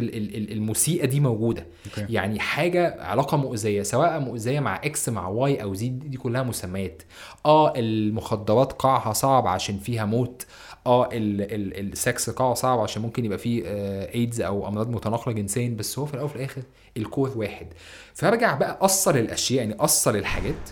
[0.53, 1.67] المسيئة دي موجودة.
[1.87, 2.13] okay.
[2.13, 7.03] يعني حاجة علاقة مؤذية سواء مؤذية مع X مع Y أو Z دي كلها مسميات.
[7.47, 10.47] آه المخدرات قاعها صعب عشان فيها موت.
[10.87, 14.89] آه ال ال ال sex قاعه صعب عشان ممكن يبقى فيه آه ايدز أو أمراض
[14.91, 16.63] متناقلة جنسيا بس هو في الأول وفي الآخر
[16.97, 17.67] ال core واحد.
[18.15, 20.71] فارجع بقى اصل الأشياء يعني اصل الحاجات.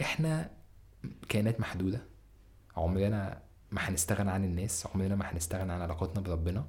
[0.00, 0.50] إحنا
[1.28, 2.02] كائنات محدودة.
[2.76, 4.86] عمرنا ما هنستغنى عن الناس.
[4.94, 6.64] عمرنا ما هنستغنى عن علاقاتنا بربنا.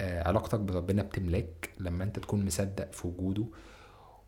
[0.00, 3.44] آه، علاقتك بربنا بتملاك لما أنت تكون مصدق في وجوده.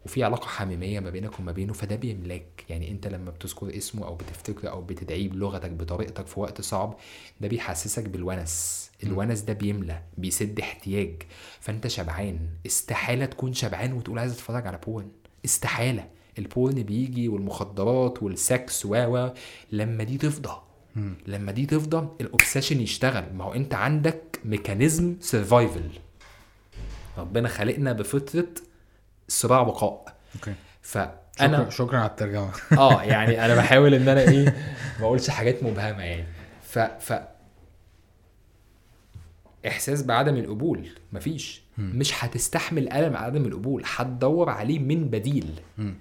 [0.04, 2.64] وفي علاقة حميمية ما بينك وما بينه فده بيملاك.
[2.68, 6.96] يعني انت لما بتذكر اسمه أو بتفتكره أو بتدعيه بلغتك بطريقتك في وقت صعب
[7.40, 8.90] ده بيحسسك بالونس.
[9.02, 11.22] الونس ده بيملى بيسد احتياج.
[11.60, 12.38] فانت شبعان.
[12.66, 15.08] استحالة تكون شبعان وتقول عايز اتفرج على porn
[15.44, 16.08] استحالة.
[16.38, 19.32] ال porn بيجي والمخدرات والسكس و و
[19.72, 20.60] لما دي تفضى.
[21.26, 23.34] لما دي تفضى ال obsession يشتغل.
[23.34, 25.90] ما هو انت عندك mechanism survival
[27.18, 28.48] ربنا خلقنا بفطرة
[29.28, 30.16] صراع بقاء.
[30.34, 30.54] okay.
[30.82, 32.50] فانا شكرا شكرا على الترجمة.
[32.78, 34.44] آه يعني أنا بحاول إن أنا إيه
[35.00, 36.24] ما أقولش حاجات مبهمة يعني.
[36.62, 37.12] ف ف
[39.66, 41.62] إحساس بعدم القبول مفيش.
[41.78, 45.60] مش هتستحمل ألم عدم القبول هتدور عليه من بديل.
[45.78, 45.94] مم.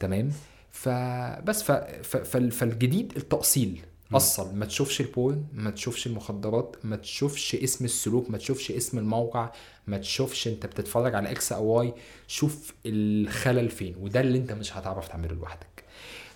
[0.00, 0.30] تمام؟
[0.70, 1.72] فبس ف...
[1.72, 2.16] ف...
[2.16, 3.80] فال- فالجديد التأصيل.
[4.16, 8.98] أصل ما تشوفش ال porn ما تشوفش المخدرات ما تشوفش اسم السلوك ما تشوفش اسم
[8.98, 9.52] الموقع
[9.86, 11.92] ما تشوفش انت بتتفرج على X أو Y.
[12.26, 15.84] شوف الخلل فين وده اللي انت مش هتعرف تعمله لوحدك.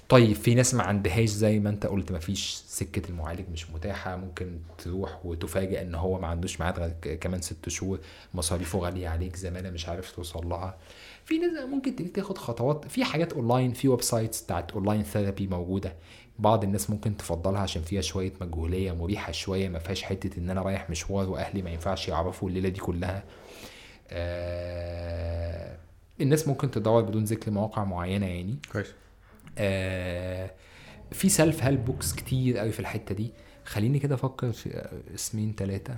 [0.09, 4.17] طيب في ناس ما عندهاش زي ما انت قلت ما فيش سكة المعالج مش متاحة.
[4.17, 7.99] ممكن تروح وتفاجئ إن هو ما عندوش ميعاد غير كمان ست شهور.
[8.35, 10.79] مصاريفه غالية عليك زمالة مش عارف توصل لها
[11.25, 12.85] في ناس ممكن تاخد خطوات.
[12.89, 15.95] في حاجات أونلاين في websites بتاعت online therapy موجودة.
[16.39, 20.63] بعض الناس ممكن تفضلها عشان فيها شوية مجهولية مريحة شوية ما فيهاش حتة إن أنا
[20.63, 23.25] رايح مشوار وأهلي ما ينفعش يعرفوا الليلة دي كلها.
[24.11, 25.77] آه
[26.21, 28.57] الناس ممكن تدور بدون ذكر مواقع معينة يعني.
[28.73, 28.87] كويس.
[29.59, 30.51] آه
[31.13, 33.31] في self help books كتير قوي في الحتة دي.
[33.65, 35.97] خليني كده أفكر في اسمين ثلاثة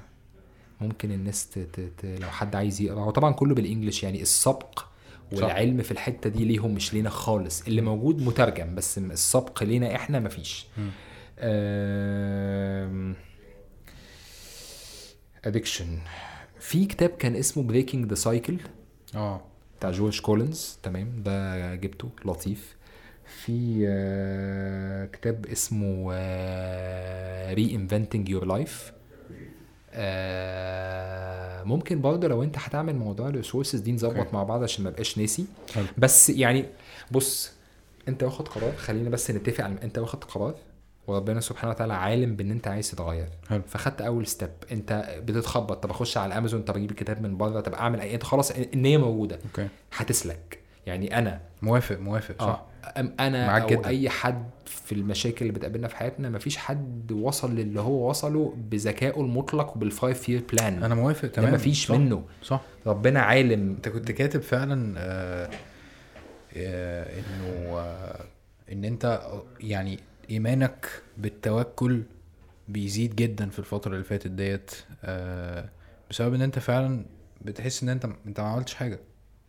[0.81, 1.59] ممكن الناس ت...
[1.59, 1.81] ت...
[1.81, 2.05] ت...
[2.05, 3.01] لو حد عايز يقرأ.
[3.01, 4.23] هو طبعا كله بال English يعني.
[4.23, 4.85] السبق
[5.32, 7.62] والعلم في الحتة دي ليهم مش لينا خالص.
[7.66, 10.66] اللي موجود مترجم بس السبق لينا إحنا مفيش.
[15.44, 15.98] addiction
[16.60, 18.56] في كتاب كان اسمه Breaking the Cycle
[19.14, 19.40] آه.
[19.78, 20.78] بتاع جورج كولينز.
[20.82, 22.76] تمام ده جبته لطيف.
[23.44, 26.06] في آه، كتاب اسمه
[27.52, 28.93] Reinventing Your Life
[31.65, 34.35] ممكن برضه لو انت هتعمل موضوع ال resources دي نظبط.
[34.35, 35.86] مع بعض عشان ما بقاش ناسي حلو.
[35.98, 36.65] بس يعني
[37.10, 37.52] بص
[38.09, 40.55] انت واخد قرار خلينا بس نتفق على انت واخد قرار
[41.06, 43.62] وربنا سبحانه وتعالى عالم بان انت عايز تتغير حلو.
[43.69, 47.74] فخدت أول step انت بتتخبط طب أخش على امازون طب أجيب الكتاب من بره طب
[47.74, 50.59] أعمل اي انت خلاص النية موجودة okay هتسلك
[50.89, 51.40] يعني أنا.
[51.62, 52.65] موافق موافق صح.
[52.85, 53.86] أم- أنا معاك أوي جدا.
[53.89, 59.20] أي حد في المشاكل اللي بتقابلنا في حياتنا مفيش حد وصل للي هو وصله بذكائه
[59.20, 61.94] المطلق وبال five year plan أنا موافق تمام مفيش صح.
[61.94, 62.24] منه.
[62.43, 62.60] صح.
[62.86, 63.70] ربنا عالم.
[63.70, 65.51] أنت كنت كاتب فعلا آه
[66.56, 68.24] آه إنه آه
[68.73, 69.20] إن أنت
[69.60, 69.98] يعني
[70.31, 70.86] إيمانك
[71.19, 72.02] بالتوكل
[72.69, 74.70] بيزيد جدا في الفترة اللي فاتت ديت
[75.05, 75.69] آه
[76.10, 77.05] بسبب إن أنت فعلا
[77.43, 79.01] بتحس إن أنت أنت ما عملتش حاجة.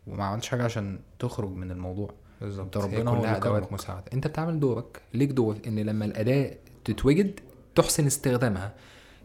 [0.07, 2.13] وما عملتش حاجة عشان تخرج من الموضوع.
[2.41, 2.77] بالظبط.
[2.77, 3.73] ربنا هو أدوات.
[3.73, 4.05] مساعدة.
[4.13, 6.55] انت بتعمل دورك ليك دور إن لما الأداة
[6.85, 7.39] تتوجد
[7.75, 8.73] تحسن استخدامها.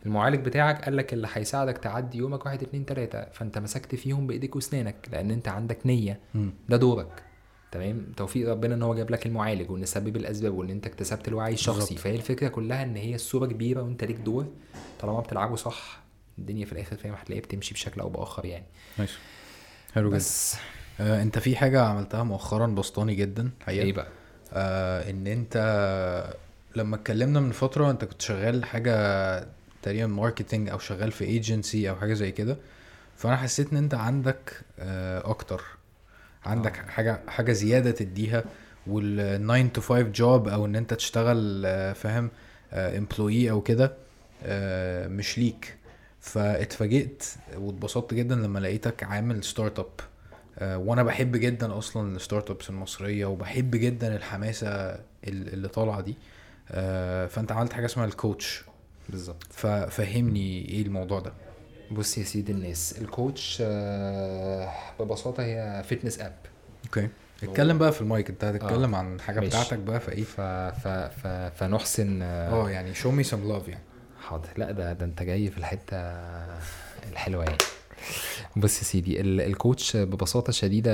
[0.07, 3.25] المعالج بتاعك قال لك اللي هيساعدك تعدي يومك واحد اتنين تلاتة.
[3.25, 6.21] فانت مسكت فيهم بايديك واسنانك لأن انت عندك نية.
[6.69, 7.23] ده دورك.
[7.73, 11.53] تمام؟ توفيق ربنا إن هو جاب لك المعالج وإن سبب الأسباب وإن انت اكتسبت الوعي
[11.53, 11.97] الشخصي.
[11.97, 14.47] فهي الفكرة كلها إن هي الصورة كبيرة وإنت ليك دور.
[15.01, 16.03] طالما بتلعبه صح
[16.39, 18.67] الدنيا في الآخر فاهم هتلاقيها بتمشي بشكل أو بآخر يعني.
[18.99, 19.19] ماشي.
[19.95, 20.17] حلو جدا.
[20.17, 20.57] بس.
[21.01, 24.09] آه انت في حاجة عملتها مؤخرا بسطاني جدا حقيقة؟ إيه بقى؟
[24.53, 25.57] آه إن انت
[26.77, 28.95] لما اتكلمنا من فترة انت كنت شغال حاجة
[29.83, 32.57] تقريبا marketing أو شغال في ايجنسي أو حاجة زي كده
[33.17, 35.63] فأنا حسيت إن انت عندك آه أكتر.
[36.45, 36.83] عندك آه.
[36.91, 38.45] حاجة حاجة زيادة تديها
[38.87, 42.31] وال 9 to 5 job أو إن انت تشتغل آه، فاهم
[42.73, 43.93] employee أو كده
[44.45, 45.74] آه، مش ليك.
[46.25, 47.25] فاتفاجئت
[47.57, 49.87] واتبسطت جدا لما لقيتك عامل startup
[50.59, 56.15] آه، وأنا بحب جدا أصلا ال startups المصرية وبحب جدا الحماسة ال- اللي طالعة دي.
[56.71, 58.65] آه، فأنت عملت حاجة اسمها الكوتش
[59.09, 59.47] بالظبط.
[59.51, 61.33] ففهمني إيه الموضوع ده؟
[61.91, 66.35] بص يا سيدي الناس الكوتش آه، ببساطة هي fitness app
[66.85, 67.09] okay.
[67.43, 68.31] اتكلم بقى في المايك.
[68.31, 69.49] أنت هتتكلم عن حاجة ماشي.
[69.49, 70.41] بتاعتك بقى فإيه؟ ف...
[70.41, 70.89] ف...
[70.89, 71.27] ف...
[71.27, 73.83] فنحسن آه، آه يعني show me some love يعني.
[74.25, 74.49] حاضر.
[74.57, 75.97] لا ده ده انت جاي في الحتة
[77.13, 77.59] الحلوة يعني.
[78.57, 80.91] بص يا سيدي ال- الكوتش ببساطة شديدة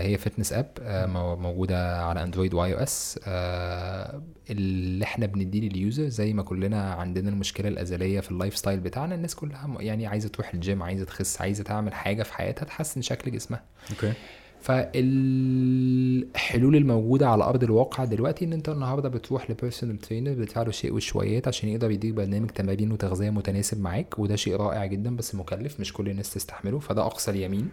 [0.00, 3.20] هي fitness app آه، مو- موجودة على أندرويد و iOS.
[3.26, 8.80] آه، اللي إحنا بنديه لل user زي ما كلنا عندنا المشكلة الأزلية في ال lifestyle
[8.80, 13.02] بتاعنا الناس كلها يعني عايزة تروح الجيم عايزة تخس عايزة تعمل حاجة في حياتها تحسن
[13.02, 13.62] شكل جسمها.
[13.90, 14.12] okay.
[15.44, 20.70] فالحلول الموجودة على أرض الواقع دلوقتي إن أنت النهارده بتروح ل personal trainer بتدفع له
[20.70, 25.34] شيء وشويات عشان يقدر يديك برنامج تمارين وتغذية متناسب معاك وده شيء رائع جدا بس
[25.34, 27.68] مكلف مش كل الناس تستحمله فده أقصى اليمين.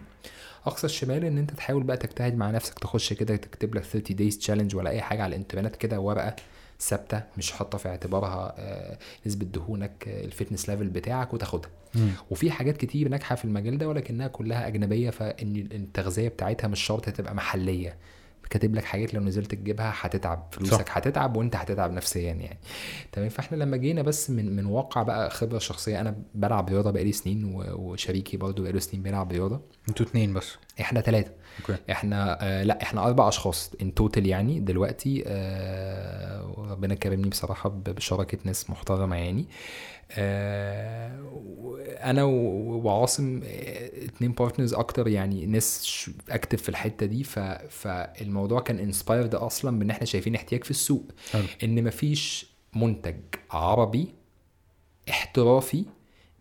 [0.66, 4.34] أقصى الشمال إن أنت تحاول بقى تجتهد مع نفسك تخش كده تكتب لك 30 days
[4.34, 6.36] challenge ولا أي حاجة على الإنترنت كده ورقة
[6.82, 11.70] ثابتة مش حاطة في اعتبارها آه، نسبة دهونك آه، ال fitness level بتاعك وتاخدها.
[12.30, 17.08] وفي حاجات كتير ناجحة في المجال ده ولكنها كلها أجنبية فإن التغذية بتاعتها مش شرط
[17.08, 17.96] تبقى محلية.
[18.50, 20.96] كاتب لك حاجات لو نزلت تجيبها هتتعب فلوسك صح.
[20.98, 22.58] هتتعب وأنت هتتعب نفسيا يعني.
[23.12, 27.12] تمام فإحنا لما جينا بس من من واقع بقى خبرة شخصية أنا بلعب رياضة بقالي
[27.12, 29.60] سنين وشريكي برضه بقاله سنين بيلعب رياضة.
[29.88, 30.56] أنتوا اتنين بس.
[30.80, 31.30] إحنا ثلاثة
[31.60, 37.68] okay إحنا آه لا إحنا أربع اشخاص in total يعني دلوقتي آه ربنا كرمني بصراحة
[37.68, 39.46] بشراكة ناس محترمة يعني.
[40.10, 41.22] آه
[42.02, 47.24] أنا وعاصم آه، اتنين partners أكتر يعني ناس active في الحتة دي.
[47.24, 47.38] ف
[47.70, 51.04] فالموضوع كان inspired أصلا بإن إحنا شايفين احتياج في السوق.
[51.32, 51.44] حلو.
[51.64, 53.16] إن مفيش منتج
[53.50, 54.08] عربي
[55.10, 55.84] احترافي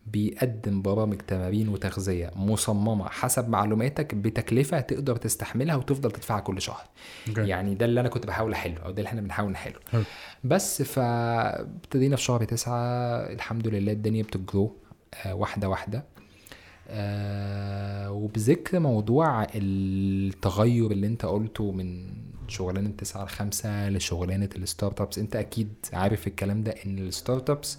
[0.05, 6.83] بيقدم برامج تمارين وتغذية مصممة حسب معلوماتك بتكلفة تقدر تستحملها وتفضل تدفعها كل شهر.
[7.27, 9.75] okay يعني ده اللي أنا كنت بحاول أحله أو ده اللي إحنا بنحاول نحله.
[9.91, 10.03] حلو.
[10.43, 12.77] بس فابتدينا في شهر تسعة
[13.33, 14.77] الحمد لله الدنيا بت grow
[15.25, 16.03] آه واحدة واحدة.
[16.89, 22.13] آه وبذكر موضوع التغير اللي أنت قلته من
[22.47, 25.17] شغلانة تسعة لخمسة لشغلانة ال startups.
[25.17, 27.77] أنت أكيد عارف الكلام ده إن ال startups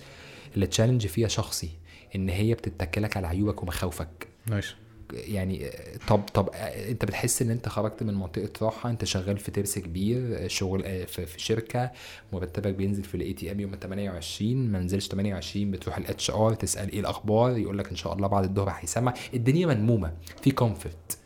[0.55, 1.71] ال challenge فيها شخصي.
[2.17, 4.29] إن هي بتتكلك على عيوبك ومخاوفك.
[4.47, 4.75] nice.
[5.13, 5.71] يعني
[6.09, 6.51] طب طب
[6.89, 11.27] أنت بتحس إن أنت خرجت من منطقة راحة أنت شغال في ترس كبير شغل في
[11.27, 11.91] في شركة
[12.33, 17.01] مرتبك بينزل في ال ATM يوم 28 ما نزلش 28 بتروح ال HR تسأل إيه
[17.01, 19.15] الأخبار يقول لك إن شاء الله بعد الظهر هيسمع.
[19.35, 20.13] الدنيا منمومة
[20.43, 21.19] في comfort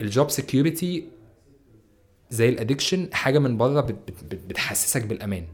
[0.00, 1.04] ال job security
[2.30, 5.46] زي ال addiction حاجة من بره بت- بت- بت- بتحسسك بالأمان.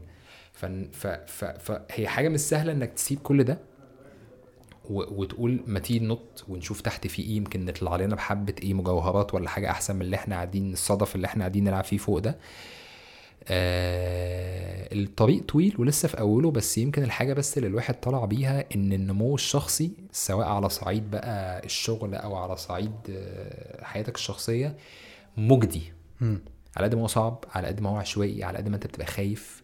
[0.53, 3.59] فهي حاجة مش سهلة إنك تسيب كل ده.
[4.91, 9.49] وتقول ما تيجي ننط ونشوف تحت في إيه يمكن نطلع لنا بحبة إيه مجوهرات ولا
[9.49, 12.37] حاجة احسن من اللي إحنا قاعدين الصدف اللي إحنا قاعدين نلعب فيه فوق ده.
[13.49, 18.93] آه الطريق طويل ولسه في أوله بس يمكن الحاجة بس اللي الواحد طلع بيها إن
[18.93, 24.77] النمو الشخصي سواء على صعيد بقى الشغل أو على صعيد آه، حياتك الشخصية
[25.37, 25.81] مجدي.
[26.77, 29.07] على قد ما هو صعب على قد ما هو عشوائي على قد ما أنت بتبقى
[29.07, 29.63] خايف.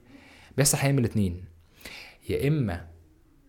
[0.57, 1.43] بيحصل حاجة من الاتنين.
[2.29, 2.87] يا إما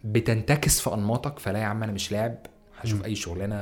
[0.05, 2.39] بتنتكس في أنماطك فلا يا عم أنا مش لاعب.
[2.81, 3.57] هشوف أي شغلانة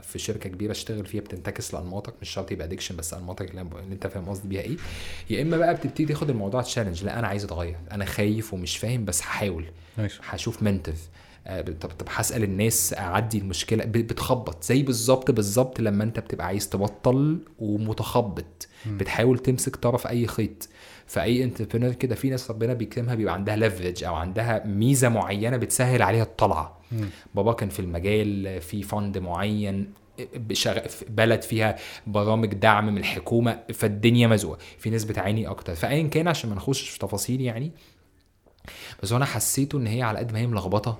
[0.00, 3.60] في شركة كبيرة أشتغل فيها بتنتكس لأنماطك مش شرط يبقى ادكشن بس أنماطك اللي
[3.92, 4.76] أنت فاهم قصدي بيها إيه.
[5.30, 9.04] يا إما بقى بتبتدي تاخد الموضوع challenge لا أنا عايز اتغير أنا خايف ومش فاهم
[9.04, 9.64] بس هحاول.
[10.28, 10.64] هشوف آه،
[11.80, 13.84] طب طب هسأل الناس أعدي المشكلة.
[13.84, 14.64] بتخبط.
[14.64, 18.68] زي بالظبط بالظبط لما أنت بتبقى عايز تبطل ومتخبط.
[18.86, 20.68] بتحاول تمسك طرف أي خيط.
[21.06, 26.02] فأي entrepreneur كده في ناس ربنا بيكرمها بيبقى عندها leverage أو عندها ميزة معينة بتسهل
[26.02, 26.78] عليها الطلعة.
[26.92, 27.08] مم.
[27.34, 29.92] بابا كان في المجال في fund معين
[31.08, 35.74] بلد فيها برامج دعم من الحكومة فالدنيا مزقوقه في ناس بتعاني أكتر.
[35.74, 37.72] فايا كان عشان ما نخش في تفاصيل يعني.
[39.02, 40.98] بس أنا حسيته إن هي على قد ما هي ملخبطة.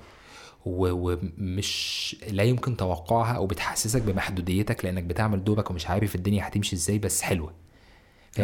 [0.67, 6.99] ومش لا يمكن توقعها أو بتحسسك بمحدوديتك لأنك بتعمل دورك ومش عارف الدنيا هتمشي إزاي
[6.99, 7.53] بس حلوة.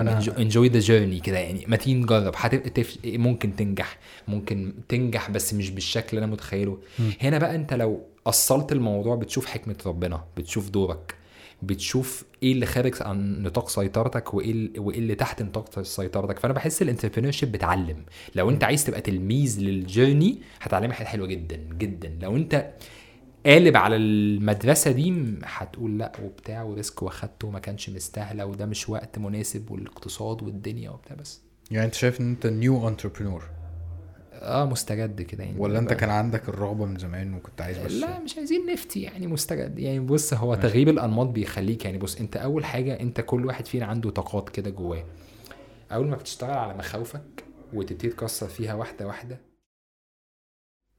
[0.05, 1.65] أنا- انجوي ذا جيرني كده يعني.
[1.69, 2.35] ما تيجي نجرب.
[3.05, 3.99] ممكن تنجح.
[4.29, 6.79] ممكن تنجح بس مش بالشكل اللي أنا متخيله.
[7.23, 11.15] هنا بقى أنت لو أصلت الموضوع بتشوف حكمة ربنا بتشوف دورك
[11.63, 16.39] بتشوف إيه اللي خارج عن نطاق سيطرتك وإيه وإيه اللي تحت نطاق سيطرتك.
[16.39, 18.05] فأنا بحس ال entrepreneurship بتعلم.
[18.35, 22.19] لو أنت عايز تبقى تلميذ لل journey هتعلمك حاجات حلوة جدا جدا.
[22.23, 22.71] لو أنت
[23.47, 28.89] قالب على المدرسة دي هتقول لأ وبتاع و risk واخدته وما كانش مستاهلة وده مش
[28.89, 31.41] وقت مناسب والاقتصاد والدنيا وبتاع بس.
[31.71, 33.45] يعني أنت شايف إن أنت new entrepreneur
[34.39, 35.59] آه مستجد كده يعني.
[35.59, 39.27] ولا انت كان عندك الرغبه من زمان وكنت عايز بس لا مش عايزين نفتي يعني
[39.27, 40.01] مستجد يعني.
[40.01, 44.11] بص هو تغيير الأنماط بيخليك يعني بص انت أول حاجة انت كل واحد فينا عنده
[44.11, 45.05] طاقات كده جواه.
[45.93, 47.45] أول ما بتشتغل على مخاوفك
[47.75, 49.41] وتبتدي تكسر فيها واحدة واحدة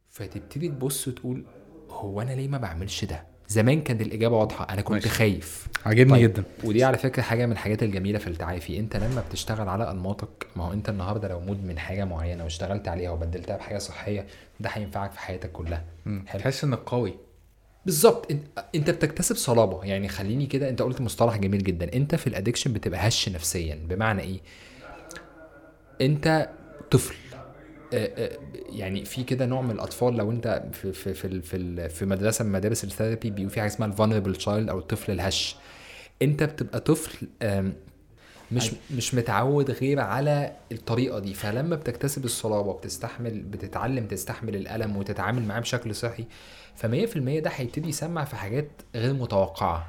[0.09, 1.45] فتبتدي تبص وتقول
[1.89, 4.67] هو أنا ليه ما بعملش ده؟ زمان كانت الإجابة واضحة.
[4.69, 5.09] أنا كنت ماشي.
[5.09, 5.67] خايف.
[5.85, 6.43] عاجبني طيب، جدا.
[6.63, 10.63] ودي على فكرة حاجة من الحاجات الجميلة في التعافي أنت لما بتشتغل على أنماطك ما
[10.63, 14.25] هو أنت النهارده لو مدمن حاجة معينة واشتغلت عليها وبدلتها بحاجة صحية
[14.59, 15.83] ده هينفعك في حياتك كلها.
[16.27, 16.41] حلو.
[16.41, 17.13] تحس إنك قوي.
[17.85, 18.31] بالظبط.
[18.75, 19.85] انت- بتكتسب صلابة.
[19.85, 21.93] يعني خليني كده أنت قلت مصطلح جميل جدا.
[21.93, 23.79] أنت في ال addiction بتبقى هش نفسيا.
[23.89, 24.39] بمعنى إيه؟
[26.01, 26.49] أنت
[26.91, 27.15] طفل.
[28.69, 32.51] يعني في كده نوع من الأطفال لو أنت في في في في, في مدرسة من
[32.51, 35.55] مدارس ال therapy بيبقى في حاجة اسمها ال vulnerable child أو الطفل الهش.
[36.21, 37.27] أنت بتبقى طفل
[38.51, 41.33] مش مش متعود غير على الطريقة دي.
[41.33, 46.25] فلما بتكتسب الصلابة بتستحمل بتتعلم تستحمل الألم وتتعامل معاه بشكل صحي
[46.75, 49.87] ف 100% ده هيبتدي يسمع في حاجات غير متوقعة.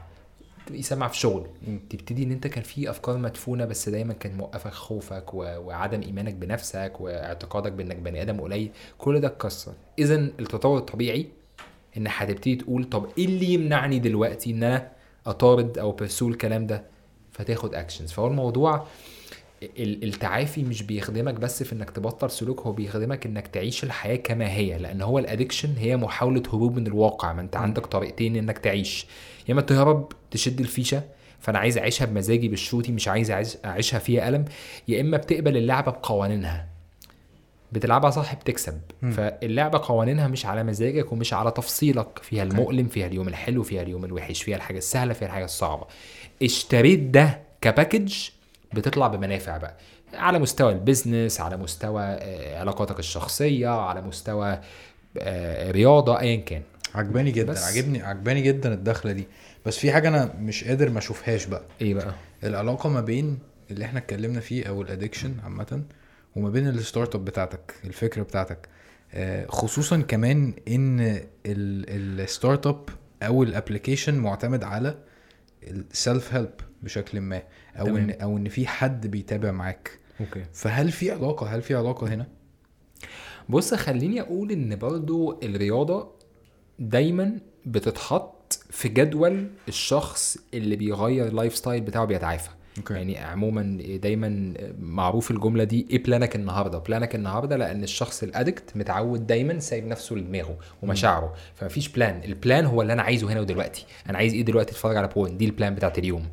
[0.70, 1.46] تبتدي يسمع في شغل
[1.90, 5.36] تبتدي ان انت كان في افكار مدفونة بس دايما كان موقفك خوفك و...
[5.38, 8.70] وعدم إيمانك بنفسك واعتقادك بإنك بني آدم قليل.
[8.98, 9.72] كل ده اتكسر.
[9.98, 11.26] اذا التطور الطبيعي
[11.96, 14.88] إن هتبتدي تقول طب إيه اللي يمنعني دلوقتي إن أنا
[15.26, 16.82] أطارد أو pursue الكلام ده؟
[17.32, 18.86] فتاخد actions فهو الموضوع
[19.62, 24.48] ال- التعافي مش بيخدمك بس في إنك تبطل سلوك هو بيخدمك إنك تعيش الحياة كما
[24.52, 24.78] هي.
[24.78, 27.32] لأن هو ال addiction هي محاولة هروب من الواقع.
[27.32, 29.06] ما أنت عندك طريقتين إنك تعيش.
[29.50, 31.02] يا اما تهرب تشد الفيشة.
[31.40, 33.30] فأنا عايز أعيشها بمزاجي بشروطي مش عايز
[33.64, 34.44] أعيشها فيها ألم.
[34.88, 36.66] يا إما بتقبل اللعبه بقوانينها.
[37.72, 38.80] بتلعبها صح بتكسب.
[39.02, 39.10] مم.
[39.10, 42.18] فاللعبه قوانينها مش على مزاجك ومش على تفصيلك.
[42.22, 45.86] فيها المؤلم فيها اليوم الحلو فيها اليوم الوحش فيها الحاجة السهلة فيها الحاجة الصعبة.
[46.42, 48.14] اشتريت ده كباكج
[48.72, 49.76] بتطلع بمنافع بقى.
[50.14, 54.60] على مستوى البيزنس على مستوى آه، علاقاتك الشخصية على مستوى
[55.18, 56.62] آه، رياضة ايا كان.
[56.94, 57.64] عجباني جدا بس.
[57.76, 59.26] عجبني عجباني جدا الدخلة دي.
[59.66, 61.62] بس في حاجة أنا مش قادر ما أشوفهاش بقى.
[61.80, 62.14] إيه بقى؟
[62.44, 63.38] العلاقة ما بين
[63.70, 65.82] اللي إحنا اتكلمنا فيه أو ال addiction عامة
[66.36, 68.68] وما بين ال startup بتاعتك الفكرة بتاعتك.
[69.12, 72.88] آه، خصوصا كمان إن ال startup
[73.22, 74.94] أو ال application معتمد على
[75.62, 76.50] ال self help
[76.82, 77.42] بشكل ما
[77.76, 77.96] أو تمام.
[77.96, 79.90] إن أو إن في حد بيتابع معاك.
[80.20, 80.44] Okay.
[80.52, 82.26] فهل في علاقة هل في علاقة هنا؟
[83.48, 86.19] بص خليني أقول إن برضو الرياضة
[86.80, 92.48] دايما بتتحط في جدول الشخص اللي بيغير ال lifestyle بتاعه بيتعافى
[92.78, 92.94] okay.
[92.94, 98.22] يعني عموما دايما معروف الجملة دي إيه plan ك النهارده؟ plan ك النهارده لأن الشخص
[98.22, 101.34] ال addict متعود دايما سايب نفسه لدماغه ومشاعره.
[101.54, 103.86] فمفيش plan ال plan هو اللي أنا عايزه هنا ودلوقتي.
[104.10, 106.26] أنا عايز إيه دلوقتي؟ أتفرج على porn دي ال plan بتاعت اليوم.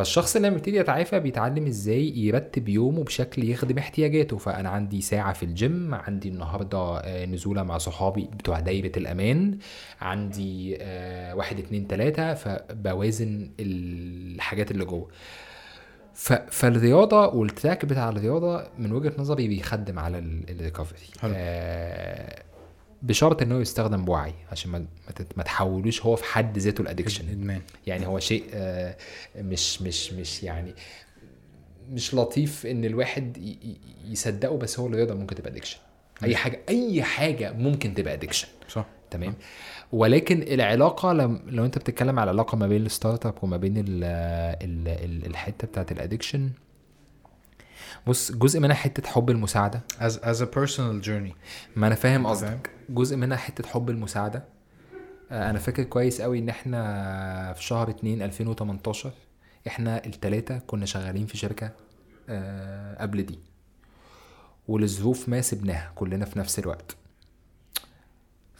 [0.00, 5.32] فالشخص اللي لما يبتدي يتعافى بيتعلم إزاي يرتب يومه بشكل يخدم احتياجاته فأنا عندي ساعة
[5.32, 9.58] في الجيم عندي النهارده آه، نزولة مع صحابي بتوع دايرة الأمان
[10.00, 15.08] عندي آه، واحد اتنين تلاتة فبوازن الحاجات اللي جوه.
[16.50, 20.98] فالرياضة وال track بتاع الرياضة من وجهة نظري بيخدم على ال recovery.
[21.24, 22.42] آه
[23.02, 24.86] بشرط إنه يستخدم بوعي عشان ما
[25.36, 27.60] ما تحولوش هو في حد ذاته ال addiction إدمان.
[27.86, 28.96] يعني هو شيء آه،
[29.36, 30.74] مش مش مش يعني
[31.90, 33.56] مش لطيف إن الواحد
[34.08, 35.78] يصدقه بس هو الرياضه ممكن تبقى addiction
[36.24, 38.86] أي حاجة أي حاجة ممكن تبقى addiction صح.
[39.10, 39.34] تمام؟
[39.92, 44.04] ولكن العلاقة لم لو أنت بتتكلم على العلاقه ما بين ال startup وما بين ال
[44.64, 46.50] ال ال الحتة بتاعت ال addiction
[48.06, 49.80] بص جزء منها حتة حب المساعدة.
[50.00, 51.34] As as a personal journey.
[51.76, 52.70] ما أنا فاهم؟ قصدك.
[52.88, 54.44] جزء منها حتة حب المساعدة.
[55.30, 59.12] آه، أنا فاكر كويس قوي إن إحنا في شهر 2 2018
[59.66, 61.70] إحنا التلاتة كنا شغالين في شركة
[62.28, 63.38] آه، قبل دي.
[64.68, 66.96] ولظروف ما سبناها كلنا في نفس الوقت.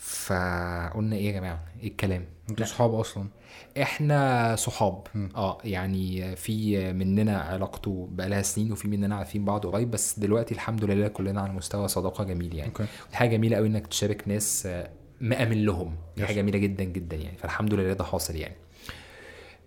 [0.00, 3.28] فقلنا إيه يا جماعة؟ إيه الكلام؟ أنتوا صحاب أصلا.
[3.82, 5.06] إحنا صحاب.
[5.36, 10.84] آه يعني في مننا علاقته بقالها سنين وفي مننا عارفين بعض قريب بس دلوقتي الحمد
[10.84, 12.68] لله كلنا على مستوى صداقة جميل يعني.
[12.70, 12.82] أوكي.
[13.10, 14.90] دي حاجة جميلة قوي إنك تشارك ناس آه،
[15.20, 15.96] مأمن لهم.
[16.16, 16.26] دي.
[16.26, 17.36] حاجة جميلة جدا جدا يعني.
[17.36, 18.56] فالحمد لله ده حاصل يعني.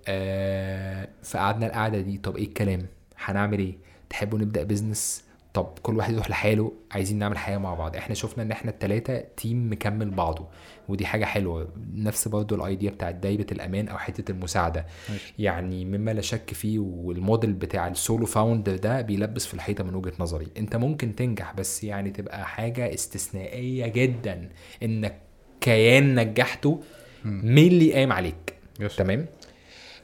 [0.08, 2.18] آه فقعدنا القعدة دي.
[2.18, 2.86] طب إيه الكلام؟
[3.18, 3.78] هنعمل إيه؟
[4.10, 5.24] تحبوا نبدأ business
[5.54, 7.96] طب كل واحد يروح لحاله عايزين نعمل حاجة مع بعض.
[7.96, 10.48] إحنا شفنا ان إحنا التلاتة team مكمل بعضه
[10.90, 11.70] ودي حاجة حلوة.
[11.96, 14.86] نفس برضو ال idea بتاعت دايرة الأمان أو حتة المساعدة.
[15.10, 15.34] ماشي.
[15.40, 19.96] يعني مما لا شك فيه والموديل بتاع ال solo founder ده بيلبس في الحيطة من
[19.96, 20.48] وجهة نظري.
[20.58, 24.50] انت ممكن تنجح بس يعني تبقى حاجة استثنائية جدا
[24.84, 25.18] إنك
[25.62, 26.82] كيان نجحته
[27.26, 28.54] مين اللي قايم عليك.
[28.80, 28.96] yes.
[28.96, 29.26] تمام؟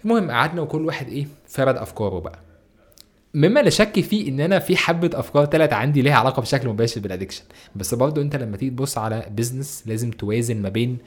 [0.05, 2.39] المهم قعدنا وكل واحد إيه فرد أفكاره بقى.
[3.33, 7.01] مما لا شك فيه إن أنا في حبة أفكار طلعت عندي ليها علاقة بشكل مباشر
[7.01, 7.43] بال addiction
[7.75, 10.97] بس برضو أنت لما تيجي تبص على business لازم توازن ما بين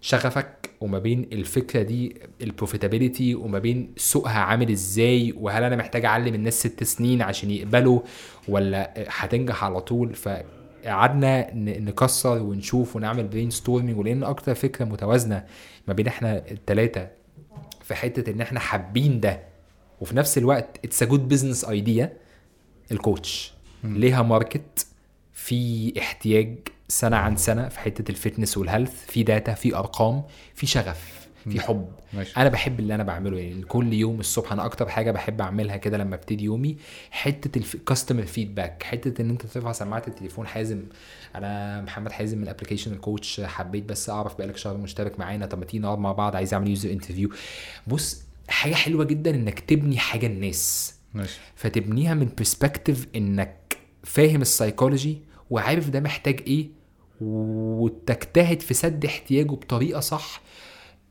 [0.00, 6.04] شغفك وما بين الفكرة دي ال profitability وما بين سوقها عامل إزاي وهل أنا محتاج
[6.04, 8.00] أعلم الناس ست سنين عشان يقبلوا
[8.48, 10.14] ولا هتنجح على طول.
[10.14, 15.44] فقعدنا ن- نكسر ونشوف ونعمل brainstorming ولأن أكتر فكرة متوازنة
[15.88, 17.08] ما بين إحنا الثلاثه
[17.82, 19.51] في حتة إن إحنا حابين ده.
[20.02, 22.12] وفي نفس الوقت it's a good business idea
[22.92, 23.52] الكوتش.
[23.84, 24.86] ليها market
[25.32, 26.58] في احتياج
[26.88, 30.22] سنة عن سنة في حتة ال fitness وال health في data في أرقام
[30.54, 31.88] في شغف في حب.
[32.12, 32.32] ماشي.
[32.36, 35.98] أنا بحب اللي أنا بعمله يعني كل يوم الصبح أنا أكتر حاجة بحب أعملها كده
[35.98, 36.76] لما ابتدي يومي
[37.10, 40.46] حتة ال customer feedback حتة إن أنت ترفع سماعة التليفون.
[40.46, 40.82] حازم
[41.34, 45.64] أنا محمد حازم من application الكوتش حبيت بس أعرف بقالك شهر مشترك معانا طب ما
[45.64, 47.30] تيجي نقعد مع بعض عايز أعمل user interview
[47.86, 48.22] بص
[48.52, 50.94] حاجة حلوة جدا إنك تبني حاجة الناس.
[51.14, 55.18] nice فتبنيها من perspective إنك فاهم السايكولوجي
[55.50, 56.68] وعارف ده محتاج إيه
[57.20, 60.42] وتجتهد في سد احتياجه بطريقة صح.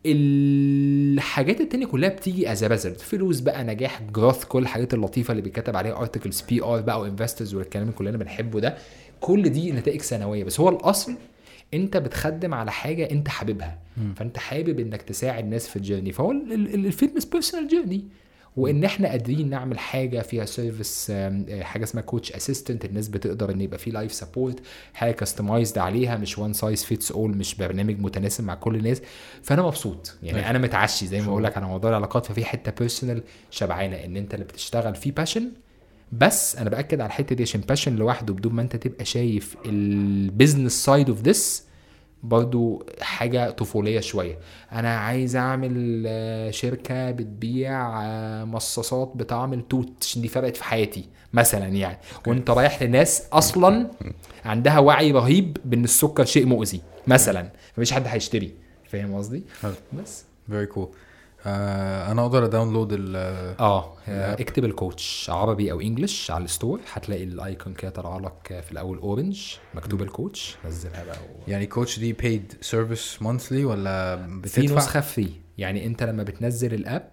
[0.06, 5.76] الحاجات التانية كلها بتيجي as result فلوس بقى نجاح growth كل الحاجات اللطيفة اللي بيتكتب
[5.76, 8.78] عليها articles PR بقى و investors والكلام اللي كلنا بنحبه ده.
[9.22, 11.16] كل دي نتائج سنويه بس هو الأصل
[11.74, 13.78] انت بتخدم على حاجة انت حاببها.
[14.16, 16.12] فانت حابب انك تساعد ناس في ال journey.
[16.12, 18.06] فهو ال fitness personal journey
[18.58, 21.12] وان إحنا قادرين نعمل حاجة فيها service
[21.62, 24.60] حاجة اسمها coach assistant الناس بتقدر ان يبقى في live support
[24.94, 29.02] حاجة customized عليها مش one size fits all مش برنامج متناسب مع كل الناس.
[29.44, 30.16] فأنا مبسوط.
[30.24, 30.50] يعني أيوة.
[30.50, 31.28] أنا متعشي زي ما.
[31.28, 32.26] بقول لك على موضوع العلاقات.
[32.26, 34.96] ففي حتة personal شبعانة إن أنت اللي بتشتغل.
[34.96, 35.52] فيه passion
[36.12, 39.79] بس أنا بأكد على الحتة دي عشان passion لوحده بدون ما أنت تبقى شايف ال
[39.79, 41.64] business side of this
[42.24, 44.38] برضو حاجة طفولية شوية.
[44.72, 51.06] أنا عايز أعمل آه، شركة بتبيع آه، مصاصات بطعم التوت عشان دي فرقت في حياتي
[51.34, 51.98] مثلا يعني.
[52.28, 53.92] وأنت رايح لناس أصلا
[54.46, 57.52] عندها وعي رهيب بأن السكر شيء مؤذي مثلا.
[57.78, 58.54] مفيش حد هيشتري.
[58.90, 59.44] فاهم قصدي؟
[59.94, 60.26] بس.
[60.50, 60.90] very cool
[61.46, 63.16] آه أنا أقدر أ download ال
[63.60, 63.94] آه.
[64.08, 66.80] اكتب الكوتش عربي أو English على ال store.
[66.94, 69.42] هتلاقي ال icon كده طالع لك في الأول orange
[69.74, 71.50] مكتوب الكوتش نزلها بقى و...
[71.50, 76.74] يعني coach دي paid service monthly ولا في بتدفع؟ نسخة free يعني أنت لما بتنزل
[76.74, 77.12] ال app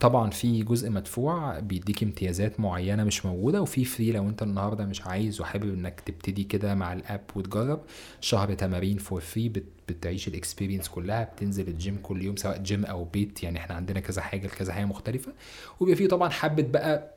[0.00, 5.02] طبعا في جزء مدفوع بيديك امتيازات معينة مش موجودة وفي free لو انت النهارده مش
[5.06, 7.80] عايز وحابب انك تبتدي كده مع ال app وتجرب.
[8.20, 12.84] شهر تمارين for free but بتعيش ال experience كلها بتنزل الجيم كل يوم سواء جيم
[12.84, 15.32] أو بيت يعني إحنا عندنا كذا حاجة لكذا حاجة مختلفة.
[15.80, 17.14] وبيبقى في طبعا حبة بقى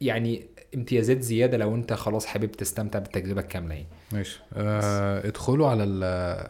[0.00, 0.42] يعني
[0.74, 3.86] امتيازات زيادة لو انت خلاص حابب تستمتع بالتجربة الكاملة يعني.
[4.12, 4.40] ماشي.
[4.54, 5.84] آه ادخلوا على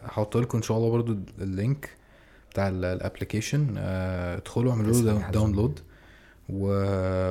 [0.05, 1.89] هحط لكم ان شاء الله برضو ال link.
[2.53, 5.79] بتاع ال application آه ادخلوا اعملوا له download
[6.49, 6.67] و...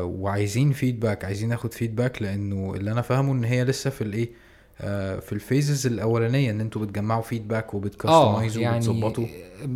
[0.03, 4.31] وعايزين feedback عايزين ناخد feedback لأنه اللي أنا فاهمه إن هي لسه في الإيه؟
[4.81, 9.25] آه في ال phases الأولانية إن أنتوا بتجمعوا feedback وبت customize وا وبتظبطوا.
[9.25, 9.69] ده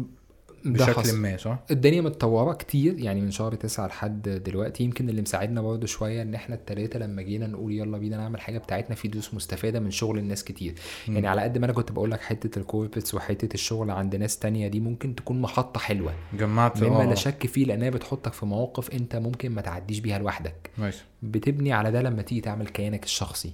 [0.72, 1.12] بشكل.
[1.12, 5.86] ما صح؟ الدنيا متطورة كتير يعني من شهر تسعة لحد دلوقتي يمكن اللي مساعدنا برضه
[5.86, 9.80] شوية إن إحنا التلاتة لما جينا نقول يلا بينا نعمل حاجة بتاعتنا في دروس مستفادة
[9.80, 10.74] من شغل الناس كتير.
[11.08, 14.38] يعني على قد ما أنا كنت بقول لك حتة ال corporates وحتة الشغل عند ناس
[14.38, 16.14] تانية دي ممكن تكون محطة حلوة.
[16.34, 17.14] جمعت مما لا آه.
[17.14, 20.70] شك فيه لأنها بتحطك في مواقف أنت ممكن ما تعديش بيها لوحدك.
[20.78, 21.04] ماشي.
[21.22, 23.52] بتبني على ده لما تيجي تعمل كيانك الشخصي.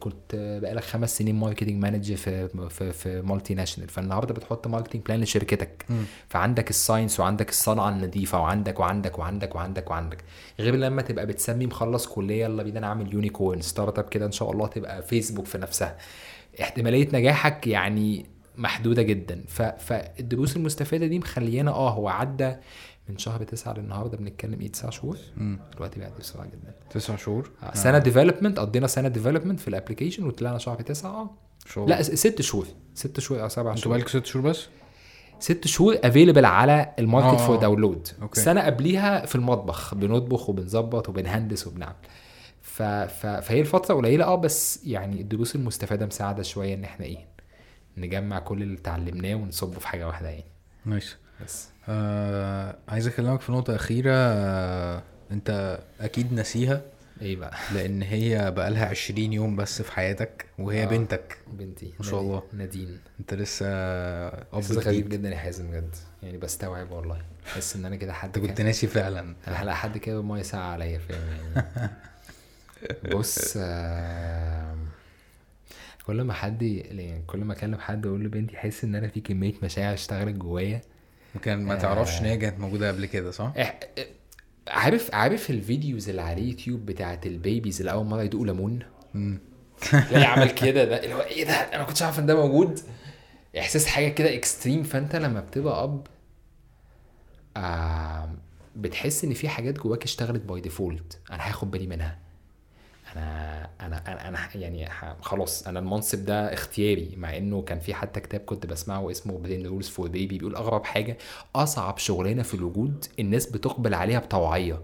[0.00, 5.84] كنت بقالك خمس سنين marketing manager في في في multinational فالنهاردة بتحط marketing plan لشركتك.
[6.28, 10.24] فعندك ال science وعندك الصنعة النظيفة وعندك وعندك وعندك وعندك وعندك.
[10.58, 14.66] غير لما تبقى بتسمي مخلص كلية يلا بينا نعمل unicorn startup كده إن شاء الله
[14.66, 15.96] تبقى فيسبوك في نفسها.
[16.60, 18.26] احتمالية نجاحك يعني
[18.56, 19.44] محدودة جدا.
[19.78, 22.54] فالدروس المستفادة دي مخليانا آه هو عدى
[23.10, 25.16] من شهر تسعة للنهاردة بنتكلم إيه تسع شهور.
[25.76, 26.74] الوقت بيعدي بسرعة جدا.
[26.90, 27.74] تسع شهور؟ آه.
[27.74, 31.30] سنة development قضينا سنة development في ال application وطلعنا شهر تسعة آه.
[31.66, 32.66] شغل لا ست شهور.
[32.94, 33.96] ست شهور أو سبع أنتوا شهور.
[33.96, 34.66] بقالكوا ست شهور بس؟
[35.40, 37.46] ست شهور available على ال market آه.
[37.46, 38.40] for download okay.
[38.40, 41.94] سنة قبليها في المطبخ بنطبخ وبنظبط وبنهندس وبنعمل.
[42.62, 42.82] ف...
[42.82, 43.26] ف...
[43.26, 47.18] فهي الفترة قليلة آه بس يعني الدروس المستفادة مساعدة شوية إن إحنا إيه
[47.96, 50.44] نجمع كل اللي اتعلمناه ونصبه في حاجة واحدة يعني.
[50.84, 51.68] nice بس.
[51.88, 56.82] آه عايز أكلمك في نقطة أخيرة آه أنت أكيد ناسيها.
[57.22, 60.86] إيه بقى؟ لأن هي بقالها 20 يوم بس في حياتك وهي آه.
[60.86, 61.38] بنتك.
[61.52, 62.42] بنتي ما شاء الله.
[62.52, 62.98] نادين.
[63.20, 65.96] أنت لسه أب غريب جدا يا حازم بجد.
[66.22, 67.22] يعني بستوعب والله.
[67.46, 69.34] بحس إن أنا كده حد كنت كان- ناسي فعلا.
[69.46, 71.20] على حد كده بمية ساقعة عليا فاهم
[71.54, 71.90] يعني.
[73.14, 74.76] بص آه،
[76.06, 79.20] كل ما حد يعني كل ما أكلم حد أقول له بنتي أحس إن أنا في
[79.20, 80.80] كمية مشاعر اشتغلت جوايا.
[81.36, 81.74] وكان ما.
[81.74, 83.52] تعرفش إن هي كانت موجودة قبل كده صح؟
[84.68, 88.78] عارف عارف ال videos اللي على اليوتيوب بتاعت ال babies اللي أول مرة يدوقوا ليمون.
[89.90, 92.80] تلاقي عمل كده ده اللي هو إيه ده أنا ما كنتش عارف إن ده موجود
[93.58, 96.06] إحساس حاجة كده extreme فأنت لما بتبقى أب
[97.56, 98.30] آه
[98.76, 102.18] بتحس إن في حاجات جواك اشتغلت by default أنا هاخد بالي منها
[103.16, 104.88] أنا أنا أنا, أنا يعني
[105.20, 109.66] خلاص أنا المنصب ده اختياري مع إنه كان في حتى كتاب كنت بسمعه اسمه Brain
[109.66, 111.18] Rules for Baby بيقول أغرب حاجة
[111.54, 114.82] أصعب شغلانة في الوجود الناس بتقبل عليها بطوعيه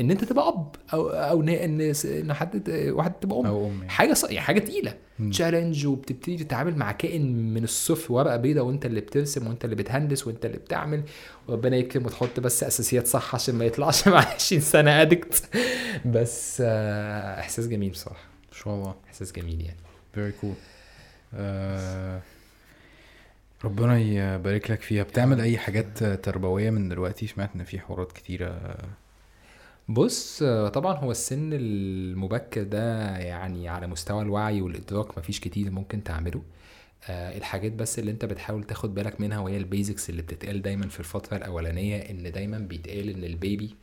[0.00, 3.46] إن أنت تبقى أب أو أو ان إن حد واحد تبقى أم.
[3.46, 4.24] أو امي حاجة ص...
[4.24, 4.94] يعني حاجة تقيلة.
[5.30, 10.26] تشالنج وبتبتدي تتعامل مع كائن من الصفر ورقة بيضه وأنت اللي بترسم وأنت اللي بتهندس
[10.26, 11.02] وأنت اللي بتعمل.
[11.48, 15.48] وربنا يكرم وتحط بس أساسيات صح عشان ما يطلعش مع 20 سنة ادكت
[16.06, 18.24] بس آه، إحساس جميل بصراحة.
[18.52, 18.94] إن شاء الله.
[19.08, 19.76] إحساس جميل يعني.
[20.16, 20.56] Very cool.
[21.34, 22.20] آه
[23.64, 25.02] ربنا يبارك لك فيها.
[25.02, 28.76] بتعمل أي حاجات تربوية من دلوقتي؟ سمعت إن في حوارات كتيرة
[29.88, 30.42] بص
[30.72, 36.42] طبعا هو السن المبكر ده يعني على مستوى الوعي والإدراك مفيش كتير ممكن تعمله.
[37.08, 40.88] آه، الحاجات بس اللي انت بتحاول تاخد بالك منها وهي ال basics اللي بتتقال دايما
[40.88, 43.74] في الفترة الأولانية إن دايما بيتقال إن ال baby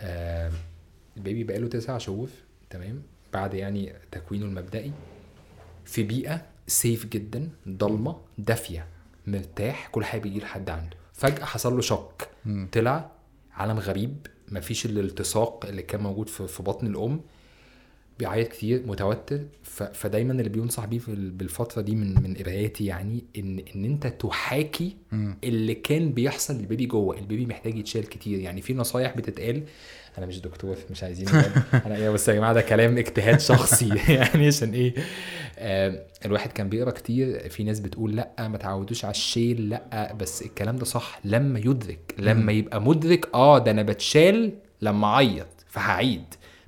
[0.00, 0.50] آه،
[1.16, 2.28] ال baby بقاله تسع شهور
[2.70, 4.92] تمام؟ بعد يعني تكوينه المبدئي.
[5.84, 8.86] في بيئة سيف جدا ضلمة دافية
[9.26, 10.96] مرتاح كل حاجة بيجي لحد عنده.
[11.12, 12.22] فجأة حصل له شوك.
[12.72, 13.10] طلع
[13.52, 14.26] عالم غريب.
[14.54, 17.20] مفيش الالتصاق اللي كان موجود في بطن الأم.
[18.18, 19.40] بيعيط كتير متوتر.
[19.62, 24.96] ف- فدايما اللي بينصح بيه بالفترة دي من من قراياتي يعني ان إن أنت تحاكي.
[25.44, 27.18] اللي كان بيحصل للبيبي جوه.
[27.18, 28.38] البيبي محتاج يتشال كتير.
[28.38, 29.62] يعني في نصايح بتتقال.
[30.18, 31.28] أنا مش دكتور مش عايزين.
[31.86, 33.88] أنا إيه بس يا جماعة؟ ده كلام اجتهاد شخصي.
[34.14, 34.94] يعني عشان إيه؟
[35.58, 37.48] آه الواحد كان بيقرأ كتير.
[37.48, 40.12] في ناس بتقول لأ ما تعودوش على الشيل لأ.
[40.20, 41.20] بس الكلام ده صح.
[41.24, 46.24] لما يدرك لما يبقى مدرك آه ده أنا بتشال لما أعيط فهعيد.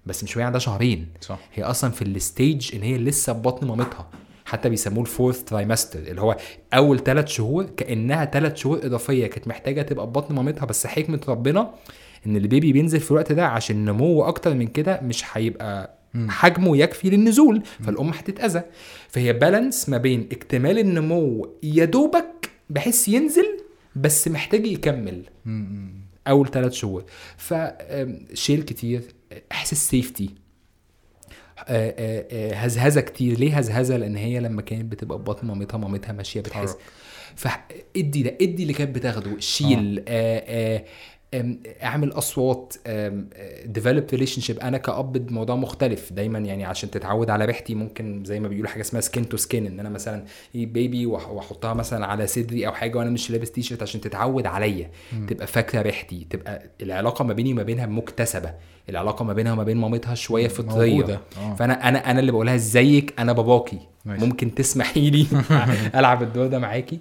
[0.07, 1.09] بس مش وقع ده شهرين.
[1.21, 1.39] صح.
[1.55, 4.11] هي أصلا في ال stage إن هي لسه في بطن مامتها.
[4.45, 6.37] حتى بيسموه ال fourth trimester اللي هو
[6.75, 9.27] أول ثلاث شهور كأنها ثلاث شهور إضافية.
[9.27, 11.75] كانت محتاجة تبقى في بطن مامتها بس حكمة ربنا
[12.27, 15.97] إن البيبي بينزل في الوقت ده عشان نموه أكتر من كده مش هيبقى
[16.29, 17.63] حجمه يكفي للنزول.
[17.85, 18.63] فالأم هتتأذى.
[19.09, 23.61] فهي بالانس ما بين اكتمال النمو يا دوبك بحيث ينزل
[23.97, 25.23] بس محتاج يكمل.
[26.29, 27.05] أول ثلاث شهور.
[27.37, 29.03] فشيل كتير.
[29.53, 30.31] إحساس سيفتي
[31.59, 33.39] آه، آه، آه، هزهزة كتير.
[33.39, 36.77] ليه هزهزة؟ لأن هي لما كانت بتبقى بطن مامتها مامتها ماشية بتحس.
[37.37, 39.41] فادي ده ادي اللي كانت بتاخده.
[39.41, 40.05] شيل.
[40.09, 40.77] آه.
[40.79, 40.85] آه
[41.83, 42.75] أعمل أصوات
[43.65, 46.39] develop relationship أنا كأب الموضوع مختلف دايما.
[46.39, 49.81] يعني عشان تتعود على ريحتي ممكن زي ما بيقولوا حاجة اسمها skin to skin إن
[49.81, 50.25] أنا مثلا
[50.55, 54.91] baby وأحطها مثلا على صدري أو حاجة وأنا مش لابس تي شيرت عشان تتعود عليا.
[55.29, 58.53] تبقى فاكرة ريحتي تبقى العلاقة ما بيني وما بينها مكتسبة.
[58.89, 61.21] العلاقة ما بينها وما بين مامتها شوية فطريه موجودة.
[61.39, 61.55] آه.
[61.55, 63.79] فأنا أنا أنا اللي بقولها إزيك؟ أنا باباكي.
[64.05, 64.25] ماشي.
[64.25, 65.27] ممكن تسمحي لي
[65.99, 66.99] ألعب الدور ده معاكي؟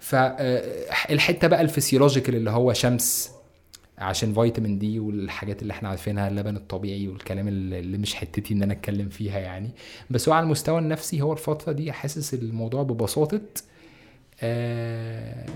[0.00, 3.30] فالحته بقى الفسيولوجيكال اللي هو شمس
[3.98, 8.72] عشان فيتامين دي والحاجات اللي إحنا عارفينها اللبن الطبيعي والكلام اللي مش حتتي إن أنا
[8.72, 9.70] أتكلم فيها يعني.
[10.10, 13.40] بس هو على المستوى النفسي هو الفترة دي حاسس الموضوع ببساطة
[14.40, 15.46] آه،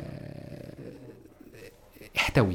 [2.16, 2.54] احتوي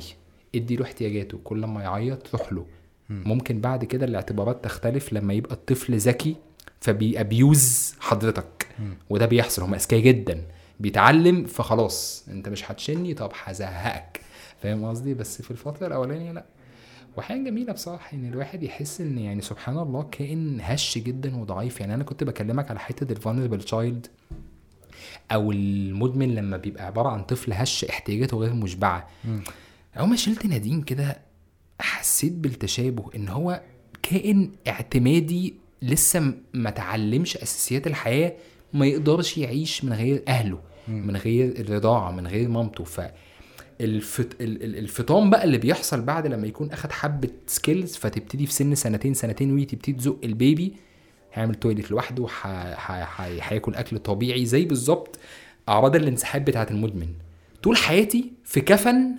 [0.56, 2.66] ادي له احتياجاته كل ما يعيط روح له.
[3.10, 6.36] ممكن بعد كده الاعتبارات تختلف لما يبقى الطفل ذكي
[6.82, 8.68] فبي abuse حضرتك.
[9.10, 10.42] وده بيحصل هم اذكياء جدا.
[10.80, 14.22] بيتعلم فخلاص أنت مش هتشني طب هزهقك.
[14.66, 16.46] فاهم قصدي؟ بس في الفترة الأولانية لأ.
[17.18, 21.80] وحاجة جميلة بصراحة إن الواحد يحس إن يعني سبحان الله كائن هش جدا وضعيف.
[21.80, 24.08] يعني أنا كنت بكلمك على حتة ال vulnerable child
[25.32, 29.08] أو المدمن لما بيبقى عبارة عن طفل هش احتياجاته غير مشبعة.
[30.00, 31.18] أول ما شلت نادين كده
[31.80, 33.62] حسيت بالتشابه إن هو
[34.04, 38.34] كائن اعتمادي لسه ما تعلمش أساسيات الحياة
[38.74, 42.84] ما يقدرش يعيش من غير أهله من غير الرضاعة من غير مامته.
[42.84, 43.02] ف
[43.82, 44.42] الفت...
[44.42, 48.76] ال- ال- الفطام بقى اللي بيحصل بعد لما يكون أخد حبة skills فتبتدي في سن
[48.76, 50.74] سنتين سنتين وي تبتدي تزق ال baby
[51.34, 53.22] هيعمل toilet لوحده ح- ح- ح-
[53.52, 55.20] هياكل أكل طبيعي زي بالظبط
[55.70, 57.08] أعراض الانسحاب بتاعة المدمن.
[57.64, 59.16] طول حياتي في كنف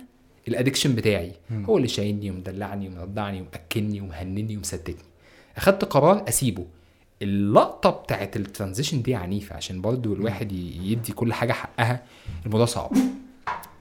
[0.47, 1.31] ال addiction بتاعي.
[1.51, 4.95] هو اللي شايلني ومدلعني ومرضعني ومأكلني ومهنني ومستتني
[5.57, 6.65] أخدت قرار أسيبه.
[7.21, 12.03] اللقطة بتاعت ال transition دي عنيفة عشان برضو الواحد يدي كل حاجة حقها.
[12.45, 12.91] الموضوع صعب.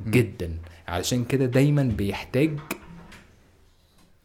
[0.07, 0.53] جدا.
[0.89, 2.59] علشان كده دايما بيحتاج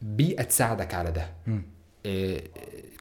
[0.01, 1.29] بيئة تساعدك على ده.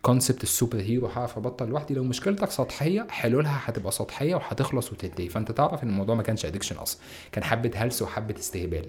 [0.02, 1.94] concept ال super hero هعرف أبطل لوحدي.
[1.94, 5.28] لو مشكلتك سطحية حلولها هتبقى سطحية وهتخلص وتنتهي.
[5.28, 7.00] فأنت تعرف إن الموضوع ما كانش addiction أصلا.
[7.32, 8.86] كان حبة هلس وحبة استهبال.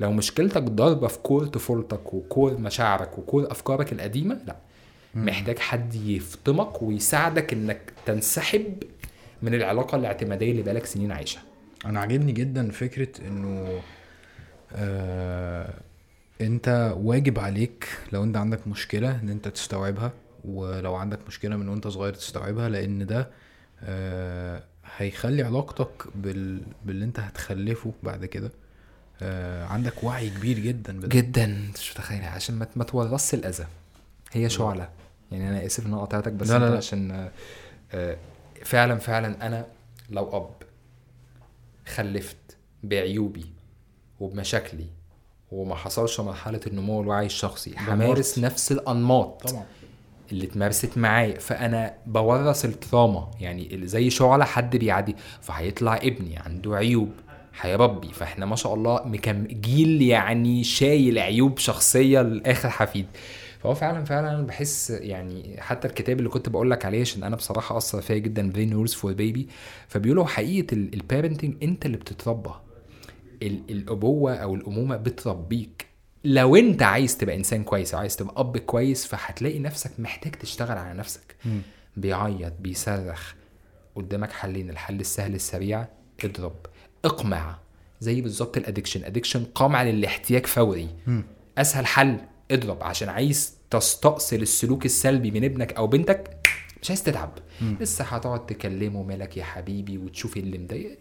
[0.00, 4.56] لو مشكلتك ضاربه في كور طفولتك وكور مشاعرك وكور أفكارك القديمة لا.
[5.14, 8.82] محتاج حد يفطمك ويساعدك إنك تنسحب
[9.42, 11.42] من العلاقة الاعتمادية اللي بقالك سنين عايشها
[11.86, 13.80] أنا عاجبني جدا فكرة انه
[14.72, 15.74] آه
[16.40, 20.12] انت واجب عليك لو انت عندك مشكلة ان انت تستوعبها
[20.44, 23.28] ولو عندك مشكلة من وانت صغير تستوعبها لأن ده
[23.84, 24.62] آه
[24.96, 26.62] هيخلي علاقتك بال...
[26.84, 28.50] باللي انت هتخلفه بعد كده
[29.22, 31.08] آه عندك وعي كبير جدا بده.
[31.08, 31.46] جدا.
[31.74, 33.66] مش متخيل عشان ما ما تورثش الأذى.
[34.32, 34.88] هي شعلة.
[35.32, 36.76] يعني أنا آسف إن أنا قطعتك بس لا، لا، لا.
[36.76, 37.28] عشان
[37.92, 38.16] آه،
[38.64, 39.66] فعلا فعلا أنا
[40.10, 40.50] لو أب
[41.86, 43.44] خلفت بعيوبي
[44.20, 44.86] وبمشاكلي
[45.52, 49.64] وما حصلش مرحلة النمو الوعي الشخصي همارس نفس الأنماط طبعا.
[50.32, 51.38] اللي اتمارست معايا.
[51.38, 57.10] فأنا بورث ال trauma يعني زي شعلة حد بيعدي فهيطلع ابني عنده عيوب
[57.60, 58.08] هيربي.
[58.08, 63.06] فإحنا ما شاء الله من كم جيل يعني شايل عيوب شخصية لآخر حفيد.
[63.62, 67.36] فهو فعلا فعلا أنا بحس يعني حتى الكتاب اللي كنت بقول لك عليه عشان أنا
[67.36, 69.48] بصراحة أثر فيا جدا Brain Rules for Baby
[69.88, 72.50] فبيقولوا حقيقة ال parenting أنت اللي بتتربى.
[73.42, 75.86] ال- الأبوة أو الأمومة بتربيك.
[76.24, 80.98] لو أنت عايز تبقى إنسان كويس عايز تبقى أب كويس فهتلاقي نفسك محتاج تشتغل على
[80.98, 81.36] نفسك.
[81.96, 83.34] بيعيط بيصرخ
[83.96, 85.88] قدامك حلين الحل السهل السريع
[86.24, 86.56] اضرب.
[87.04, 87.58] اقمع.
[88.00, 90.88] زي بالظبط ال addiction addiction قمع للاحتياج فوري.
[91.58, 92.16] أسهل حل.
[92.52, 96.36] اضرب عشان عايز تستأصل السلوك السلبي من ابنك أو بنتك
[96.82, 97.38] مش عايز تتعب.
[97.80, 100.98] لسه هتقعد تكلمه مالك يا حبيبي وتشوف اللي مضايق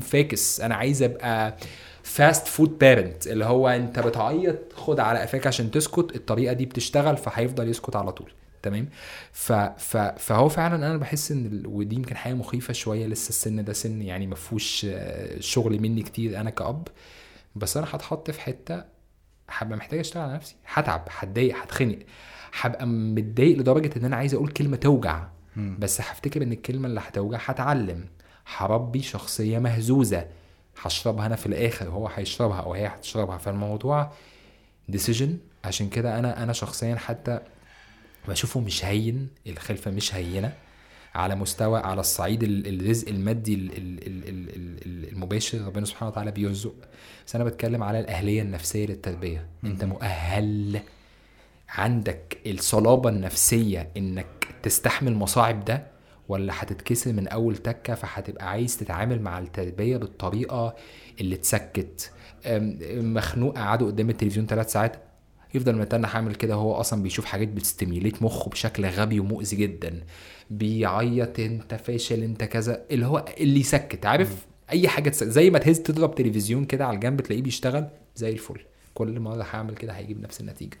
[0.00, 0.60] فاكس.
[0.60, 1.56] أنا عايز أبقى
[2.02, 7.16] fast food parent اللي هو أنت بتعيط خد على قفاك عشان تسكت الطريقة دي بتشتغل
[7.16, 8.32] فهيفضل يسكت على طول.
[8.62, 8.88] تمام؟
[9.32, 9.52] ف...
[9.52, 9.96] ف...
[9.96, 11.66] فهو فعلا أنا بحس إن ال...
[11.66, 14.86] ودي يمكن حاجة مخيفة شوية لسه السن ده سن يعني ما فيهوش
[15.40, 16.88] شغل مني كتير أنا كأب.
[17.56, 18.84] بس أنا هتحط في حتة
[19.50, 21.98] هبقى محتاج أشتغل على نفسي هتعب هتضايق هتخنق
[22.60, 25.26] هبقى متضايق لدرجة إن أنا عايز أقول كلمة توجع.
[25.56, 28.04] بس هفتكر إن الكلمة اللي هتوجع هتعلم.
[28.56, 30.26] هربي شخصية مهزوزة.
[30.82, 33.38] هشربها أنا في الآخر هو هيشربها أو هي هتشربها.
[33.38, 34.12] فالموضوع
[34.88, 37.40] ديسيجن عشان كده أنا أنا شخصيا حتى
[38.28, 39.28] بشوفه مش هين.
[39.46, 40.52] الخلفة مش هينة.
[41.14, 46.10] على مستوى على الصعيد ال- الرزق المادي ال- ال- ال- ال- ال- المباشر ربنا سبحانه
[46.10, 46.74] وتعالى بيرزق.
[47.30, 50.80] بس أنا بتكلم على الأهلية النفسية للتربيه أنت مؤهل
[51.68, 54.26] عندك الصلابة النفسية إنك
[54.62, 55.86] تستحمل مصاعب ده
[56.28, 60.74] ولا هتتكسر من أول تكة فهتبقى عايز تتعامل مع التربيه بالطريقة
[61.20, 62.12] اللي تسكت؟
[62.96, 64.96] مخنوق قعده قدام التلفزيون ثلاث ساعات
[65.54, 70.00] يفضل متنح عامل كده هو أصلا بيشوف حاجات بتستميليت مخه بشكل غبي ومؤذي جدا.
[70.50, 75.10] بيعيط أنت فاشل أنت كذا اللي هو اللي يسكت عارف؟ أي حاجة.
[75.10, 78.60] زي ما تهز تضرب تلفزيون كده على الجنب تلاقيه بيشتغل زي الفل.
[78.94, 80.78] كل مره هعمل كده هيجيب نفس النتيجة.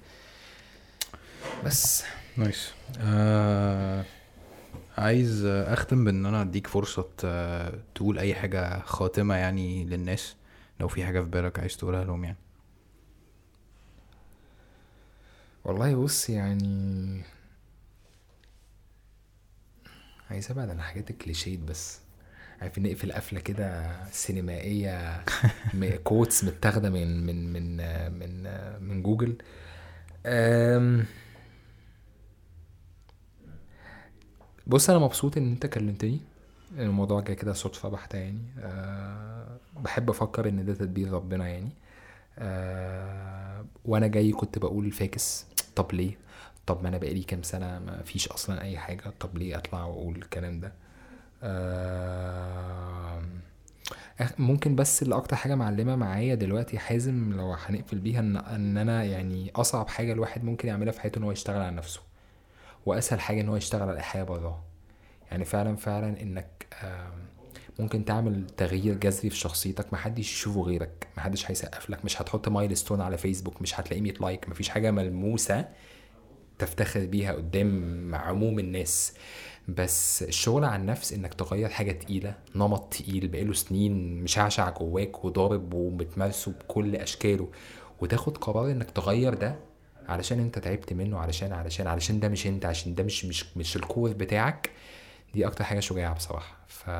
[1.64, 2.04] بس.
[2.36, 2.72] nice.
[3.00, 4.04] آه
[4.98, 10.34] عايز أختم بإن أنا أديك فرصة ت- تقول أي حاجة خاتمة يعني للناس
[10.80, 12.36] لو في حاجة في بالك عايز تقولها لهم يعني.
[15.64, 17.22] والله بص يعني
[20.30, 21.98] عايز أبعد عن الحاجات الكليشيت بس.
[22.60, 25.24] عارف نقفل قفلة كده سينمائية
[26.04, 27.76] quotes متاخدة من من من
[28.18, 28.44] من
[28.88, 29.36] من جوجل.
[30.26, 31.04] أم،
[34.66, 36.20] بص أنا مبسوط إن أنت كلمتني.
[36.78, 38.42] الموضوع جاي كده صدفة بحتة يعني.
[38.58, 41.70] أه بحب أفكر إن ده تدبير ربنا يعني.
[42.38, 45.46] أه وأنا جاي كنت بقول فاكس.
[45.76, 46.18] طب ليه؟
[46.66, 49.04] طب ما أنا بقالي كام سنة ما فيش أصلا أي حاجة.
[49.20, 50.89] طب ليه أطلع وأقول الكلام ده؟ أه
[54.38, 59.04] ممكن بس اللي أكتر حاجة معلمة معايا دلوقتي حازم لو هنقفل بيها ان إن أنا
[59.04, 62.00] يعني أصعب حاجة الواحد ممكن يعملها في حياته إن هو يشتغل على نفسه.
[62.86, 64.62] وأسهل حاجة إن هو يشتغل على الحياة براه.
[65.30, 66.66] يعني فعلا فعلا إنك
[67.78, 73.00] ممكن تعمل تغيير جذري في شخصيتك محدش يشوفه غيرك محدش هيسقف لك مش هتحط milestone
[73.00, 75.68] على فيسبوك مش هتلاقيه 100 like مفيش حاجة ملموسة
[76.58, 79.14] تفتخر بيها قدام عموم الناس.
[79.74, 85.74] بس الشغل على النفس إنك تغير حاجة تقيلة نمط تقيل بقاله سنين مشعشع جواك وضارب
[85.74, 87.48] وبتمارسه بكل أشكاله
[88.00, 89.56] وتاخد قرار إنك تغير ده
[90.08, 93.76] علشان أنت تعبت منه علشان علشان علشان ده مش أنت عشان ده مش مش مش
[93.76, 94.70] الكور بتاعك.
[95.34, 96.56] دي أكتر حاجة شجاعة بصراحة.
[96.68, 96.90] ف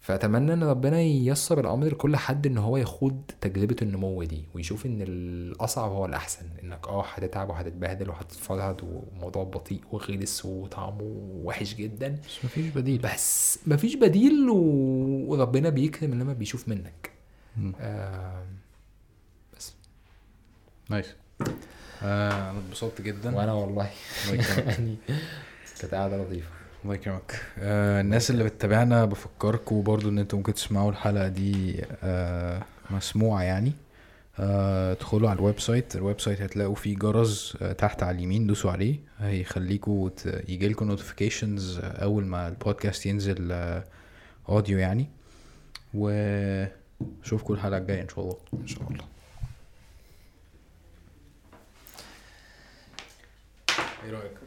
[0.00, 5.02] فأتمنى إن ربنا ييسر الأمر لكل حد إن هو يخوض تجربة النمو دي ويشوف إن
[5.02, 11.02] الأصعب هو الأحسن إنك آه هتتعب وهتتبهدل وهتتفرهد وموضوع بطيء وغلس وطعمه
[11.44, 12.08] وحش جدا.
[12.08, 12.98] بس مفيش بديل.
[12.98, 14.50] بس مفيش بديل.
[14.50, 17.10] وربنا بيكرم لما بيشوف منك.
[17.80, 18.44] آه
[19.56, 19.74] بس.
[20.90, 21.14] nice.
[22.02, 23.36] آه أنا اتبسطت جدا.
[23.36, 23.90] وأنا والله.
[24.66, 24.96] يعني
[25.80, 26.57] كانت قاعدة لطيفة.
[26.84, 27.42] الله يكرمك.
[27.58, 33.72] آه الناس اللي بتتابعنا بفكركم برضو إن أنتوا ممكن تسمعوا الحلقة دي آه مسموعة يعني.
[34.40, 35.96] آه ادخلوا على ال website.
[35.96, 38.96] ال website هتلاقوا فيه جرس آه تحت على اليمين دوسوا عليه.
[39.18, 40.10] هيخليكوا.
[40.48, 43.84] يجيلكوا notifications أول ما البودكاست ينزل آه
[44.48, 45.06] audio يعني.
[45.94, 48.36] وأشوفكم الحلقة الجاية إن شاء الله.
[48.62, 49.04] إن شاء الله.
[54.04, 54.37] إيه رأيك؟